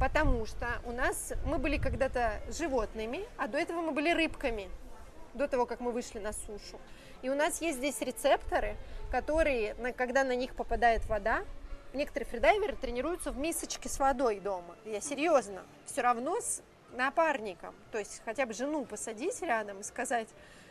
Потому 0.00 0.46
что 0.46 0.66
у 0.84 0.92
нас 0.92 1.34
мы 1.44 1.58
были 1.58 1.76
когда-то 1.76 2.40
животными, 2.50 3.20
а 3.36 3.46
до 3.46 3.58
этого 3.58 3.80
мы 3.82 3.92
были 3.92 4.10
рыбками. 4.10 4.68
до 5.34 5.48
того, 5.48 5.66
как 5.66 5.80
мы 5.80 5.90
вышли 5.90 6.20
на 6.20 6.32
сушу. 6.32 6.78
И 7.22 7.28
у 7.28 7.34
нас 7.34 7.60
есть 7.60 7.78
здесь 7.78 8.00
рецепторы, 8.00 8.76
которые, 9.10 9.74
когда 9.96 10.22
на 10.22 10.36
них 10.36 10.54
попадает 10.54 11.04
вода, 11.06 11.42
некоторые 11.92 12.28
фридайверы 12.28 12.76
тренируются 12.76 13.32
в 13.32 13.38
мисочке 13.38 13.88
с 13.88 13.98
водой 13.98 14.38
дома. 14.38 14.76
Я 14.84 15.00
серьезно. 15.00 15.62
Все 15.86 16.02
равно 16.02 16.38
напарником. 16.96 17.74
То 17.92 17.98
есть 17.98 18.22
хотя 18.24 18.46
бы 18.46 18.52
жену 18.52 18.84
посадить 18.84 19.40
рядом 19.42 19.80
и 19.80 19.82
сказать, 19.82 20.28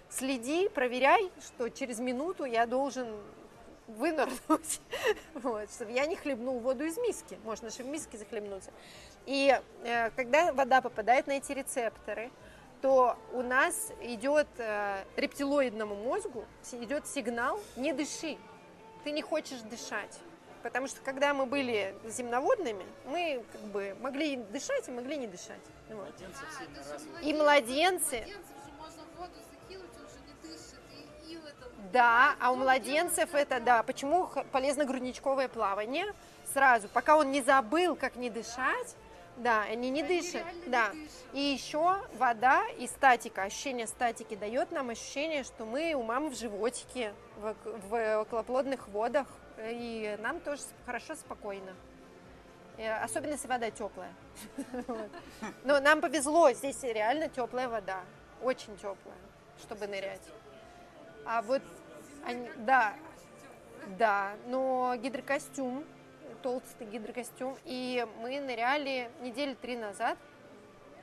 следи, 0.10 0.70
проверяй, 0.70 1.32
что 1.42 1.70
через 1.70 2.00
минуту 2.00 2.46
я 2.46 2.66
должен 2.66 3.08
вынырнуть, 3.88 4.82
вот, 5.34 5.70
чтобы 5.72 5.92
я 5.92 6.06
не 6.06 6.16
хлебнул 6.16 6.60
воду 6.60 6.84
из 6.84 6.98
миски. 6.98 7.38
Можно 7.44 7.70
же 7.70 7.84
в 7.84 7.88
миске 7.88 8.18
захлебнуться. 8.18 8.72
И 9.26 9.60
э, 9.84 10.10
когда 10.12 10.54
вода 10.54 10.82
попадает 10.82 11.28
на 11.28 11.34
эти 11.34 11.52
рецепторы, 11.52 12.32
то 12.82 13.18
у 13.32 13.42
нас 13.42 13.92
идет 14.02 14.48
э, 14.58 15.04
рептилоидному 15.16 15.96
мозгу 15.96 16.46
идет 16.74 17.08
сигнал 17.08 17.60
«не 17.76 17.94
дыши», 17.94 18.38
ты 19.04 19.12
не 19.12 19.22
хочешь 19.22 19.60
дышать. 19.62 20.20
Потому 20.64 20.88
что 20.88 21.02
когда 21.02 21.34
мы 21.34 21.46
были 21.46 21.94
земноводными, 22.06 22.86
мы 23.06 23.44
как 23.52 23.62
бы 23.64 23.96
могли 24.00 24.38
дышать 24.38 24.88
и 24.88 24.92
могли 24.92 25.18
не 25.18 25.28
дышать. 25.28 25.60
Вот. 25.90 26.14
И 27.22 27.34
младенцы, 27.34 28.16
Младенцев 28.16 28.56
же 28.66 28.72
можно 28.80 29.04
в 29.04 29.20
воду 29.20 29.34
закинуть, 29.52 29.92
он 30.00 30.08
же 30.08 30.20
не 30.26 30.50
дышит, 30.50 30.80
и, 31.28 31.34
и 31.34 31.36
этом... 31.36 31.70
Да, 31.92 32.36
а 32.40 32.52
у 32.52 32.56
младенцев 32.56 33.36
это, 33.36 33.60
да, 33.60 33.84
почему 33.84 34.30
полезно 34.54 34.86
грудничковое 34.86 35.50
плавание 35.50 36.06
сразу, 36.54 36.88
пока 36.88 37.18
он 37.18 37.32
не 37.32 37.42
забыл, 37.42 37.98
как 37.98 38.16
не 38.16 38.30
дышать, 38.30 38.96
да, 39.36 39.64
они 39.64 39.90
не 39.90 40.02
Они 40.02 40.22
дышат, 40.22 40.36
реально 40.36 40.64
не 40.66 40.72
да. 40.72 40.90
дышат. 40.92 41.12
И 41.34 41.40
еще 41.42 41.98
вода 42.18 42.64
и 42.78 42.88
статика, 42.88 43.44
ощущение 43.44 43.88
статики 43.88 44.36
дает 44.36 44.72
нам 44.72 44.92
ощущение, 44.92 45.44
что 45.44 45.66
мы 45.66 45.94
у 45.94 46.04
мамы 46.04 46.30
в 46.30 46.38
животике, 46.38 47.14
в, 47.38 47.54
в 47.90 48.22
околоплодных 48.22 48.88
водах, 48.88 49.28
и 49.66 50.18
нам 50.20 50.40
тоже 50.40 50.62
хорошо, 50.86 51.16
спокойно. 51.16 51.74
Особенно 53.02 53.32
если 53.32 53.48
вода 53.48 53.70
теплая. 53.70 54.14
Но 55.64 55.80
нам 55.80 56.02
повезло, 56.02 56.52
здесь 56.52 56.82
реально 56.84 57.30
теплая 57.30 57.70
вода, 57.70 58.02
очень 58.42 58.76
теплая, 58.78 59.18
чтобы 59.62 59.88
нырять. 59.88 60.22
А 61.26 61.42
вот, 61.44 61.62
да, 62.58 62.96
да, 63.98 64.34
но 64.48 64.96
гидрокостюм, 64.98 65.86
толстый 66.42 66.86
гидрокостюм, 66.88 67.58
и 67.64 68.06
мы 68.22 68.40
ныряли 68.40 69.10
недели 69.22 69.54
три 69.54 69.78
назад, 69.78 70.18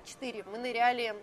четыре, 0.04 0.44
мы 0.44 0.58
ныряли, 0.58 1.14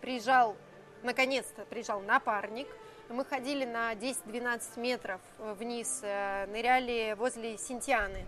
приезжал, 0.00 0.56
наконец-то 1.02 1.64
приезжал 1.64 2.00
напарник, 2.00 2.68
мы 3.12 3.24
ходили 3.24 3.64
на 3.64 3.92
10-12 3.94 4.80
метров 4.80 5.20
э, 5.38 5.54
вниз, 5.58 6.00
э, 6.02 6.46
ныряли 6.46 7.14
возле 7.18 7.58
Синтианы, 7.58 8.24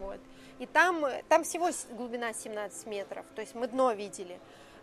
вот. 0.00 0.18
И 0.58 0.66
там, 0.66 1.04
э, 1.04 1.22
там 1.28 1.44
всего 1.44 1.70
глубина 1.92 2.32
17 2.32 2.86
метров, 2.86 3.24
то 3.34 3.40
есть 3.40 3.54
мы 3.54 3.68
дно 3.68 3.92
видели. 3.92 4.38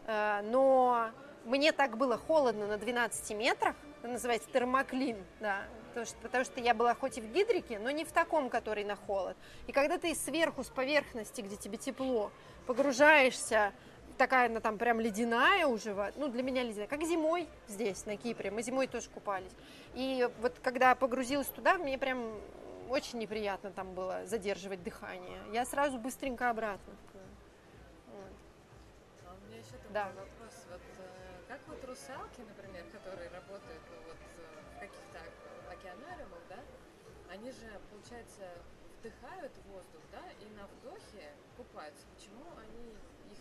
Но 0.07 1.09
мне 1.45 1.71
так 1.71 1.97
было 1.97 2.15
холодно 2.15 2.67
на 2.67 2.77
12 2.77 3.35
метрах, 3.35 3.75
это 4.03 4.11
называется 4.11 4.47
термоклин, 4.51 5.17
да, 5.39 5.63
потому 5.87 6.05
что, 6.05 6.17
потому 6.17 6.45
что 6.45 6.61
я 6.61 6.75
была 6.75 6.93
хоть 6.93 7.17
и 7.17 7.21
в 7.21 7.31
гидрике, 7.31 7.79
но 7.79 7.89
не 7.89 8.05
в 8.05 8.11
таком, 8.11 8.51
который 8.51 8.83
на 8.83 8.95
холод. 8.95 9.35
И 9.65 9.71
когда 9.71 9.97
ты 9.97 10.13
сверху, 10.13 10.63
с 10.63 10.69
поверхности, 10.69 11.41
где 11.41 11.55
тебе 11.55 11.77
тепло, 11.77 12.31
погружаешься, 12.67 13.73
такая 14.17 14.47
она 14.49 14.59
там 14.59 14.77
прям 14.77 14.99
ледяная 14.99 15.67
уже, 15.67 15.93
ну 16.15 16.27
для 16.27 16.43
меня 16.43 16.63
ледяная, 16.63 16.87
как 16.87 17.03
зимой 17.03 17.47
здесь, 17.67 18.05
на 18.05 18.17
Кипре, 18.17 18.51
мы 18.51 18.61
зимой 18.61 18.87
тоже 18.87 19.09
купались. 19.09 19.51
И 19.93 20.27
вот 20.39 20.53
когда 20.63 20.95
погрузилась 20.95 21.47
туда, 21.47 21.77
мне 21.77 21.97
прям 21.97 22.39
очень 22.89 23.19
неприятно 23.19 23.71
там 23.71 23.93
было 23.93 24.25
задерживать 24.25 24.83
дыхание. 24.83 25.41
Я 25.51 25.65
сразу 25.65 25.97
быстренько 25.97 26.49
обратно. 26.49 26.93
Вот. 28.13 28.33
А 29.25 29.33
у 29.33 29.47
меня 29.47 29.57
еще 29.59 29.71
такой 29.71 29.91
Да. 29.93 30.05
вопрос. 30.07 30.65
Вот 30.69 30.81
э, 30.99 31.47
как 31.47 31.59
вот 31.67 31.83
русалки, 31.85 32.41
например, 32.47 32.83
которые 32.91 33.29
работают 33.29 33.81
ну, 33.89 33.97
вот, 34.07 34.17
э, 34.37 34.75
в 34.75 34.79
каких-то 34.79 35.17
ак- 35.19 35.77
океанариумах, 35.79 36.41
да, 36.49 36.59
они 37.31 37.51
же, 37.51 37.67
получается, 37.89 38.43
вдыхают 38.99 39.51
воздух, 39.67 40.01
да, 40.11 40.21
и 40.41 40.49
на 40.55 40.67
вдохе 40.67 41.33
купаются. 41.57 42.05
Почему 42.15 42.45
они 42.61 42.93
их 43.31 43.39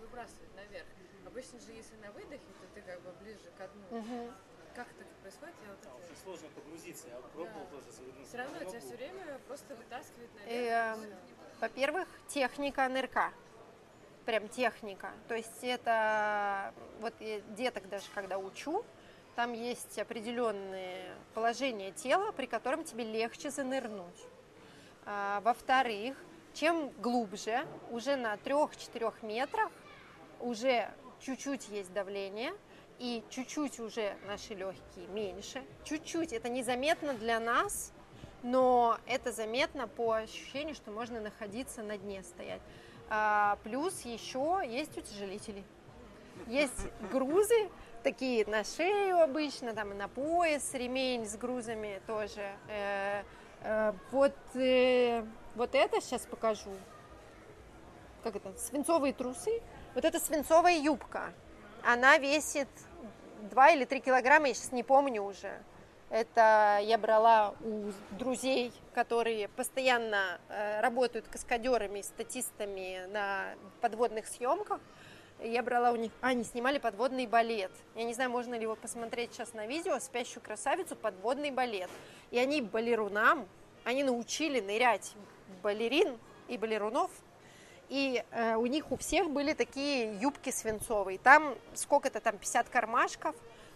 выбрасывают 0.00 0.54
наверх? 0.56 0.86
Обычно 1.26 1.60
же, 1.60 1.72
если 1.72 1.94
на 1.96 2.10
выдохе, 2.12 2.50
то 2.60 2.66
ты 2.74 2.80
как 2.82 3.00
бы 3.02 3.12
ближе 3.20 3.50
к 3.56 3.68
дну. 3.68 3.98
Мгм. 3.98 4.32
Как 4.74 4.86
это 4.88 5.04
происходит? 5.22 5.54
Я 5.64 5.70
вот 5.70 5.80
Да, 5.82 5.90
это... 5.90 6.04
очень 6.04 6.16
сложно 6.22 6.48
погрузиться. 6.54 7.08
Я 7.08 7.16
пробовал 7.16 7.66
Да. 7.70 7.76
тоже. 7.76 7.86
ну, 8.00 8.24
Все 8.24 8.36
равно 8.38 8.58
тебя 8.60 8.80
все 8.80 8.96
время 8.96 9.38
просто 9.46 9.74
вытаскивает 9.76 10.30
наверх. 10.34 10.98
И, 10.98 11.00
всё. 11.02 11.16
Во-первых, 11.60 12.08
техника 12.28 12.88
нырка. 12.88 13.32
Прям 14.24 14.48
техника. 14.48 15.12
То 15.28 15.34
есть 15.34 15.62
это 15.62 16.72
вот 17.00 17.14
я 17.20 17.40
деток 17.40 17.88
даже 17.88 18.06
когда 18.14 18.38
учу, 18.38 18.84
там 19.34 19.52
есть 19.52 19.98
определенные 19.98 21.14
положения 21.34 21.90
тела, 21.92 22.30
при 22.32 22.46
котором 22.46 22.84
тебе 22.84 23.04
легче 23.04 23.50
занырнуть. 23.50 24.26
А, 25.06 25.40
Во-вторых, 25.40 26.16
чем 26.54 26.90
глубже, 27.00 27.66
уже 27.90 28.16
на 28.16 28.36
3-4 28.36 29.14
метрах 29.22 29.70
уже 30.40 30.90
чуть-чуть 31.20 31.68
есть 31.68 31.92
давление, 31.92 32.52
и 32.98 33.24
чуть-чуть 33.30 33.80
уже 33.80 34.14
наши 34.26 34.54
легкие 34.54 35.06
меньше. 35.08 35.62
Чуть-чуть, 35.84 36.34
это 36.34 36.50
незаметно 36.50 37.14
для 37.14 37.40
нас, 37.40 37.92
но 38.42 38.98
это 39.06 39.32
заметно 39.32 39.88
по 39.88 40.12
ощущению, 40.12 40.74
что 40.74 40.90
можно 40.90 41.18
находиться 41.20 41.82
на 41.82 41.96
дне 41.96 42.22
стоять. 42.22 42.60
А, 43.08 43.58
плюс 43.64 44.02
еще 44.02 44.62
есть 44.66 44.96
утяжелители. 44.96 45.64
Есть 46.46 46.88
грузы, 47.10 47.70
такие 48.02 48.46
на 48.46 48.64
шею 48.64 49.20
обычно, 49.20 49.74
там 49.74 49.92
и 49.92 49.94
на 49.94 50.08
пояс, 50.08 50.72
ремень 50.74 51.26
с 51.26 51.36
грузами 51.36 52.00
тоже. 52.06 52.52
Э, 52.68 53.22
э, 53.62 53.92
вот, 54.10 54.36
э, 54.54 55.24
вот 55.54 55.74
это 55.74 56.00
сейчас 56.00 56.26
покажу. 56.26 56.70
Как 58.22 58.36
это? 58.36 58.52
Свинцовые 58.58 59.14
трусы. 59.14 59.62
Вот 59.94 60.04
это 60.04 60.20
свинцовая 60.20 60.78
юбка. 60.78 61.32
Она 61.82 62.16
весит 62.18 62.68
2 63.50 63.70
или 63.72 63.84
3 63.84 64.00
килограмма, 64.00 64.48
я 64.48 64.54
сейчас 64.54 64.70
не 64.70 64.84
помню 64.84 65.22
уже. 65.22 65.60
Это 66.10 66.78
я 66.82 66.96
брала 66.96 67.54
у 67.60 67.90
друзей, 68.16 68.72
которые 68.94 69.48
постоянно 69.48 70.40
э, 70.48 70.80
работают 70.80 71.26
каскадерами, 71.26 72.02
статистами 72.02 73.06
на 73.12 73.54
подводных 73.80 74.26
съемках. 74.26 74.80
Я 75.42 75.62
брала 75.62 75.90
у 75.90 75.96
них, 75.96 76.12
а, 76.20 76.28
они 76.28 76.44
снимали 76.44 76.78
подводный 76.78 77.26
балет. 77.26 77.72
Я 77.96 78.04
не 78.04 78.14
знаю, 78.14 78.30
можно 78.30 78.54
ли 78.54 78.62
его 78.62 78.76
посмотреть 78.76 79.32
сейчас 79.32 79.54
на 79.54 79.66
видео, 79.66 79.98
«Спящую 79.98 80.42
красавицу. 80.42 80.94
Подводный 80.94 81.50
балет». 81.50 81.90
И 82.30 82.38
они 82.38 82.60
балерунам, 82.60 83.48
они 83.84 84.04
научили 84.04 84.60
нырять 84.60 85.14
балерин 85.62 86.18
и 86.48 86.58
балерунов 86.58 87.10
и 87.90 88.24
э, 88.30 88.54
у 88.54 88.66
них 88.66 88.92
у 88.92 88.96
всех 88.96 89.30
были 89.30 89.52
такие 89.52 90.16
юбки 90.18 90.50
свинцовые. 90.50 91.18
Там 91.18 91.56
сколько-то 91.74 92.20
там 92.20 92.38
50 92.38 92.68
кармашков. 92.68 93.34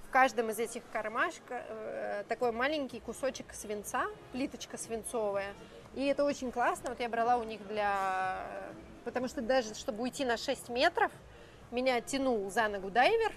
В 0.09 0.11
каждом 0.11 0.51
из 0.51 0.61
этих 0.61 0.83
кармашков 0.93 1.61
э, 1.69 2.23
такой 2.29 2.53
маленький 2.53 3.01
кусочек 3.01 3.53
свинца, 3.53 4.07
плиточка 4.31 4.79
свинцовая. 4.79 5.53
И 5.97 6.07
это 6.07 6.25
очень 6.25 6.53
классно. 6.53 6.91
Вот 6.91 7.01
я 7.01 7.09
брала 7.09 7.37
у 7.37 7.43
них 7.43 7.67
для... 7.67 8.47
Потому 9.05 9.27
что 9.27 9.43
даже 9.43 9.75
чтобы 9.75 10.05
уйти 10.05 10.25
на 10.25 10.37
6 10.37 10.69
метров, 10.69 11.11
меня 11.73 12.01
тянул 12.01 12.49
за 12.51 12.69
ногу 12.69 12.91
дайвер 12.91 13.33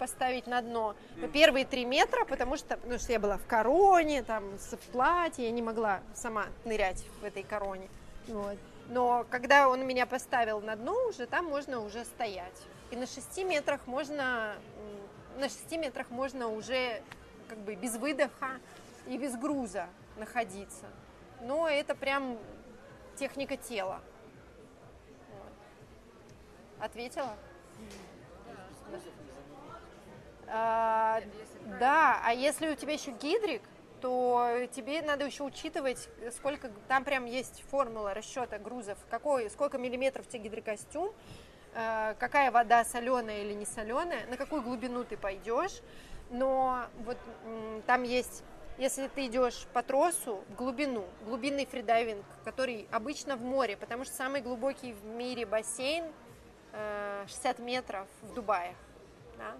поставить 0.00 0.48
на 0.48 0.60
дно. 0.60 0.96
Но 1.18 1.28
первые 1.28 1.64
три 1.64 1.84
метра, 1.84 2.24
потому 2.24 2.56
что, 2.56 2.76
потому 2.76 2.98
что 2.98 3.12
я 3.12 3.20
была 3.20 3.38
в 3.38 3.46
короне, 3.46 4.24
там, 4.24 4.58
в 4.58 4.78
платье, 4.90 5.44
я 5.44 5.52
не 5.52 5.62
могла 5.62 6.00
сама 6.14 6.46
нырять 6.64 7.04
в 7.20 7.24
этой 7.24 7.44
короне. 7.44 7.88
Вот. 8.26 8.58
Но 8.88 9.26
когда 9.30 9.68
он 9.68 9.86
меня 9.86 10.06
поставил 10.06 10.60
на 10.60 10.76
дно 10.76 10.94
уже, 11.08 11.26
там 11.26 11.46
можно 11.46 11.80
уже 11.80 12.04
стоять. 12.04 12.62
И 12.90 12.96
на 12.96 13.06
6 13.06 13.38
метрах 13.44 13.86
можно, 13.86 14.54
на 15.38 15.48
6 15.48 15.72
метрах 15.72 16.10
можно 16.10 16.48
уже 16.48 17.02
как 17.48 17.58
бы 17.58 17.74
без 17.74 17.96
выдоха 17.96 18.60
и 19.06 19.18
без 19.18 19.36
груза 19.36 19.88
находиться. 20.16 20.86
Но 21.42 21.68
это 21.68 21.94
прям 21.94 22.38
техника 23.16 23.56
тела. 23.56 24.00
Ответила? 26.78 27.34
А, 30.48 31.20
да, 31.80 32.20
а 32.24 32.32
если 32.32 32.70
у 32.70 32.76
тебя 32.76 32.92
еще 32.92 33.10
гидрик, 33.10 33.62
то 34.00 34.66
тебе 34.74 35.02
надо 35.02 35.24
еще 35.24 35.42
учитывать, 35.42 36.08
сколько 36.36 36.70
там 36.88 37.04
прям 37.04 37.24
есть 37.24 37.62
формула 37.70 38.14
расчета 38.14 38.58
грузов, 38.58 38.98
какой, 39.10 39.50
сколько 39.50 39.78
миллиметров 39.78 40.26
тебе 40.28 40.44
гидрокостюм, 40.44 41.12
э, 41.74 42.14
какая 42.18 42.50
вода 42.50 42.84
соленая 42.84 43.42
или 43.42 43.52
не 43.52 43.66
соленая, 43.66 44.26
на 44.26 44.36
какую 44.36 44.62
глубину 44.62 45.04
ты 45.04 45.16
пойдешь. 45.16 45.80
Но 46.30 46.86
вот 47.04 47.16
там 47.86 48.02
есть, 48.02 48.42
если 48.78 49.08
ты 49.08 49.26
идешь 49.26 49.66
по 49.72 49.82
тросу 49.82 50.42
в 50.48 50.54
глубину, 50.56 51.04
глубинный 51.24 51.66
фридайвинг, 51.66 52.24
который 52.44 52.88
обычно 52.90 53.36
в 53.36 53.42
море, 53.42 53.76
потому 53.76 54.04
что 54.04 54.14
самый 54.14 54.40
глубокий 54.40 54.92
в 54.92 55.04
мире 55.04 55.46
бассейн 55.46 56.04
э, 56.72 57.24
60 57.28 57.58
метров 57.60 58.08
в 58.22 58.34
Дубае. 58.34 58.74
да. 59.38 59.54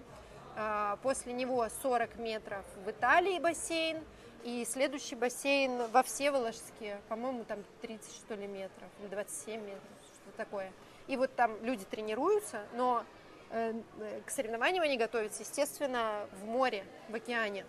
А, 0.59 0.97
После 1.03 1.33
него 1.33 1.67
40 1.83 2.17
метров 2.17 2.65
в 2.83 2.89
Италии 2.89 3.39
бассейн, 3.39 4.03
и 4.47 4.63
следующий 4.63 5.15
бассейн 5.15 5.87
во 5.91 6.03
Всеволожске, 6.03 7.01
по-моему, 7.09 7.43
там 7.43 7.59
30 7.81 8.15
что 8.15 8.33
ли 8.35 8.47
метров, 8.47 8.87
или 9.01 9.09
27 9.09 9.59
метров, 9.59 9.83
что 10.05 10.37
такое. 10.37 10.71
И 11.07 11.17
вот 11.17 11.35
там 11.35 11.51
люди 11.63 11.83
тренируются, 11.83 12.63
но 12.73 13.03
э, 13.49 13.73
э, 13.99 14.21
к 14.25 14.29
соревнованиям 14.29 14.85
они 14.85 14.97
готовятся, 14.97 15.43
естественно, 15.43 16.25
в 16.41 16.45
море, 16.45 16.85
в 17.09 17.15
океане, 17.15 17.65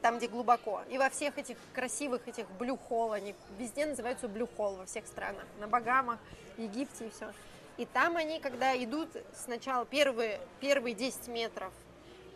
там, 0.00 0.18
где 0.18 0.28
глубоко. 0.28 0.82
И 0.90 0.96
во 0.96 1.10
всех 1.10 1.36
этих 1.38 1.56
красивых 1.72 2.28
этих 2.28 2.48
блюхол, 2.52 3.10
они 3.10 3.34
везде 3.58 3.84
называются 3.84 4.28
блюхол 4.28 4.76
во 4.76 4.86
всех 4.86 5.08
странах, 5.08 5.44
на 5.58 5.66
Багамах, 5.66 6.20
Египте 6.56 7.08
и 7.08 7.10
все. 7.10 7.32
И 7.78 7.84
там 7.84 8.16
они, 8.16 8.38
когда 8.38 8.80
идут 8.80 9.08
сначала 9.34 9.84
первые, 9.86 10.38
первые 10.60 10.94
10 10.94 11.26
метров, 11.26 11.72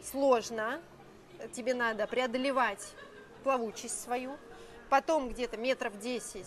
сложно, 0.03 0.81
тебе 1.53 1.75
надо 1.75 2.09
преодолевать 2.09 2.85
плавучесть 3.45 4.03
свою, 4.03 4.37
потом 4.89 5.29
где-то 5.29 5.57
метров 5.57 5.99
10, 6.01 6.47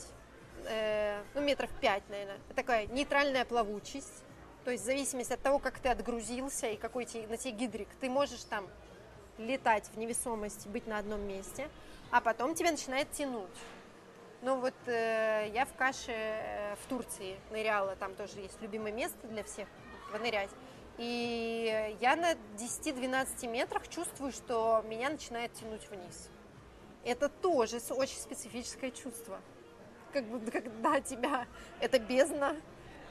э, 0.65 1.21
ну 1.33 1.41
метров 1.41 1.69
5, 1.79 2.09
наверное, 2.09 2.39
такая 2.55 2.87
нейтральная 2.87 3.45
плавучесть, 3.45 4.23
то 4.65 4.71
есть 4.71 4.83
в 4.83 4.85
зависимости 4.85 5.31
от 5.31 5.41
того, 5.41 5.59
как 5.59 5.79
ты 5.79 5.89
отгрузился 5.89 6.67
и 6.67 6.75
какой 6.75 7.05
те- 7.05 7.25
на 7.27 7.37
тебе 7.37 7.53
гидрик, 7.53 7.87
ты 8.01 8.09
можешь 8.09 8.43
там 8.43 8.67
летать 9.37 9.85
в 9.93 9.97
невесомости, 9.97 10.67
быть 10.67 10.87
на 10.87 10.97
одном 10.97 11.21
месте, 11.21 11.69
а 12.11 12.19
потом 12.19 12.55
тебя 12.55 12.71
начинает 12.71 13.11
тянуть. 13.11 13.47
Ну 14.41 14.59
вот 14.59 14.73
э, 14.87 15.49
я 15.53 15.65
в 15.65 15.73
Каше 15.75 16.11
э, 16.11 16.75
в 16.75 16.87
Турции 16.87 17.39
ныряла, 17.51 17.95
там 17.95 18.13
тоже 18.15 18.39
есть 18.39 18.61
любимое 18.61 18.91
место 18.91 19.27
для 19.27 19.43
всех 19.43 19.67
понырять. 20.11 20.49
И 20.97 21.95
я 22.01 22.15
на 22.15 22.33
10-12 22.57 23.47
метрах 23.47 23.87
чувствую, 23.87 24.31
что 24.31 24.83
меня 24.87 25.09
начинает 25.09 25.53
тянуть 25.53 25.87
вниз. 25.89 26.29
Это 27.07 27.29
тоже 27.29 27.79
очень 27.91 28.17
специфическое 28.17 28.91
чувство. 28.91 29.39
Как 30.11 30.25
бы 30.25 30.51
когда 30.51 30.99
тебя 30.99 31.47
эта 31.79 31.99
бездна 31.99 32.57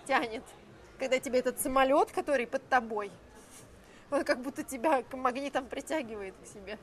тянет, 0.04 0.44
когда 0.98 1.18
тебе 1.18 1.38
этот 1.38 1.58
самолет, 1.58 2.12
который 2.12 2.46
под 2.46 2.68
тобой, 2.68 3.10
он 4.10 4.22
как 4.22 4.42
будто 4.42 4.62
тебя 4.62 5.02
магнитом 5.12 5.66
притягивает 5.66 6.34
к 6.42 6.46
себе. 6.46 6.78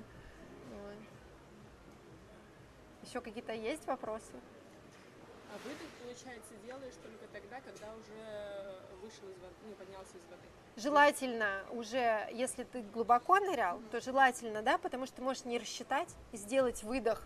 Еще 3.03 3.21
какие-то 3.21 3.53
есть 3.53 3.85
вопросы? 3.85 4.33
А 5.53 5.57
выдох, 5.67 5.87
получается, 6.01 6.53
делаешь 6.65 6.95
только 7.03 7.27
тогда, 7.31 7.61
когда 7.61 7.93
уже 7.93 8.81
вышел 9.03 9.29
из 9.29 9.37
воды, 9.39 9.53
ну, 9.69 9.75
поднялся 9.75 10.17
из 10.17 10.25
воды. 10.25 10.41
Желательно 10.75 11.63
уже, 11.69 12.27
если 12.33 12.63
ты 12.63 12.81
глубоко 12.81 13.37
нырял, 13.39 13.79
то 13.91 14.01
желательно, 14.01 14.63
да, 14.63 14.79
потому 14.79 15.05
что 15.05 15.17
ты 15.17 15.21
можешь 15.21 15.45
не 15.45 15.59
рассчитать 15.59 16.09
и 16.31 16.37
сделать 16.37 16.81
выдох 16.81 17.21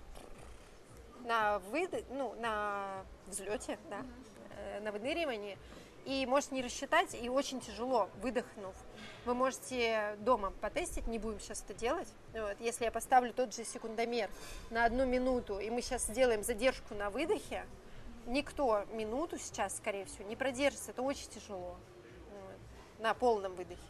на 1.23 1.59
выдох, 1.59 2.01
ну, 2.09 2.35
на 2.41 3.05
взлете, 3.27 3.79
да, 3.89 4.01
э, 4.57 4.81
на 4.81 4.91
выныривании, 4.91 5.57
и 6.03 6.25
можешь 6.25 6.51
не 6.51 6.61
рассчитать, 6.61 7.15
и 7.15 7.29
очень 7.29 7.61
тяжело, 7.61 8.09
выдохнув. 8.21 8.75
Вы 9.23 9.35
можете 9.35 10.17
дома 10.19 10.51
потестить, 10.59 11.07
не 11.07 11.17
будем 11.17 11.39
сейчас 11.39 11.63
это 11.63 11.73
делать. 11.73 12.09
Вот, 12.33 12.57
если 12.59 12.83
я 12.83 12.91
поставлю 12.91 13.31
тот 13.31 13.55
же 13.55 13.63
секундомер 13.63 14.29
на 14.69 14.83
одну 14.83 15.05
минуту, 15.05 15.59
и 15.59 15.69
мы 15.69 15.81
сейчас 15.81 16.03
сделаем 16.03 16.43
задержку 16.43 16.93
на 16.93 17.09
выдохе, 17.09 17.65
никто 18.27 18.85
минуту 18.91 19.37
сейчас, 19.37 19.77
скорее 19.77 20.05
всего, 20.05 20.27
не 20.27 20.35
продержится, 20.35 20.91
это 20.91 21.01
очень 21.01 21.29
тяжело 21.29 21.77
вот, 22.31 22.99
на 22.99 23.13
полном 23.13 23.55
выдохе. 23.55 23.81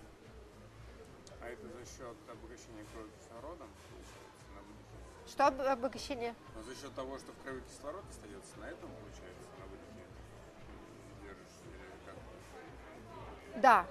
А 1.42 1.48
это 1.48 1.68
за 1.68 1.86
счет 1.86 2.16
обогащения 2.32 2.86
крови 2.94 3.10
кислородом? 3.22 3.68
Что 5.28 5.48
об- 5.48 5.62
обогащение? 5.62 6.34
Но 6.56 6.64
за 6.64 6.76
счет 6.76 6.94
того, 6.96 7.18
что 7.18 7.32
в 7.34 7.44
крови 7.44 7.62
кислород 7.70 8.04
остается, 8.10 8.58
на 8.60 8.66
этом, 8.66 8.90
получается, 9.02 9.48
на 9.60 9.66
выдохе 9.66 10.02
м, 10.72 11.24
держишь 11.24 11.62
или 11.66 11.82
как? 12.06 13.62
Да, 13.62 13.86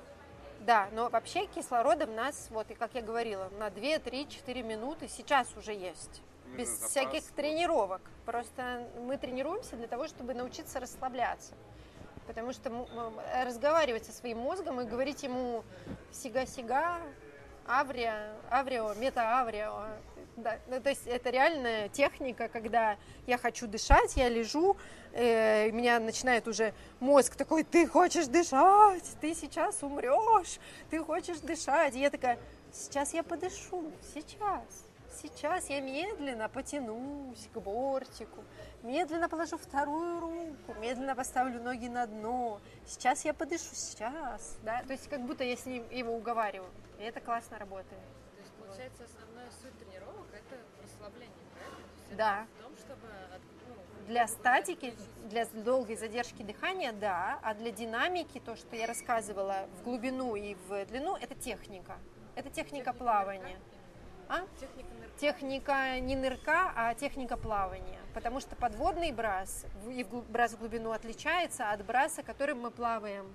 да, 0.60 0.88
но 0.92 1.08
вообще 1.10 1.46
кислорода 1.46 2.06
в 2.06 2.10
нас, 2.10 2.48
вот 2.50 2.70
и 2.70 2.74
как 2.74 2.94
я 2.94 3.02
говорила, 3.02 3.50
на 3.58 3.68
2, 3.70 3.98
3, 3.98 4.28
4 4.28 4.62
минуты 4.62 5.08
сейчас 5.08 5.54
уже 5.56 5.72
есть. 5.74 6.22
Без 6.56 6.68
запас, 6.68 6.90
всяких 6.90 7.22
тренировок. 7.32 8.00
Просто 8.24 8.86
мы 9.00 9.16
тренируемся 9.16 9.76
для 9.76 9.86
того, 9.86 10.06
чтобы 10.08 10.34
научиться 10.34 10.80
расслабляться. 10.80 11.54
Потому 12.26 12.52
что 12.52 12.70
разговаривать 13.44 14.04
со 14.04 14.12
своим 14.12 14.38
мозгом 14.38 14.80
и 14.80 14.84
говорить 14.84 15.22
ему 15.22 15.64
сига-сига, 16.12 16.98
авриа, 17.66 18.32
аврио, 18.50 18.94
мета-аврио. 18.94 19.86
Да, 20.36 20.58
ну, 20.68 20.80
то 20.80 20.90
есть 20.90 21.06
это 21.06 21.30
реальная 21.30 21.88
техника, 21.88 22.48
когда 22.48 22.96
я 23.26 23.38
хочу 23.38 23.66
дышать, 23.66 24.16
я 24.16 24.28
лежу, 24.28 24.76
э, 25.12 25.70
меня 25.70 25.98
начинает 25.98 26.46
уже 26.46 26.74
мозг 27.00 27.36
такой, 27.36 27.64
ты 27.64 27.86
хочешь 27.86 28.26
дышать, 28.26 29.04
ты 29.20 29.34
сейчас 29.34 29.82
умрешь, 29.82 30.58
ты 30.90 31.02
хочешь 31.02 31.38
дышать. 31.38 31.94
И 31.94 32.00
я 32.00 32.10
такая, 32.10 32.38
сейчас 32.70 33.14
я 33.14 33.22
подышу, 33.22 33.90
сейчас. 34.14 34.85
Сейчас 35.22 35.70
я 35.70 35.80
медленно 35.80 36.48
потянусь 36.50 37.48
к 37.54 37.58
бортику, 37.58 38.44
медленно 38.82 39.30
положу 39.30 39.56
вторую 39.56 40.20
руку, 40.20 40.78
медленно 40.78 41.14
поставлю 41.14 41.62
ноги 41.62 41.88
на 41.88 42.06
дно. 42.06 42.60
Сейчас 42.86 43.24
я 43.24 43.32
подышу, 43.32 43.74
сейчас. 43.74 44.58
Да? 44.62 44.82
То 44.82 44.92
есть 44.92 45.08
как 45.08 45.22
будто 45.22 45.42
я 45.42 45.56
с 45.56 45.64
ним 45.64 45.88
его 45.90 46.14
уговариваю. 46.14 46.70
И 46.98 47.02
это 47.02 47.20
классно 47.20 47.58
работает. 47.58 48.02
То 48.36 48.42
есть, 48.42 48.52
получается, 48.54 49.04
основная 49.04 49.48
суть 49.62 49.78
тренировок 49.78 50.26
это 50.34 50.60
расслабление, 50.82 51.32
правильно? 51.54 51.78
Есть 52.04 52.16
Да. 52.16 52.46
В 52.58 52.62
том, 52.62 52.76
чтобы 52.76 53.08
ну, 53.68 54.06
Для 54.08 54.28
статики, 54.28 54.94
для 55.30 55.46
долгой 55.46 55.96
задержки 55.96 56.42
дыхания, 56.42 56.92
да, 56.92 57.38
а 57.42 57.54
для 57.54 57.70
динамики, 57.70 58.38
то, 58.38 58.54
что 58.54 58.76
я 58.76 58.86
рассказывала 58.86 59.66
в 59.80 59.84
глубину 59.84 60.36
и 60.36 60.56
в 60.68 60.84
длину, 60.84 61.16
это 61.16 61.34
техника. 61.34 61.96
Это 62.34 62.50
техника 62.50 62.92
плавания. 62.92 63.58
А? 64.28 64.40
Техника 64.58 64.88
нырка. 64.94 65.18
Техника 65.18 66.00
не 66.00 66.16
нырка, 66.16 66.72
а 66.74 66.94
техника 66.94 67.36
плавания. 67.36 67.98
Потому 68.14 68.40
что 68.40 68.56
подводный 68.56 69.12
брас 69.12 69.66
и 69.88 70.04
брас 70.04 70.52
в 70.52 70.58
глубину 70.58 70.92
отличается 70.92 71.70
от 71.70 71.84
браса, 71.84 72.22
которым 72.22 72.60
мы 72.60 72.70
плаваем. 72.70 73.26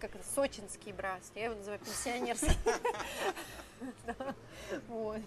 Как 0.00 0.14
это, 0.14 0.24
сочинский 0.24 0.92
брас. 0.92 1.30
Я 1.34 1.44
его 1.46 1.54
называю 1.54 1.80
пенсионерский. 1.80 2.56
Вот. 4.88 5.20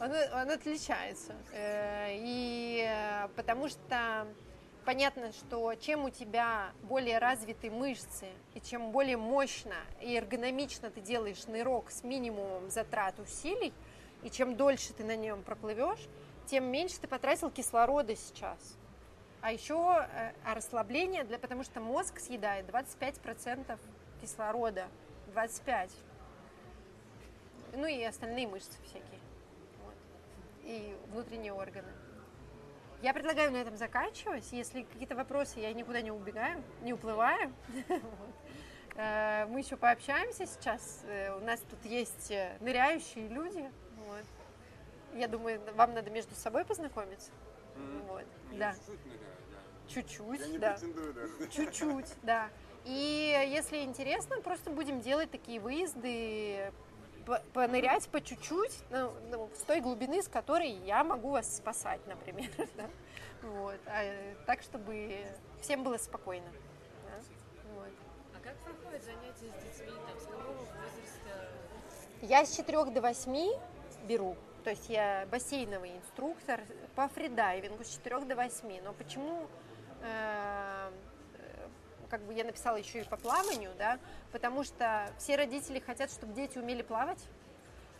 Он, 0.00 0.10
он 0.10 0.50
отличается. 0.50 1.34
Э, 1.52 2.08
И 2.12 2.84
э, 2.86 3.28
потому 3.36 3.68
что 3.68 4.26
понятно, 4.84 5.32
что 5.32 5.74
чем 5.76 6.04
у 6.04 6.10
тебя 6.10 6.70
более 6.82 7.18
развиты 7.18 7.70
мышцы, 7.70 8.26
и 8.54 8.60
чем 8.60 8.90
более 8.90 9.16
мощно 9.16 9.76
и 10.00 10.14
эргономично 10.14 10.90
ты 10.90 11.00
делаешь 11.00 11.46
нырок 11.46 11.90
с 11.90 12.02
минимумом 12.02 12.70
затрат 12.70 13.18
усилий, 13.18 13.72
и 14.24 14.30
чем 14.30 14.56
дольше 14.56 14.92
ты 14.94 15.04
на 15.04 15.14
нем 15.14 15.42
проплывешь, 15.42 16.08
тем 16.46 16.64
меньше 16.64 16.98
ты 16.98 17.06
потратил 17.06 17.50
кислорода 17.50 18.16
сейчас. 18.16 18.76
А 19.42 19.52
еще 19.52 19.74
э, 19.74 20.32
а 20.44 20.54
расслабление, 20.54 21.22
для, 21.24 21.38
потому 21.38 21.62
что 21.62 21.78
мозг 21.80 22.18
съедает 22.18 22.66
25% 22.66 23.78
кислорода. 24.20 24.88
25. 25.32 25.90
Ну 27.74 27.86
и 27.86 28.02
остальные 28.02 28.46
мышцы 28.48 28.72
всякие. 28.84 29.20
Вот. 29.84 29.94
И 30.62 30.96
внутренние 31.12 31.52
органы. 31.52 31.92
Я 33.02 33.12
предлагаю 33.12 33.52
на 33.52 33.56
этом 33.56 33.76
заканчивать. 33.76 34.50
Если 34.52 34.82
какие-то 34.82 35.14
вопросы, 35.14 35.60
я 35.60 35.72
никуда 35.74 36.00
не 36.00 36.10
убегаю, 36.10 36.64
не 36.82 36.92
уплываю. 36.92 37.52
Э, 38.96 39.46
Мы 39.46 39.58
еще 39.58 39.76
пообщаемся 39.76 40.46
сейчас. 40.46 41.02
Э, 41.08 41.36
У 41.36 41.40
нас 41.40 41.60
тут 41.68 41.84
есть 41.84 42.32
ныряющие 42.60 43.26
люди. 43.26 43.68
Я 45.14 45.28
думаю, 45.28 45.60
вам 45.74 45.94
надо 45.94 46.10
между 46.10 46.34
собой 46.34 46.64
познакомиться. 46.64 47.30
Вот. 48.08 48.24
Ну, 48.50 48.58
Да. 48.58 48.74
Чуть-чуть 49.88 50.58
да. 50.60 50.76
Чуть-чуть, 50.78 51.14
да. 51.14 51.48
Чуть-чуть, 51.50 52.06
да. 52.22 52.48
И 52.84 53.48
если 53.50 53.78
интересно, 53.82 54.40
просто 54.40 54.70
будем 54.70 55.00
делать 55.00 55.30
такие 55.30 55.60
выезды, 55.60 56.72
по- 57.26 57.42
понырять 57.52 58.08
по 58.08 58.20
чуть-чуть, 58.20 58.78
ну, 58.90 59.12
ну, 59.30 59.50
с 59.54 59.62
той 59.62 59.80
глубины, 59.80 60.22
с 60.22 60.28
которой 60.28 60.70
я 60.70 61.04
могу 61.04 61.30
вас 61.30 61.56
спасать, 61.56 62.00
например. 62.06 62.50
да. 62.76 62.84
Вот. 63.42 63.78
А, 63.86 64.34
так, 64.46 64.62
чтобы 64.62 65.24
всем 65.60 65.82
было 65.84 65.96
спокойно. 65.98 66.46
да. 67.04 67.18
Вот. 67.74 67.88
А 68.34 68.40
как 68.42 68.56
проходят 68.56 69.02
занятия 69.04 69.52
с 69.58 69.78
детьми? 69.78 69.92
Там, 70.06 70.18
с 70.18 70.24
какого 70.24 70.52
возраста? 70.52 71.48
Я 72.22 72.44
с 72.44 72.56
4 72.56 72.84
до 72.86 73.00
8, 73.00 73.52
беру. 74.06 74.36
То 74.64 74.70
есть 74.70 74.88
я 74.88 75.28
бассейновый 75.30 75.94
инструктор 75.98 76.62
по 76.96 77.06
фридайвингу 77.08 77.84
с 77.84 77.96
4 77.96 78.20
до 78.20 78.34
8. 78.34 78.82
Но 78.82 78.94
почему 78.94 79.46
э, 80.02 80.90
как 82.08 82.22
бы 82.22 82.32
я 82.32 82.44
написала 82.44 82.76
еще 82.76 83.02
и 83.02 83.04
по 83.04 83.18
плаванию, 83.18 83.72
да, 83.78 83.98
потому 84.32 84.64
что 84.64 85.10
все 85.18 85.36
родители 85.36 85.80
хотят, 85.80 86.10
чтобы 86.10 86.32
дети 86.32 86.56
умели 86.56 86.80
плавать, 86.80 87.22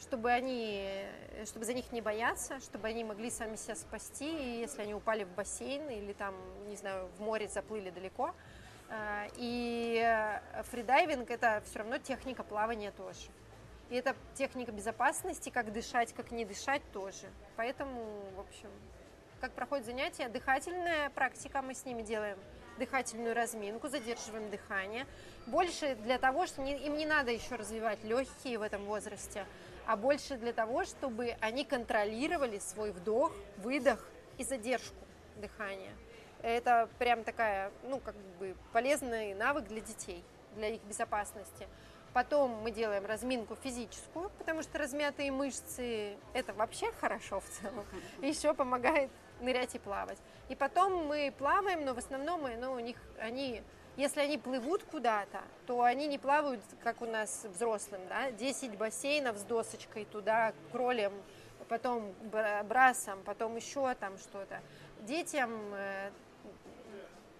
чтобы 0.00 0.30
они, 0.30 1.04
чтобы 1.44 1.66
за 1.66 1.74
них 1.74 1.92
не 1.92 2.00
бояться, 2.00 2.58
чтобы 2.60 2.88
они 2.88 3.04
могли 3.04 3.30
сами 3.30 3.56
себя 3.56 3.76
спасти, 3.76 4.60
если 4.60 4.82
они 4.82 4.94
упали 4.94 5.24
в 5.24 5.34
бассейн 5.34 5.90
или 5.90 6.14
там, 6.14 6.34
не 6.66 6.76
знаю, 6.76 7.10
в 7.18 7.20
море 7.20 7.46
заплыли 7.46 7.90
далеко. 7.90 8.34
Э, 8.88 9.28
и 9.36 10.02
фридайвинг 10.70 11.30
это 11.30 11.62
все 11.66 11.80
равно 11.80 11.98
техника 11.98 12.42
плавания 12.42 12.90
тоже. 12.90 13.28
И 13.94 13.96
это 13.96 14.16
техника 14.34 14.72
безопасности, 14.72 15.50
как 15.50 15.72
дышать, 15.72 16.12
как 16.14 16.32
не 16.32 16.44
дышать 16.44 16.82
тоже. 16.92 17.28
Поэтому, 17.54 18.24
в 18.34 18.40
общем, 18.40 18.68
как 19.40 19.52
проходит 19.52 19.86
занятие, 19.86 20.28
дыхательная 20.28 21.10
практика 21.10 21.62
мы 21.62 21.74
с 21.74 21.84
ними 21.84 22.02
делаем, 22.02 22.36
дыхательную 22.76 23.36
разминку, 23.36 23.88
задерживаем 23.88 24.50
дыхание. 24.50 25.06
Больше 25.46 25.94
для 25.94 26.18
того, 26.18 26.48
что 26.48 26.60
не, 26.60 26.76
им 26.76 26.96
не 26.96 27.06
надо 27.06 27.30
еще 27.30 27.54
развивать 27.54 28.02
легкие 28.02 28.58
в 28.58 28.62
этом 28.62 28.84
возрасте, 28.84 29.46
а 29.86 29.96
больше 29.96 30.38
для 30.38 30.52
того, 30.52 30.84
чтобы 30.84 31.36
они 31.40 31.64
контролировали 31.64 32.58
свой 32.58 32.90
вдох, 32.90 33.32
выдох 33.58 34.04
и 34.38 34.42
задержку 34.42 35.06
дыхания. 35.36 35.92
Это 36.42 36.88
прям 36.98 37.22
такая, 37.22 37.70
ну, 37.84 38.00
как 38.00 38.16
бы 38.40 38.56
полезный 38.72 39.34
навык 39.34 39.68
для 39.68 39.80
детей, 39.80 40.24
для 40.56 40.70
их 40.70 40.82
безопасности. 40.82 41.68
Потом 42.14 42.62
мы 42.62 42.70
делаем 42.70 43.04
разминку 43.06 43.56
физическую, 43.56 44.30
потому 44.38 44.62
что 44.62 44.78
размятые 44.78 45.32
мышцы– 45.32 46.16
это 46.32 46.54
вообще 46.54 46.92
хорошо 46.92 47.40
в 47.40 47.48
целом. 47.48 47.84
Еще 48.22 48.54
помогает 48.54 49.10
нырять 49.40 49.74
и 49.74 49.80
плавать. 49.80 50.18
И 50.48 50.54
потом 50.54 51.06
мы 51.08 51.34
плаваем, 51.36 51.84
но 51.84 51.92
в 51.92 51.98
основном 51.98 52.42
мы, 52.42 52.56
ну, 52.56 52.72
у 52.72 52.78
них 52.78 52.96
они, 53.18 53.62
если 53.96 54.20
они 54.20 54.38
плывут 54.38 54.84
куда-то, 54.84 55.42
то 55.66 55.82
они 55.82 56.06
не 56.06 56.18
плавают, 56.18 56.60
как 56.84 57.02
у 57.02 57.06
нас 57.06 57.46
взрослым, 57.52 58.00
да, 58.08 58.30
10 58.30 58.78
бассейнов 58.78 59.36
с 59.36 59.42
досочкой 59.42 60.04
туда, 60.04 60.54
кролем, 60.70 61.12
потом 61.68 62.14
брасом, 62.68 63.24
потом 63.24 63.56
еще 63.56 63.92
там 63.96 64.18
что-то. 64.18 64.60
Детям 65.00 65.50
э, 65.74 66.10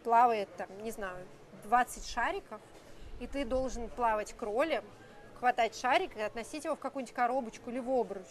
плавает 0.03 0.49
там, 0.57 0.67
не 0.83 0.91
знаю, 0.91 1.25
20 1.63 2.07
шариков, 2.09 2.61
и 3.21 3.27
ты 3.27 3.45
должен 3.45 3.89
плавать 3.89 4.35
кролем, 4.35 4.85
хватать 5.39 5.77
шарик 5.77 6.17
и 6.17 6.21
относить 6.21 6.65
его 6.65 6.77
в 6.77 6.81
какую-нибудь 6.81 7.15
коробочку 7.15 7.71
или 7.71 7.81
в 7.81 7.91
обруч. 7.91 8.27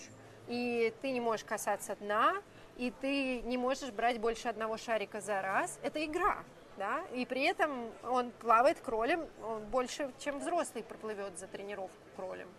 И 0.47 0.93
ты 1.01 1.11
не 1.11 1.21
можешь 1.21 1.45
касаться 1.45 1.95
дна, 1.95 2.35
и 2.77 2.91
ты 2.91 3.41
не 3.41 3.57
можешь 3.57 3.91
брать 3.91 4.19
больше 4.19 4.47
одного 4.47 4.77
шарика 4.77 5.21
за 5.21 5.41
раз. 5.41 5.79
Это 5.83 6.03
игра, 6.03 6.43
да, 6.77 7.03
и 7.13 7.25
при 7.25 7.43
этом 7.43 7.91
он 8.03 8.31
плавает 8.31 8.79
кролем, 8.79 9.27
он 9.43 9.63
больше, 9.65 10.11
чем 10.19 10.39
взрослый 10.39 10.83
проплывет 10.83 11.37
за 11.37 11.47
тренировку 11.47 11.95
кролем. 12.15 12.49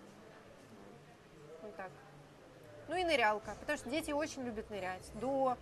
Вот 1.63 1.77
так. 1.77 1.91
Ну 2.89 2.97
и 2.97 3.05
нырялка, 3.05 3.55
потому 3.61 3.79
что 3.79 3.91
дети 3.91 4.13
очень 4.13 4.45
любят 4.45 4.71
нырять. 4.71 5.11
До 5.15 5.57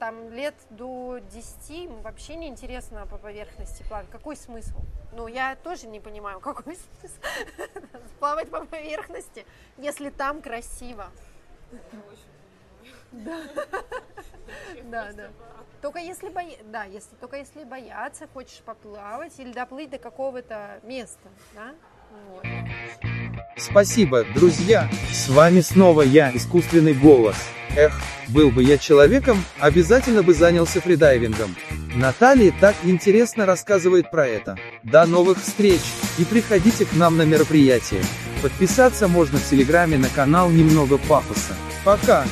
там 0.00 0.30
лет 0.32 0.54
до 0.70 1.18
10 1.18 1.70
им 1.70 2.00
вообще 2.00 2.34
не 2.34 2.48
интересно 2.48 3.06
по 3.06 3.18
поверхности 3.18 3.84
плавать. 3.84 4.08
Какой 4.10 4.34
смысл? 4.34 4.80
Ну, 5.12 5.28
я 5.28 5.54
тоже 5.56 5.86
не 5.86 6.00
понимаю, 6.00 6.40
какой 6.40 6.74
смысл 6.74 7.14
плавать 8.18 8.50
по 8.50 8.64
поверхности, 8.64 9.46
если 9.76 10.10
там 10.10 10.42
красиво. 10.42 11.10
Да. 13.12 13.42
Да, 14.84 15.12
да. 15.12 15.30
Только 15.80 16.00
если 16.00 16.28
боя... 16.28 16.56
да, 16.64 16.84
если 16.84 17.14
только 17.16 17.36
если 17.36 17.62
бояться, 17.62 18.26
хочешь 18.26 18.60
поплавать 18.62 19.38
или 19.38 19.52
доплыть 19.52 19.90
до 19.90 19.98
какого-то 19.98 20.80
места, 20.82 21.28
да? 21.54 21.74
Вот. 22.28 22.44
Спасибо, 23.56 24.24
друзья! 24.34 24.90
С 25.12 25.28
вами 25.28 25.60
снова 25.60 26.02
я, 26.02 26.30
искусственный 26.34 26.94
голос. 26.94 27.36
Эх, 27.76 28.00
был 28.28 28.50
бы 28.50 28.62
я 28.62 28.78
человеком, 28.78 29.44
обязательно 29.58 30.22
бы 30.22 30.34
занялся 30.34 30.80
фридайвингом. 30.80 31.54
Наталья 31.94 32.52
так 32.60 32.74
интересно 32.84 33.46
рассказывает 33.46 34.10
про 34.10 34.26
это. 34.26 34.56
До 34.82 35.06
новых 35.06 35.42
встреч, 35.42 35.80
и 36.18 36.24
приходите 36.24 36.84
к 36.84 36.94
нам 36.94 37.16
на 37.16 37.22
мероприятие. 37.22 38.02
Подписаться 38.42 39.08
можно 39.08 39.38
в 39.38 39.48
Телеграме 39.48 39.98
на 39.98 40.08
канал 40.08 40.50
Немного 40.50 40.98
Пафоса. 40.98 41.54
Пока! 41.84 42.24